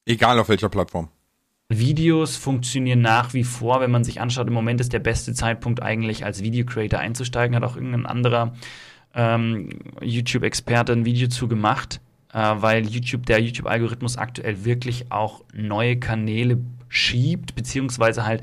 Egal 0.06 0.40
auf 0.40 0.50
welcher 0.50 0.70
Plattform. 0.70 1.10
Videos 1.70 2.36
funktionieren 2.36 3.02
nach 3.02 3.34
wie 3.34 3.44
vor, 3.44 3.80
wenn 3.80 3.92
man 3.92 4.04
sich 4.04 4.20
anschaut, 4.20 4.48
im 4.48 4.54
Moment 4.54 4.82
ist 4.82 4.92
der 4.92 5.00
beste 5.00 5.34
Zeitpunkt 5.34 5.82
eigentlich 5.82 6.26
als 6.26 6.44
Video 6.44 6.66
Creator 6.66 7.00
einzusteigen, 7.00 7.56
hat 7.56 7.64
auch 7.64 7.76
irgendein 7.76 8.06
anderer 8.06 8.54
ähm, 9.14 9.70
YouTube-Experte 10.02 10.94
ein 10.94 11.06
Video 11.06 11.28
zu 11.28 11.48
gemacht, 11.48 12.02
äh, 12.34 12.38
weil 12.38 12.88
YouTube, 12.88 13.26
der 13.26 13.42
YouTube-Algorithmus 13.42 14.18
aktuell 14.18 14.66
wirklich 14.66 15.12
auch 15.12 15.44
neue 15.54 15.98
Kanäle 15.98 16.60
schiebt, 16.90 17.56
beziehungsweise 17.56 18.26
halt 18.26 18.42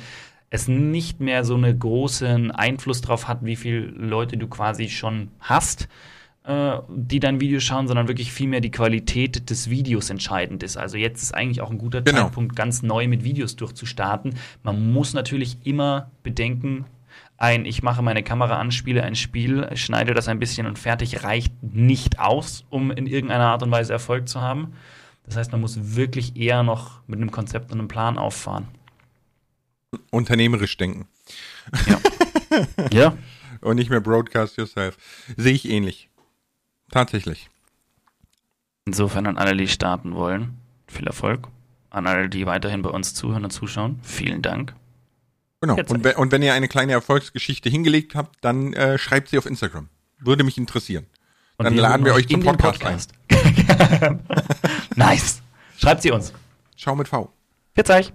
es 0.50 0.66
nicht 0.66 1.20
mehr 1.20 1.44
so 1.44 1.54
einen 1.54 1.78
großen 1.78 2.50
Einfluss 2.50 3.00
drauf 3.00 3.28
hat, 3.28 3.44
wie 3.44 3.56
viele 3.56 3.80
Leute 3.80 4.36
du 4.36 4.48
quasi 4.48 4.88
schon 4.88 5.28
hast, 5.38 5.88
äh, 6.44 6.78
die 6.88 7.20
dein 7.20 7.40
Video 7.40 7.60
schauen, 7.60 7.86
sondern 7.86 8.08
wirklich 8.08 8.32
vielmehr 8.32 8.60
die 8.60 8.72
Qualität 8.72 9.48
des 9.48 9.70
Videos 9.70 10.10
entscheidend 10.10 10.64
ist. 10.64 10.76
Also 10.76 10.96
jetzt 10.96 11.22
ist 11.22 11.34
eigentlich 11.34 11.60
auch 11.60 11.70
ein 11.70 11.78
guter 11.78 12.02
genau. 12.02 12.22
Zeitpunkt, 12.22 12.56
ganz 12.56 12.82
neu 12.82 13.06
mit 13.06 13.22
Videos 13.22 13.54
durchzustarten. 13.56 14.34
Man 14.64 14.92
muss 14.92 15.14
natürlich 15.14 15.58
immer 15.64 16.10
bedenken, 16.24 16.84
ein, 17.40 17.64
ich 17.64 17.82
mache 17.82 18.02
meine 18.02 18.22
Kamera 18.22 18.58
an, 18.58 18.70
spiele 18.70 19.02
ein 19.02 19.16
Spiel, 19.16 19.68
schneide 19.74 20.12
das 20.12 20.28
ein 20.28 20.38
bisschen 20.38 20.66
und 20.66 20.78
fertig 20.78 21.24
reicht 21.24 21.54
nicht 21.62 22.20
aus, 22.20 22.64
um 22.68 22.90
in 22.90 23.06
irgendeiner 23.06 23.46
Art 23.46 23.62
und 23.62 23.70
Weise 23.70 23.94
Erfolg 23.94 24.28
zu 24.28 24.42
haben. 24.42 24.74
Das 25.24 25.36
heißt, 25.36 25.50
man 25.50 25.62
muss 25.62 25.96
wirklich 25.96 26.36
eher 26.36 26.62
noch 26.62 27.00
mit 27.06 27.18
einem 27.18 27.30
Konzept 27.30 27.72
und 27.72 27.78
einem 27.78 27.88
Plan 27.88 28.18
auffahren. 28.18 28.68
Unternehmerisch 30.10 30.76
denken. 30.76 31.08
Ja. 31.86 32.00
ja. 32.92 33.18
Und 33.62 33.76
nicht 33.76 33.90
mehr 33.90 34.00
broadcast 34.00 34.58
yourself. 34.58 34.98
Sehe 35.36 35.54
ich 35.54 35.68
ähnlich. 35.68 36.10
Tatsächlich. 36.90 37.48
Insofern 38.84 39.26
an 39.26 39.38
alle, 39.38 39.56
die 39.56 39.68
starten 39.68 40.14
wollen, 40.14 40.58
viel 40.86 41.06
Erfolg. 41.06 41.48
An 41.88 42.06
alle, 42.06 42.28
die 42.28 42.44
weiterhin 42.44 42.82
bei 42.82 42.90
uns 42.90 43.14
zuhören 43.14 43.44
und 43.44 43.50
zuschauen, 43.50 43.98
vielen 44.02 44.42
Dank. 44.42 44.74
Genau. 45.60 45.76
Und, 45.76 46.04
wenn, 46.04 46.16
und 46.16 46.32
wenn 46.32 46.42
ihr 46.42 46.54
eine 46.54 46.68
kleine 46.68 46.92
Erfolgsgeschichte 46.92 47.68
hingelegt 47.68 48.14
habt, 48.14 48.42
dann 48.42 48.72
äh, 48.72 48.96
schreibt 48.98 49.28
sie 49.28 49.38
auf 49.38 49.46
Instagram. 49.46 49.88
Würde 50.18 50.42
mich 50.44 50.56
interessieren. 50.56 51.06
Und 51.58 51.64
dann 51.64 51.76
laden 51.76 52.06
wir 52.06 52.14
euch 52.14 52.26
zum 52.28 52.42
Podcast, 52.42 52.80
Podcast, 52.80 53.12
ein. 53.28 54.20
nice. 54.96 55.42
Schreibt 55.76 56.00
sie 56.02 56.10
uns. 56.10 56.32
Schau 56.76 56.94
mit 56.94 57.08
V. 57.08 57.30
Jetzt 57.76 57.90
euch. 57.90 58.12